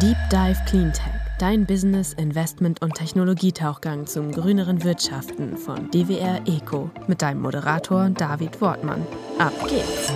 Deep 0.00 0.16
Dive 0.30 0.64
Cleantech, 0.64 1.12
dein 1.40 1.66
Business, 1.66 2.12
Investment 2.12 2.80
und 2.82 2.94
Technologietauchgang 2.94 4.06
zum 4.06 4.30
grüneren 4.30 4.84
Wirtschaften 4.84 5.56
von 5.56 5.90
DWR 5.90 6.40
Eco 6.46 6.88
mit 7.08 7.20
deinem 7.20 7.40
Moderator 7.40 8.08
David 8.10 8.60
Wortmann. 8.60 9.04
Ab 9.40 9.52
geht's! 9.68 10.12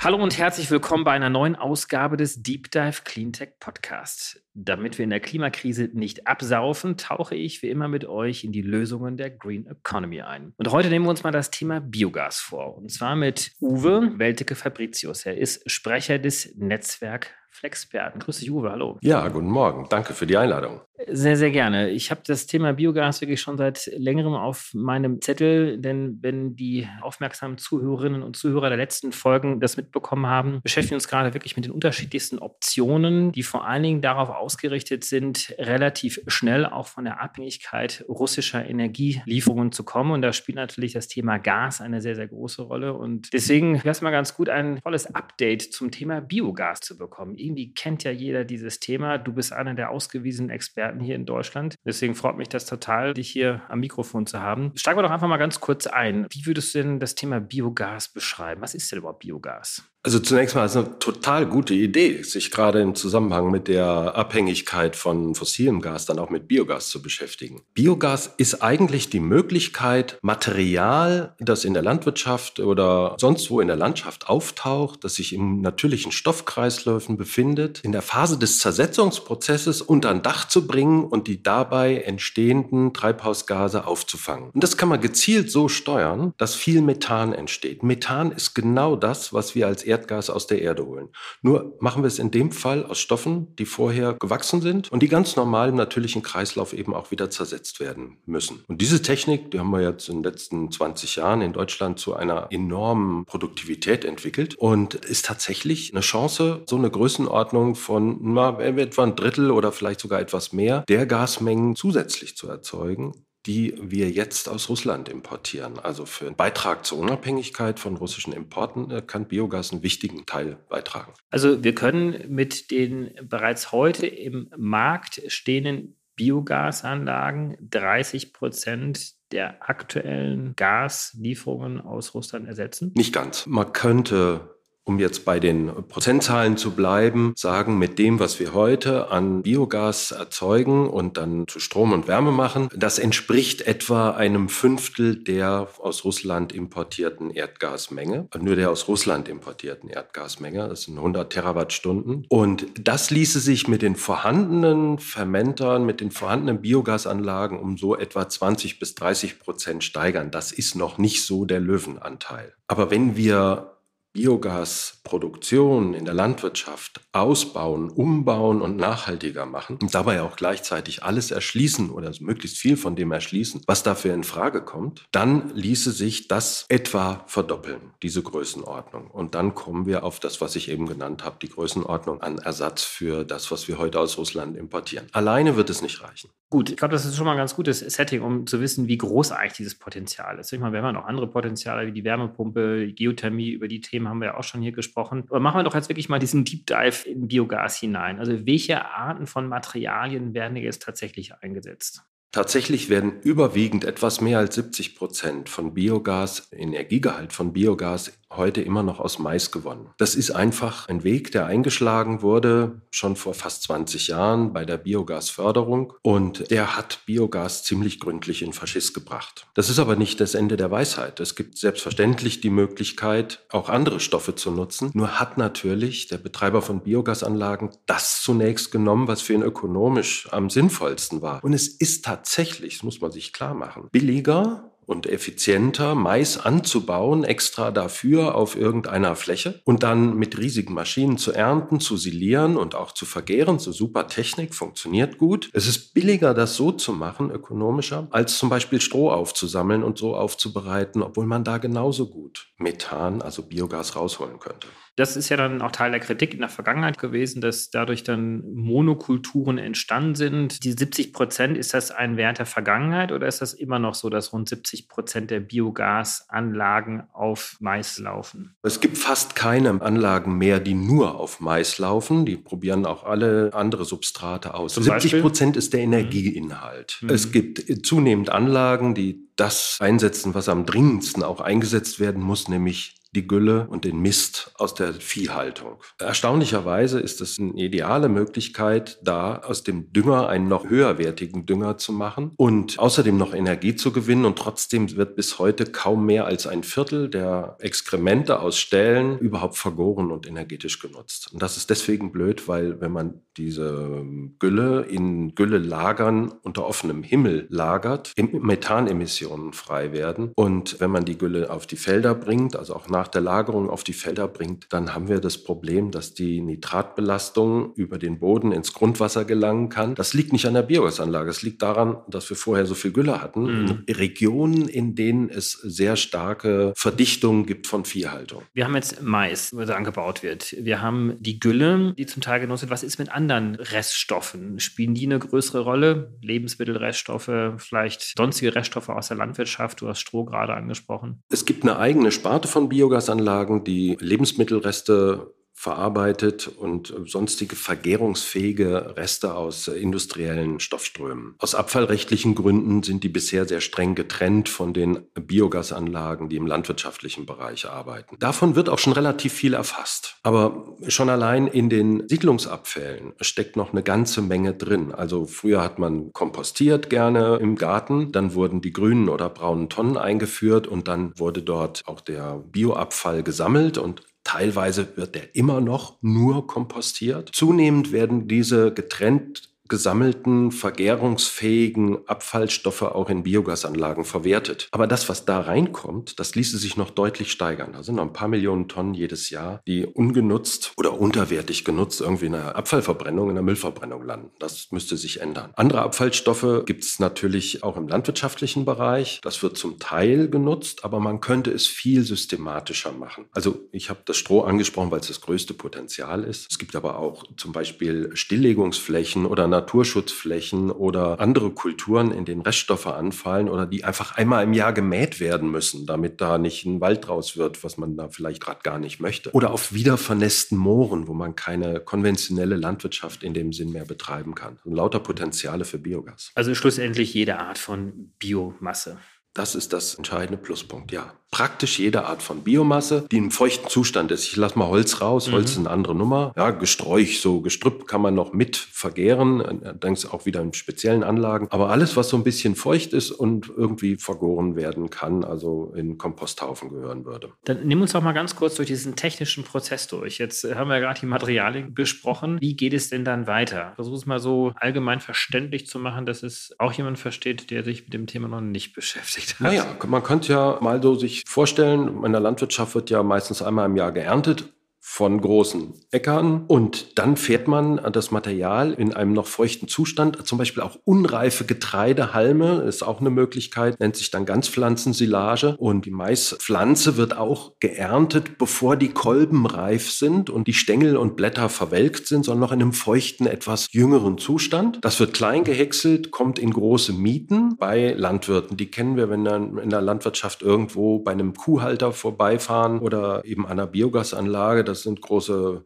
Hallo 0.00 0.20
und 0.20 0.36
herzlich 0.36 0.68
willkommen 0.72 1.04
bei 1.04 1.12
einer 1.12 1.30
neuen 1.30 1.54
Ausgabe 1.54 2.16
des 2.16 2.42
Deep 2.42 2.72
Dive 2.72 3.02
Cleantech 3.04 3.50
Podcast. 3.60 4.42
Damit 4.54 4.98
wir 4.98 5.04
in 5.04 5.10
der 5.10 5.20
Klimakrise 5.20 5.88
nicht 5.94 6.26
absaufen, 6.26 6.98
tauche 6.98 7.34
ich 7.34 7.62
wie 7.62 7.70
immer 7.70 7.88
mit 7.88 8.04
euch 8.04 8.44
in 8.44 8.52
die 8.52 8.62
Lösungen 8.62 9.16
der 9.16 9.30
Green 9.30 9.66
Economy 9.66 10.20
ein. 10.20 10.52
Und 10.58 10.70
heute 10.70 10.90
nehmen 10.90 11.06
wir 11.06 11.10
uns 11.10 11.22
mal 11.22 11.30
das 11.30 11.50
Thema 11.50 11.80
Biogas 11.80 12.38
vor. 12.38 12.76
Und 12.76 12.90
zwar 12.90 13.16
mit 13.16 13.52
Uwe 13.60 14.18
Welteke 14.18 14.54
Fabricius. 14.54 15.24
Er 15.24 15.38
ist 15.38 15.70
Sprecher 15.70 16.18
des 16.18 16.54
Netzwerk 16.56 17.34
Flexperten. 17.52 18.18
Grüß 18.18 18.38
dich, 18.38 18.50
Uwe, 18.50 18.70
hallo. 18.70 18.98
Ja, 19.02 19.28
guten 19.28 19.50
Morgen. 19.50 19.86
Danke 19.90 20.14
für 20.14 20.26
die 20.26 20.38
Einladung. 20.38 20.80
Sehr, 21.08 21.36
sehr 21.36 21.50
gerne. 21.50 21.90
Ich 21.90 22.10
habe 22.10 22.22
das 22.26 22.46
Thema 22.46 22.72
Biogas 22.72 23.20
wirklich 23.20 23.40
schon 23.40 23.58
seit 23.58 23.90
längerem 23.94 24.34
auf 24.34 24.70
meinem 24.72 25.20
Zettel, 25.20 25.78
denn 25.78 26.18
wenn 26.22 26.56
die 26.56 26.88
aufmerksamen 27.02 27.58
Zuhörerinnen 27.58 28.22
und 28.22 28.36
Zuhörer 28.36 28.68
der 28.68 28.78
letzten 28.78 29.12
Folgen 29.12 29.60
das 29.60 29.76
mitbekommen 29.76 30.26
haben, 30.26 30.60
beschäftigen 30.62 30.92
wir 30.92 30.96
uns 30.96 31.08
gerade 31.08 31.34
wirklich 31.34 31.56
mit 31.56 31.66
den 31.66 31.72
unterschiedlichsten 31.72 32.38
Optionen, 32.38 33.32
die 33.32 33.42
vor 33.42 33.66
allen 33.66 33.82
Dingen 33.82 34.00
darauf 34.00 34.30
ausgerichtet 34.42 35.04
sind, 35.04 35.54
relativ 35.58 36.20
schnell 36.26 36.66
auch 36.66 36.86
von 36.86 37.04
der 37.04 37.22
Abhängigkeit 37.22 38.04
russischer 38.08 38.64
Energielieferungen 38.64 39.72
zu 39.72 39.84
kommen. 39.84 40.10
Und 40.10 40.22
da 40.22 40.32
spielt 40.32 40.56
natürlich 40.56 40.92
das 40.92 41.08
Thema 41.08 41.38
Gas 41.38 41.80
eine 41.80 42.00
sehr, 42.00 42.14
sehr 42.14 42.28
große 42.28 42.62
Rolle. 42.62 42.94
Und 42.94 43.32
deswegen 43.32 43.76
wäre 43.76 43.90
es 43.90 44.00
mal 44.00 44.10
ganz 44.10 44.34
gut, 44.34 44.48
ein 44.48 44.80
tolles 44.82 45.14
Update 45.14 45.72
zum 45.72 45.90
Thema 45.90 46.20
Biogas 46.20 46.80
zu 46.80 46.96
bekommen 46.96 47.36
irgendwie 47.42 47.74
kennt 47.74 48.04
ja 48.04 48.10
jeder 48.10 48.44
dieses 48.44 48.80
Thema. 48.80 49.18
Du 49.18 49.32
bist 49.32 49.52
einer 49.52 49.74
der 49.74 49.90
ausgewiesenen 49.90 50.50
Experten 50.50 51.00
hier 51.00 51.16
in 51.16 51.26
Deutschland. 51.26 51.76
Deswegen 51.84 52.14
freut 52.14 52.36
mich 52.36 52.48
das 52.48 52.66
total, 52.66 53.14
dich 53.14 53.30
hier 53.30 53.62
am 53.68 53.80
Mikrofon 53.80 54.26
zu 54.26 54.40
haben. 54.40 54.72
Steigen 54.76 54.98
wir 54.98 55.02
doch 55.02 55.10
einfach 55.10 55.28
mal 55.28 55.36
ganz 55.36 55.60
kurz 55.60 55.86
ein. 55.86 56.26
Wie 56.30 56.46
würdest 56.46 56.74
du 56.74 56.82
denn 56.82 57.00
das 57.00 57.14
Thema 57.14 57.40
Biogas 57.40 58.12
beschreiben? 58.12 58.62
Was 58.62 58.74
ist 58.74 58.90
denn 58.92 59.00
überhaupt 59.00 59.20
Biogas? 59.20 59.91
Also 60.04 60.18
zunächst 60.18 60.56
mal 60.56 60.66
ist 60.66 60.76
eine 60.76 60.98
total 60.98 61.46
gute 61.46 61.74
Idee, 61.74 62.24
sich 62.24 62.50
gerade 62.50 62.80
im 62.80 62.96
Zusammenhang 62.96 63.52
mit 63.52 63.68
der 63.68 64.16
Abhängigkeit 64.16 64.96
von 64.96 65.36
fossilem 65.36 65.80
Gas 65.80 66.06
dann 66.06 66.18
auch 66.18 66.28
mit 66.28 66.48
Biogas 66.48 66.88
zu 66.88 67.00
beschäftigen. 67.00 67.62
Biogas 67.74 68.32
ist 68.36 68.62
eigentlich 68.62 69.10
die 69.10 69.20
Möglichkeit, 69.20 70.18
Material, 70.20 71.36
das 71.38 71.64
in 71.64 71.72
der 71.72 71.84
Landwirtschaft 71.84 72.58
oder 72.58 73.16
sonst 73.20 73.48
wo 73.48 73.60
in 73.60 73.68
der 73.68 73.76
Landschaft 73.76 74.28
auftaucht, 74.28 75.04
das 75.04 75.14
sich 75.14 75.32
im 75.32 75.60
natürlichen 75.60 76.10
Stoffkreisläufen 76.10 77.16
befindet, 77.16 77.78
in 77.84 77.92
der 77.92 78.02
Phase 78.02 78.36
des 78.36 78.58
Zersetzungsprozesses 78.58 79.82
unter 79.82 80.10
ein 80.10 80.22
Dach 80.22 80.48
zu 80.48 80.66
bringen 80.66 81.04
und 81.04 81.28
die 81.28 81.44
dabei 81.44 81.98
entstehenden 81.98 82.92
Treibhausgase 82.92 83.86
aufzufangen. 83.86 84.50
Und 84.50 84.64
das 84.64 84.76
kann 84.76 84.88
man 84.88 85.00
gezielt 85.00 85.52
so 85.52 85.68
steuern, 85.68 86.34
dass 86.38 86.56
viel 86.56 86.82
Methan 86.82 87.32
entsteht. 87.32 87.84
Methan 87.84 88.32
ist 88.32 88.54
genau 88.54 88.96
das, 88.96 89.32
was 89.32 89.54
wir 89.54 89.68
als 89.68 89.84
Erdgas 89.92 90.30
aus 90.30 90.46
der 90.46 90.62
Erde 90.62 90.86
holen. 90.86 91.08
Nur 91.42 91.76
machen 91.80 92.02
wir 92.02 92.08
es 92.08 92.18
in 92.18 92.30
dem 92.30 92.50
Fall 92.50 92.86
aus 92.86 92.98
Stoffen, 92.98 93.54
die 93.56 93.66
vorher 93.66 94.14
gewachsen 94.14 94.62
sind 94.62 94.90
und 94.90 95.02
die 95.02 95.08
ganz 95.08 95.36
normal 95.36 95.68
im 95.68 95.76
natürlichen 95.76 96.22
Kreislauf 96.22 96.72
eben 96.72 96.94
auch 96.94 97.10
wieder 97.10 97.28
zersetzt 97.28 97.78
werden 97.78 98.16
müssen. 98.24 98.64
Und 98.68 98.80
diese 98.80 99.02
Technik, 99.02 99.50
die 99.50 99.58
haben 99.58 99.70
wir 99.70 99.82
jetzt 99.82 100.08
in 100.08 100.22
den 100.22 100.24
letzten 100.24 100.70
20 100.70 101.16
Jahren 101.16 101.42
in 101.42 101.52
Deutschland 101.52 101.98
zu 101.98 102.14
einer 102.14 102.48
enormen 102.50 103.26
Produktivität 103.26 104.06
entwickelt 104.06 104.54
und 104.54 104.94
ist 104.94 105.26
tatsächlich 105.26 105.92
eine 105.92 106.00
Chance, 106.00 106.62
so 106.66 106.76
eine 106.76 106.90
Größenordnung 106.90 107.74
von 107.74 108.18
na, 108.22 108.58
etwa 108.60 109.02
ein 109.02 109.16
Drittel 109.16 109.50
oder 109.50 109.72
vielleicht 109.72 110.00
sogar 110.00 110.20
etwas 110.20 110.52
mehr 110.52 110.84
der 110.88 111.04
Gasmengen 111.04 111.76
zusätzlich 111.76 112.36
zu 112.36 112.48
erzeugen 112.48 113.12
die 113.46 113.74
wir 113.80 114.10
jetzt 114.10 114.48
aus 114.48 114.68
Russland 114.68 115.08
importieren. 115.08 115.78
Also 115.78 116.06
für 116.06 116.26
einen 116.26 116.36
Beitrag 116.36 116.86
zur 116.86 116.98
Unabhängigkeit 116.98 117.80
von 117.80 117.96
russischen 117.96 118.32
Importen 118.32 118.90
äh, 118.90 119.02
kann 119.02 119.26
Biogas 119.26 119.72
einen 119.72 119.82
wichtigen 119.82 120.26
Teil 120.26 120.58
beitragen. 120.68 121.12
Also 121.30 121.64
wir 121.64 121.74
können 121.74 122.24
mit 122.28 122.70
den 122.70 123.10
bereits 123.22 123.72
heute 123.72 124.06
im 124.06 124.50
Markt 124.56 125.22
stehenden 125.26 125.96
Biogasanlagen 126.14 127.56
30 127.70 128.32
Prozent 128.32 129.14
der 129.32 129.68
aktuellen 129.68 130.54
Gaslieferungen 130.56 131.80
aus 131.80 132.14
Russland 132.14 132.46
ersetzen? 132.46 132.92
Nicht 132.94 133.14
ganz. 133.14 133.46
Man 133.46 133.72
könnte 133.72 134.52
um 134.84 134.98
jetzt 134.98 135.24
bei 135.24 135.38
den 135.38 135.70
Prozentzahlen 135.88 136.56
zu 136.56 136.72
bleiben, 136.72 137.32
sagen, 137.36 137.78
mit 137.78 137.98
dem, 137.98 138.18
was 138.18 138.40
wir 138.40 138.52
heute 138.52 139.10
an 139.10 139.42
Biogas 139.42 140.10
erzeugen 140.10 140.88
und 140.88 141.16
dann 141.16 141.46
zu 141.46 141.60
Strom 141.60 141.92
und 141.92 142.08
Wärme 142.08 142.32
machen, 142.32 142.68
das 142.74 142.98
entspricht 142.98 143.62
etwa 143.62 144.10
einem 144.10 144.48
Fünftel 144.48 145.16
der 145.16 145.68
aus 145.80 146.04
Russland 146.04 146.52
importierten 146.52 147.30
Erdgasmenge. 147.30 148.28
Nur 148.40 148.56
der 148.56 148.70
aus 148.70 148.88
Russland 148.88 149.28
importierten 149.28 149.88
Erdgasmenge, 149.88 150.68
das 150.68 150.82
sind 150.82 150.96
100 150.96 151.32
Terawattstunden. 151.32 152.26
Und 152.28 152.66
das 152.80 153.10
ließe 153.10 153.38
sich 153.38 153.68
mit 153.68 153.82
den 153.82 153.94
vorhandenen 153.94 154.98
Fermentern, 154.98 155.86
mit 155.86 156.00
den 156.00 156.10
vorhandenen 156.10 156.60
Biogasanlagen 156.60 157.58
um 157.58 157.76
so 157.76 157.96
etwa 157.96 158.28
20 158.28 158.80
bis 158.80 158.94
30 158.96 159.38
Prozent 159.38 159.84
steigern. 159.84 160.30
Das 160.30 160.50
ist 160.50 160.74
noch 160.74 160.98
nicht 160.98 161.24
so 161.24 161.44
der 161.44 161.60
Löwenanteil. 161.60 162.54
Aber 162.66 162.90
wenn 162.90 163.16
wir 163.16 163.71
Biogasproduktion 164.12 165.94
in 165.94 166.04
der 166.04 166.12
Landwirtschaft 166.12 167.00
ausbauen, 167.12 167.88
umbauen 167.88 168.60
und 168.60 168.76
nachhaltiger 168.76 169.46
machen 169.46 169.78
und 169.80 169.94
dabei 169.94 170.20
auch 170.20 170.36
gleichzeitig 170.36 171.02
alles 171.02 171.30
erschließen 171.30 171.90
oder 171.90 172.12
möglichst 172.20 172.58
viel 172.58 172.76
von 172.76 172.94
dem 172.94 173.10
erschließen, 173.10 173.62
was 173.66 173.82
dafür 173.82 174.12
in 174.12 174.24
Frage 174.24 174.62
kommt, 174.62 175.04
dann 175.12 175.50
ließe 175.54 175.92
sich 175.92 176.28
das 176.28 176.66
etwa 176.68 177.24
verdoppeln, 177.26 177.80
diese 178.02 178.22
Größenordnung. 178.22 179.06
Und 179.06 179.34
dann 179.34 179.54
kommen 179.54 179.86
wir 179.86 180.04
auf 180.04 180.20
das, 180.20 180.40
was 180.42 180.56
ich 180.56 180.70
eben 180.70 180.86
genannt 180.86 181.24
habe, 181.24 181.36
die 181.40 181.48
Größenordnung 181.48 182.20
an 182.20 182.38
Ersatz 182.38 182.82
für 182.82 183.24
das, 183.24 183.50
was 183.50 183.66
wir 183.66 183.78
heute 183.78 183.98
aus 183.98 184.18
Russland 184.18 184.56
importieren. 184.58 185.06
Alleine 185.12 185.56
wird 185.56 185.70
es 185.70 185.80
nicht 185.80 186.02
reichen. 186.02 186.30
Gut, 186.50 186.68
ich 186.68 186.76
glaube, 186.76 186.92
das 186.92 187.06
ist 187.06 187.16
schon 187.16 187.24
mal 187.24 187.32
ein 187.32 187.38
ganz 187.38 187.56
gutes 187.56 187.78
Setting, 187.78 188.20
um 188.20 188.46
zu 188.46 188.60
wissen, 188.60 188.86
wie 188.86 188.98
groß 188.98 189.32
eigentlich 189.32 189.54
dieses 189.54 189.74
Potenzial 189.74 190.38
ist. 190.38 190.52
Ich 190.52 190.60
meine, 190.60 190.74
wir 190.74 190.82
haben 190.82 190.94
noch 190.94 191.06
andere 191.06 191.26
Potenziale 191.26 191.86
wie 191.86 191.92
die 191.92 192.04
Wärmepumpe, 192.04 192.92
Geothermie, 192.92 193.52
über 193.52 193.68
die 193.68 193.80
Themen 193.80 194.01
Themen 194.02 194.08
haben 194.08 194.20
wir 194.20 194.28
ja 194.28 194.36
auch 194.36 194.44
schon 194.44 194.62
hier 194.62 194.72
gesprochen. 194.72 195.24
Aber 195.28 195.40
machen 195.40 195.58
wir 195.58 195.64
doch 195.64 195.74
jetzt 195.74 195.88
wirklich 195.88 196.08
mal 196.08 196.18
diesen 196.18 196.44
Deep 196.44 196.66
Dive 196.66 197.08
in 197.08 197.28
Biogas 197.28 197.78
hinein. 197.78 198.18
Also 198.18 198.46
welche 198.46 198.84
Arten 198.84 199.26
von 199.26 199.48
Materialien 199.48 200.34
werden 200.34 200.56
jetzt 200.56 200.82
tatsächlich 200.82 201.34
eingesetzt? 201.40 202.02
Tatsächlich 202.32 202.88
werden 202.88 203.20
überwiegend 203.20 203.84
etwas 203.84 204.22
mehr 204.22 204.38
als 204.38 204.54
70 204.54 204.96
Prozent 204.96 205.48
von 205.50 205.74
Biogas, 205.74 206.48
Energiegehalt 206.50 207.32
von 207.32 207.52
Biogas 207.52 208.18
heute 208.36 208.60
immer 208.60 208.82
noch 208.82 209.00
aus 209.00 209.18
Mais 209.18 209.50
gewonnen. 209.50 209.88
Das 209.96 210.14
ist 210.14 210.32
einfach 210.32 210.88
ein 210.88 211.04
Weg, 211.04 211.32
der 211.32 211.46
eingeschlagen 211.46 212.20
wurde, 212.20 212.82
schon 212.90 213.16
vor 213.16 213.34
fast 213.34 213.62
20 213.62 214.08
Jahren 214.08 214.52
bei 214.52 214.64
der 214.64 214.76
Biogasförderung. 214.76 215.94
Und 216.02 216.50
der 216.50 216.76
hat 216.76 217.00
Biogas 217.06 217.64
ziemlich 217.64 218.00
gründlich 218.00 218.42
in 218.42 218.52
Faschist 218.52 218.92
gebracht. 218.92 219.46
Das 219.54 219.70
ist 219.70 219.78
aber 219.78 219.96
nicht 219.96 220.20
das 220.20 220.34
Ende 220.34 220.56
der 220.56 220.70
Weisheit. 220.70 221.20
Es 221.20 221.34
gibt 221.34 221.56
selbstverständlich 221.56 222.40
die 222.40 222.50
Möglichkeit, 222.50 223.44
auch 223.50 223.68
andere 223.68 224.00
Stoffe 224.00 224.34
zu 224.34 224.50
nutzen. 224.50 224.90
Nur 224.92 225.18
hat 225.18 225.38
natürlich 225.38 226.08
der 226.08 226.18
Betreiber 226.18 226.62
von 226.62 226.80
Biogasanlagen 226.80 227.70
das 227.86 228.22
zunächst 228.22 228.70
genommen, 228.70 229.08
was 229.08 229.22
für 229.22 229.32
ihn 229.32 229.42
ökonomisch 229.42 230.28
am 230.30 230.50
sinnvollsten 230.50 231.22
war. 231.22 231.42
Und 231.42 231.52
es 231.52 231.68
ist 231.68 232.04
tatsächlich 232.04 232.82
das 232.82 232.84
muss 232.84 233.00
man 233.00 233.12
sich 233.12 233.32
klar 233.32 233.54
machen, 233.54 233.88
billiger 233.92 234.71
und 234.86 235.06
effizienter, 235.06 235.94
Mais 235.94 236.38
anzubauen, 236.38 237.24
extra 237.24 237.70
dafür 237.70 238.34
auf 238.34 238.56
irgendeiner 238.56 239.16
Fläche 239.16 239.60
und 239.64 239.82
dann 239.82 240.16
mit 240.16 240.38
riesigen 240.38 240.74
Maschinen 240.74 241.18
zu 241.18 241.32
ernten, 241.32 241.80
zu 241.80 241.96
silieren 241.96 242.56
und 242.56 242.74
auch 242.74 242.92
zu 242.92 243.06
vergären. 243.06 243.58
So 243.58 243.72
super 243.72 244.06
Technik, 244.08 244.54
funktioniert 244.54 245.18
gut. 245.18 245.50
Es 245.52 245.66
ist 245.66 245.94
billiger, 245.94 246.34
das 246.34 246.56
so 246.56 246.72
zu 246.72 246.92
machen, 246.92 247.30
ökonomischer, 247.30 248.08
als 248.10 248.38
zum 248.38 248.48
Beispiel 248.48 248.80
Stroh 248.80 249.10
aufzusammeln 249.10 249.82
und 249.82 249.98
so 249.98 250.16
aufzubereiten, 250.16 251.02
obwohl 251.02 251.26
man 251.26 251.44
da 251.44 251.58
genauso 251.58 252.08
gut 252.08 252.48
Methan, 252.58 253.22
also 253.22 253.42
Biogas, 253.42 253.96
rausholen 253.96 254.38
könnte. 254.38 254.68
Das 254.96 255.16
ist 255.16 255.30
ja 255.30 255.38
dann 255.38 255.62
auch 255.62 255.72
Teil 255.72 255.90
der 255.90 256.00
Kritik 256.00 256.34
in 256.34 256.40
der 256.40 256.50
Vergangenheit 256.50 256.98
gewesen, 256.98 257.40
dass 257.40 257.70
dadurch 257.70 258.04
dann 258.04 258.42
Monokulturen 258.52 259.56
entstanden 259.56 260.14
sind. 260.14 260.64
Die 260.64 260.72
70 260.72 261.14
Prozent, 261.14 261.56
ist 261.56 261.72
das 261.72 261.90
ein 261.90 262.16
Wert 262.18 262.38
der 262.38 262.46
Vergangenheit 262.46 263.10
oder 263.10 263.26
ist 263.26 263.40
das 263.40 263.54
immer 263.54 263.78
noch 263.78 263.94
so, 263.94 264.10
dass 264.10 264.32
rund 264.32 264.48
70 264.48 264.88
Prozent 264.88 265.30
der 265.30 265.40
Biogasanlagen 265.40 267.04
auf 267.12 267.56
Mais 267.60 267.98
laufen? 267.98 268.54
Es 268.62 268.80
gibt 268.80 268.98
fast 268.98 269.34
keine 269.34 269.80
Anlagen 269.80 270.36
mehr, 270.36 270.60
die 270.60 270.74
nur 270.74 271.14
auf 271.14 271.40
Mais 271.40 271.78
laufen. 271.78 272.26
Die 272.26 272.36
probieren 272.36 272.84
auch 272.84 273.04
alle 273.04 273.50
andere 273.54 273.86
Substrate 273.86 274.52
aus. 274.52 274.74
Zum 274.74 274.82
70 274.82 275.22
Prozent 275.22 275.56
ist 275.56 275.72
der 275.72 275.80
Energieinhalt. 275.80 276.98
Mhm. 277.00 277.08
Es 277.08 277.32
gibt 277.32 277.86
zunehmend 277.86 278.28
Anlagen, 278.28 278.94
die 278.94 279.28
das 279.36 279.78
einsetzen, 279.80 280.34
was 280.34 280.48
am 280.50 280.66
dringendsten 280.66 281.22
auch 281.22 281.40
eingesetzt 281.40 281.98
werden 281.98 282.22
muss, 282.22 282.48
nämlich 282.48 282.96
die 283.14 283.26
Gülle 283.26 283.66
und 283.68 283.84
den 283.84 284.00
Mist 284.00 284.52
aus 284.56 284.74
der 284.74 284.94
Viehhaltung. 284.94 285.76
Erstaunlicherweise 285.98 286.98
ist 286.98 287.20
es 287.20 287.38
eine 287.38 287.52
ideale 287.62 288.08
Möglichkeit, 288.08 288.98
da 289.02 289.36
aus 289.36 289.62
dem 289.62 289.92
Dünger 289.92 290.28
einen 290.28 290.48
noch 290.48 290.68
höherwertigen 290.68 291.44
Dünger 291.44 291.76
zu 291.76 291.92
machen 291.92 292.32
und 292.36 292.78
außerdem 292.78 293.16
noch 293.16 293.34
Energie 293.34 293.76
zu 293.76 293.92
gewinnen. 293.92 294.24
Und 294.24 294.38
trotzdem 294.38 294.96
wird 294.96 295.16
bis 295.16 295.38
heute 295.38 295.66
kaum 295.66 296.06
mehr 296.06 296.24
als 296.24 296.46
ein 296.46 296.62
Viertel 296.62 297.10
der 297.10 297.56
Exkremente 297.60 298.40
aus 298.40 298.58
Ställen 298.58 299.18
überhaupt 299.18 299.56
vergoren 299.56 300.10
und 300.10 300.26
energetisch 300.26 300.78
genutzt. 300.78 301.30
Und 301.32 301.42
das 301.42 301.56
ist 301.56 301.68
deswegen 301.68 302.12
blöd, 302.12 302.48
weil 302.48 302.80
wenn 302.80 302.92
man 302.92 303.20
diese 303.36 304.04
Gülle 304.38 304.82
in 304.82 305.34
Gülle-Lagern 305.34 306.32
unter 306.42 306.66
offenem 306.66 307.02
Himmel 307.02 307.46
lagert, 307.50 308.12
Methanemissionen 308.16 309.52
frei 309.52 309.92
werden. 309.92 310.32
Und 310.34 310.80
wenn 310.80 310.90
man 310.90 311.04
die 311.04 311.18
Gülle 311.18 311.50
auf 311.50 311.66
die 311.66 311.76
Felder 311.76 312.14
bringt, 312.14 312.56
also 312.56 312.74
auch 312.74 312.88
nach 312.88 313.01
der 313.08 313.20
Lagerung 313.20 313.70
auf 313.70 313.84
die 313.84 313.92
Felder 313.92 314.28
bringt, 314.28 314.66
dann 314.70 314.94
haben 314.94 315.08
wir 315.08 315.20
das 315.20 315.38
Problem, 315.38 315.90
dass 315.90 316.14
die 316.14 316.40
Nitratbelastung 316.40 317.72
über 317.74 317.98
den 317.98 318.18
Boden 318.18 318.52
ins 318.52 318.72
Grundwasser 318.72 319.24
gelangen 319.24 319.68
kann. 319.68 319.94
Das 319.94 320.14
liegt 320.14 320.32
nicht 320.32 320.46
an 320.46 320.54
der 320.54 320.62
Biogasanlage. 320.62 321.30
Es 321.30 321.42
liegt 321.42 321.62
daran, 321.62 321.98
dass 322.08 322.28
wir 322.30 322.36
vorher 322.36 322.66
so 322.66 322.74
viel 322.74 322.92
Gülle 322.92 323.20
hatten. 323.20 323.42
Mhm. 323.42 323.82
In 323.86 323.94
Regionen, 323.94 324.68
in 324.68 324.94
denen 324.94 325.28
es 325.28 325.52
sehr 325.52 325.96
starke 325.96 326.72
Verdichtungen 326.76 327.46
gibt 327.46 327.66
von 327.66 327.84
Viehhaltung. 327.84 328.42
Wir 328.52 328.64
haben 328.64 328.74
jetzt 328.74 329.02
Mais, 329.02 329.50
was 329.54 329.70
angebaut 329.70 330.22
wird. 330.22 330.54
Wir 330.58 330.80
haben 330.80 331.14
die 331.20 331.40
Gülle, 331.40 331.94
die 331.96 332.06
zum 332.06 332.22
Teil 332.22 332.40
genutzt 332.40 332.62
wird. 332.62 332.70
Was 332.70 332.82
ist 332.82 332.98
mit 332.98 333.10
anderen 333.10 333.54
Reststoffen? 333.56 334.60
Spielen 334.60 334.94
die 334.94 335.06
eine 335.06 335.18
größere 335.18 335.60
Rolle? 335.60 336.16
Lebensmittelreststoffe, 336.22 337.30
vielleicht 337.58 338.14
sonstige 338.16 338.54
Reststoffe 338.54 338.88
aus 338.88 339.08
der 339.08 339.16
Landwirtschaft? 339.16 339.80
Du 339.80 339.88
hast 339.88 340.00
Stroh 340.00 340.24
gerade 340.24 340.54
angesprochen. 340.54 341.22
Es 341.30 341.44
gibt 341.44 341.62
eine 341.62 341.78
eigene 341.78 342.10
Sparte 342.12 342.48
von 342.48 342.68
Biogasanlagen, 342.92 343.64
die 343.64 343.96
Lebensmittelreste 344.00 345.32
verarbeitet 345.62 346.48
und 346.48 346.92
sonstige 347.06 347.54
vergärungsfähige 347.54 348.96
Reste 348.96 349.36
aus 349.36 349.68
industriellen 349.68 350.58
Stoffströmen. 350.58 351.36
Aus 351.38 351.54
abfallrechtlichen 351.54 352.34
Gründen 352.34 352.82
sind 352.82 353.04
die 353.04 353.08
bisher 353.08 353.46
sehr 353.46 353.60
streng 353.60 353.94
getrennt 353.94 354.48
von 354.48 354.74
den 354.74 355.06
Biogasanlagen, 355.14 356.28
die 356.28 356.34
im 356.34 356.48
landwirtschaftlichen 356.48 357.26
Bereich 357.26 357.68
arbeiten. 357.68 358.16
Davon 358.18 358.56
wird 358.56 358.68
auch 358.68 358.80
schon 358.80 358.92
relativ 358.92 359.34
viel 359.34 359.54
erfasst. 359.54 360.16
Aber 360.24 360.76
schon 360.88 361.08
allein 361.08 361.46
in 361.46 361.70
den 361.70 362.08
Siedlungsabfällen 362.08 363.12
steckt 363.20 363.54
noch 363.54 363.70
eine 363.70 363.84
ganze 363.84 364.20
Menge 364.20 364.54
drin. 364.54 364.90
Also 364.90 365.26
früher 365.26 365.62
hat 365.62 365.78
man 365.78 366.12
kompostiert 366.12 366.90
gerne 366.90 367.36
im 367.36 367.54
Garten, 367.54 368.10
dann 368.10 368.34
wurden 368.34 368.62
die 368.62 368.72
grünen 368.72 369.08
oder 369.08 369.28
braunen 369.28 369.68
Tonnen 369.68 369.96
eingeführt 369.96 370.66
und 370.66 370.88
dann 370.88 371.12
wurde 371.16 371.42
dort 371.42 371.82
auch 371.86 372.00
der 372.00 372.42
Bioabfall 372.50 373.22
gesammelt 373.22 373.78
und 373.78 374.02
Teilweise 374.32 374.96
wird 374.96 375.14
der 375.14 375.36
immer 375.36 375.60
noch 375.60 375.98
nur 376.00 376.46
kompostiert. 376.46 377.28
Zunehmend 377.34 377.92
werden 377.92 378.28
diese 378.28 378.72
getrennt 378.72 379.50
gesammelten, 379.72 380.52
vergärungsfähigen 380.52 382.06
Abfallstoffe 382.06 382.82
auch 382.82 383.08
in 383.08 383.22
Biogasanlagen 383.22 384.04
verwertet. 384.04 384.68
Aber 384.70 384.86
das, 384.86 385.08
was 385.08 385.24
da 385.24 385.40
reinkommt, 385.40 386.20
das 386.20 386.34
ließe 386.34 386.58
sich 386.58 386.76
noch 386.76 386.90
deutlich 386.90 387.32
steigern. 387.32 387.72
Da 387.72 387.82
sind 387.82 387.94
noch 387.94 388.02
ein 388.02 388.12
paar 388.12 388.28
Millionen 388.28 388.68
Tonnen 388.68 388.92
jedes 388.92 389.30
Jahr, 389.30 389.62
die 389.66 389.86
ungenutzt 389.86 390.74
oder 390.76 391.00
unterwertig 391.00 391.64
genutzt 391.64 392.02
irgendwie 392.02 392.26
in 392.26 392.32
der 392.32 392.54
Abfallverbrennung, 392.54 393.30
in 393.30 393.34
der 393.34 393.42
Müllverbrennung 393.42 394.04
landen. 394.04 394.30
Das 394.38 394.70
müsste 394.72 394.98
sich 394.98 395.22
ändern. 395.22 395.54
Andere 395.56 395.80
Abfallstoffe 395.80 396.66
gibt 396.66 396.84
es 396.84 396.98
natürlich 396.98 397.62
auch 397.62 397.78
im 397.78 397.88
landwirtschaftlichen 397.88 398.66
Bereich. 398.66 399.20
Das 399.22 399.42
wird 399.42 399.56
zum 399.56 399.78
Teil 399.78 400.28
genutzt, 400.28 400.84
aber 400.84 401.00
man 401.00 401.22
könnte 401.22 401.50
es 401.50 401.66
viel 401.66 402.02
systematischer 402.02 402.92
machen. 402.92 403.24
Also 403.32 403.66
ich 403.72 403.88
habe 403.88 404.00
das 404.04 404.18
Stroh 404.18 404.42
angesprochen, 404.42 404.90
weil 404.90 405.00
es 405.00 405.08
das 405.08 405.22
größte 405.22 405.54
Potenzial 405.54 406.24
ist. 406.24 406.50
Es 406.50 406.58
gibt 406.58 406.76
aber 406.76 406.98
auch 406.98 407.24
zum 407.38 407.52
Beispiel 407.52 408.10
Stilllegungsflächen 408.12 409.24
oder 409.24 409.48
Naturschutzflächen 409.62 410.70
oder 410.70 411.20
andere 411.20 411.50
Kulturen, 411.50 412.10
in 412.10 412.24
denen 412.24 412.42
Reststoffe 412.42 412.86
anfallen 412.86 413.48
oder 413.48 413.66
die 413.66 413.84
einfach 413.84 414.16
einmal 414.16 414.44
im 414.44 414.52
Jahr 414.52 414.72
gemäht 414.72 415.20
werden 415.20 415.50
müssen, 415.50 415.86
damit 415.86 416.20
da 416.20 416.38
nicht 416.38 416.64
ein 416.66 416.80
Wald 416.80 417.06
draus 417.06 417.36
wird, 417.36 417.62
was 417.62 417.78
man 417.78 417.96
da 417.96 418.08
vielleicht 418.08 418.42
gerade 418.42 418.60
gar 418.62 418.78
nicht 418.78 419.00
möchte. 419.00 419.30
Oder 419.32 419.52
auf 419.52 419.72
wiedervernässten 419.72 420.58
Mooren, 420.58 421.06
wo 421.06 421.14
man 421.14 421.36
keine 421.36 421.80
konventionelle 421.80 422.56
Landwirtschaft 422.56 423.22
in 423.22 423.34
dem 423.34 423.52
Sinn 423.52 423.72
mehr 423.72 423.84
betreiben 423.84 424.34
kann. 424.34 424.58
Und 424.64 424.74
lauter 424.74 425.00
Potenziale 425.00 425.64
für 425.64 425.78
Biogas. 425.78 426.32
Also 426.34 426.54
schlussendlich 426.54 427.14
jede 427.14 427.38
Art 427.38 427.58
von 427.58 428.12
Biomasse. 428.18 428.98
Das 429.34 429.54
ist 429.54 429.72
das 429.72 429.94
entscheidende 429.94 430.42
Pluspunkt, 430.42 430.92
ja. 430.92 431.14
Praktisch 431.32 431.78
jede 431.78 432.04
Art 432.04 432.22
von 432.22 432.42
Biomasse, 432.42 433.06
die 433.10 433.16
im 433.16 433.30
feuchten 433.30 433.68
Zustand 433.68 434.12
ist. 434.12 434.24
Ich 434.24 434.36
lasse 434.36 434.58
mal 434.58 434.68
Holz 434.68 435.00
raus, 435.00 435.28
mhm. 435.28 435.32
Holz 435.32 435.52
ist 435.52 435.58
eine 435.58 435.70
andere 435.70 435.94
Nummer. 435.94 436.32
Ja, 436.36 436.50
Gesträuch, 436.50 437.20
so 437.20 437.40
Gestrüpp 437.40 437.88
kann 437.88 438.00
man 438.00 438.14
noch 438.14 438.32
mit 438.32 438.56
vergären, 438.56 439.60
denkst 439.82 440.06
auch 440.06 440.26
wieder 440.26 440.40
in 440.42 440.52
speziellen 440.52 441.02
Anlagen. 441.02 441.48
Aber 441.50 441.70
alles, 441.70 441.96
was 441.96 442.08
so 442.08 442.16
ein 442.16 442.22
bisschen 442.22 442.54
feucht 442.54 442.92
ist 442.92 443.10
und 443.10 443.50
irgendwie 443.56 443.96
vergoren 443.96 444.56
werden 444.56 444.90
kann, 444.90 445.24
also 445.24 445.72
in 445.74 445.98
Komposthaufen 445.98 446.68
gehören 446.68 447.04
würde. 447.04 447.32
Dann 447.44 447.66
nimm 447.66 447.80
uns 447.80 447.92
doch 447.92 448.02
mal 448.02 448.12
ganz 448.12 448.36
kurz 448.36 448.54
durch 448.54 448.68
diesen 448.68 448.94
technischen 448.94 449.42
Prozess 449.42 449.88
durch. 449.88 450.18
Jetzt 450.18 450.44
haben 450.44 450.68
wir 450.68 450.76
ja 450.76 450.80
gerade 450.80 451.00
die 451.00 451.06
Materialien 451.06 451.74
besprochen. 451.74 452.38
Wie 452.40 452.54
geht 452.54 452.74
es 452.74 452.90
denn 452.90 453.04
dann 453.04 453.26
weiter? 453.26 453.72
Versuch 453.74 453.96
es 453.96 454.06
mal 454.06 454.20
so 454.20 454.52
allgemein 454.56 455.00
verständlich 455.00 455.66
zu 455.66 455.78
machen, 455.78 456.06
dass 456.06 456.22
es 456.22 456.54
auch 456.58 456.72
jemand 456.72 456.98
versteht, 456.98 457.50
der 457.50 457.64
sich 457.64 457.84
mit 457.84 457.94
dem 457.94 458.06
Thema 458.06 458.28
noch 458.28 458.40
nicht 458.40 458.74
beschäftigt 458.74 458.92
beschäftigt 458.92 459.34
hat. 459.34 459.40
Naja, 459.40 459.66
man 459.86 460.02
könnte 460.02 460.32
ja 460.32 460.58
mal 460.60 460.82
so 460.82 460.94
sich 460.94 461.21
vorstellen, 461.26 462.04
in 462.04 462.12
der 462.12 462.20
Landwirtschaft 462.20 462.74
wird 462.74 462.90
ja 462.90 463.02
meistens 463.02 463.42
einmal 463.42 463.66
im 463.66 463.76
Jahr 463.76 463.92
geerntet 463.92 464.52
von 464.84 465.20
großen 465.20 465.74
Äckern 465.92 466.44
und 466.48 466.98
dann 466.98 467.16
fährt 467.16 467.46
man 467.46 467.80
das 467.92 468.10
Material 468.10 468.72
in 468.72 468.92
einem 468.92 469.12
noch 469.12 469.28
feuchten 469.28 469.68
Zustand, 469.68 470.26
zum 470.26 470.38
Beispiel 470.38 470.62
auch 470.62 470.76
unreife 470.84 471.44
Getreidehalme 471.44 472.62
ist 472.62 472.82
auch 472.82 473.00
eine 473.00 473.10
Möglichkeit, 473.10 473.78
nennt 473.78 473.94
sich 473.96 474.10
dann 474.10 474.26
Ganzpflanzensilage 474.26 475.56
und 475.56 475.86
die 475.86 475.92
Maispflanze 475.92 476.96
wird 476.96 477.16
auch 477.16 477.52
geerntet, 477.60 478.38
bevor 478.38 478.76
die 478.76 478.88
Kolben 478.88 479.46
reif 479.46 479.92
sind 479.92 480.30
und 480.30 480.48
die 480.48 480.52
Stängel 480.52 480.96
und 480.96 481.16
Blätter 481.16 481.48
verwelkt 481.48 482.08
sind, 482.08 482.24
sondern 482.24 482.40
noch 482.40 482.52
in 482.52 482.60
einem 482.60 482.72
feuchten, 482.72 483.26
etwas 483.26 483.68
jüngeren 483.70 484.18
Zustand. 484.18 484.80
Das 484.82 484.98
wird 484.98 485.14
klein 485.14 485.44
gehäckselt, 485.44 486.10
kommt 486.10 486.40
in 486.40 486.50
große 486.50 486.92
Mieten 486.92 487.56
bei 487.56 487.92
Landwirten. 487.92 488.56
Die 488.56 488.70
kennen 488.70 488.96
wir, 488.96 489.08
wenn 489.08 489.22
wir 489.22 489.36
in 489.36 489.70
der 489.70 489.80
Landwirtschaft 489.80 490.42
irgendwo 490.42 490.98
bei 490.98 491.12
einem 491.12 491.34
Kuhhalter 491.34 491.92
vorbeifahren 491.92 492.80
oder 492.80 493.24
eben 493.24 493.46
einer 493.46 493.68
Biogasanlage 493.68 494.71
das 494.72 494.82
sind 494.82 495.00
große, 495.00 495.62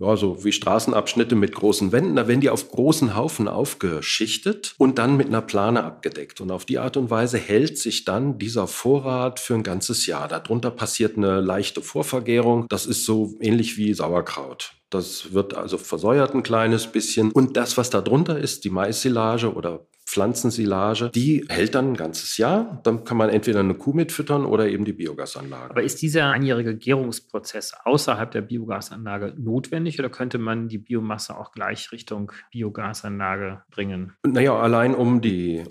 ja, 0.00 0.16
so 0.16 0.44
wie 0.44 0.52
Straßenabschnitte 0.52 1.34
mit 1.34 1.54
großen 1.54 1.92
Wänden. 1.92 2.16
Da 2.16 2.28
werden 2.28 2.40
die 2.40 2.50
auf 2.50 2.70
großen 2.70 3.16
Haufen 3.16 3.48
aufgeschichtet 3.48 4.74
und 4.78 4.98
dann 4.98 5.16
mit 5.16 5.28
einer 5.28 5.42
Plane 5.42 5.82
abgedeckt. 5.82 6.40
Und 6.40 6.50
auf 6.50 6.64
die 6.64 6.78
Art 6.78 6.96
und 6.96 7.10
Weise 7.10 7.38
hält 7.38 7.78
sich 7.78 8.04
dann 8.04 8.38
dieser 8.38 8.66
Vorrat 8.66 9.40
für 9.40 9.54
ein 9.54 9.62
ganzes 9.62 10.06
Jahr. 10.06 10.28
Darunter 10.28 10.70
passiert 10.70 11.16
eine 11.16 11.40
leichte 11.40 11.82
Vorvergärung. 11.82 12.66
Das 12.68 12.86
ist 12.86 13.04
so 13.04 13.34
ähnlich 13.40 13.76
wie 13.76 13.94
Sauerkraut. 13.94 14.72
Das 14.90 15.32
wird 15.32 15.54
also 15.54 15.78
versäuert 15.78 16.34
ein 16.34 16.42
kleines 16.42 16.86
bisschen. 16.86 17.30
Und 17.30 17.56
das, 17.56 17.76
was 17.76 17.90
da 17.90 18.00
drunter 18.00 18.38
ist, 18.38 18.64
die 18.64 18.70
Maissilage 18.70 19.52
oder 19.52 19.86
Pflanzensilage, 20.18 21.10
die 21.14 21.46
hält 21.48 21.76
dann 21.76 21.92
ein 21.92 21.96
ganzes 21.96 22.38
Jahr. 22.38 22.80
Dann 22.82 23.04
kann 23.04 23.16
man 23.16 23.30
entweder 23.30 23.60
eine 23.60 23.74
Kuh 23.74 23.92
mitfüttern 23.92 24.44
oder 24.44 24.68
eben 24.68 24.84
die 24.84 24.92
Biogasanlage. 24.92 25.70
Aber 25.70 25.82
ist 25.84 26.02
dieser 26.02 26.30
einjährige 26.30 26.76
Gärungsprozess 26.76 27.72
außerhalb 27.84 28.28
der 28.32 28.40
Biogasanlage 28.40 29.34
notwendig 29.38 29.96
oder 30.00 30.10
könnte 30.10 30.38
man 30.38 30.66
die 30.66 30.78
Biomasse 30.78 31.38
auch 31.38 31.52
gleich 31.52 31.92
Richtung 31.92 32.32
Biogasanlage 32.50 33.62
bringen? 33.70 34.14
Naja, 34.26 34.58
allein 34.58 34.96
um 34.96 35.20
die 35.20 35.62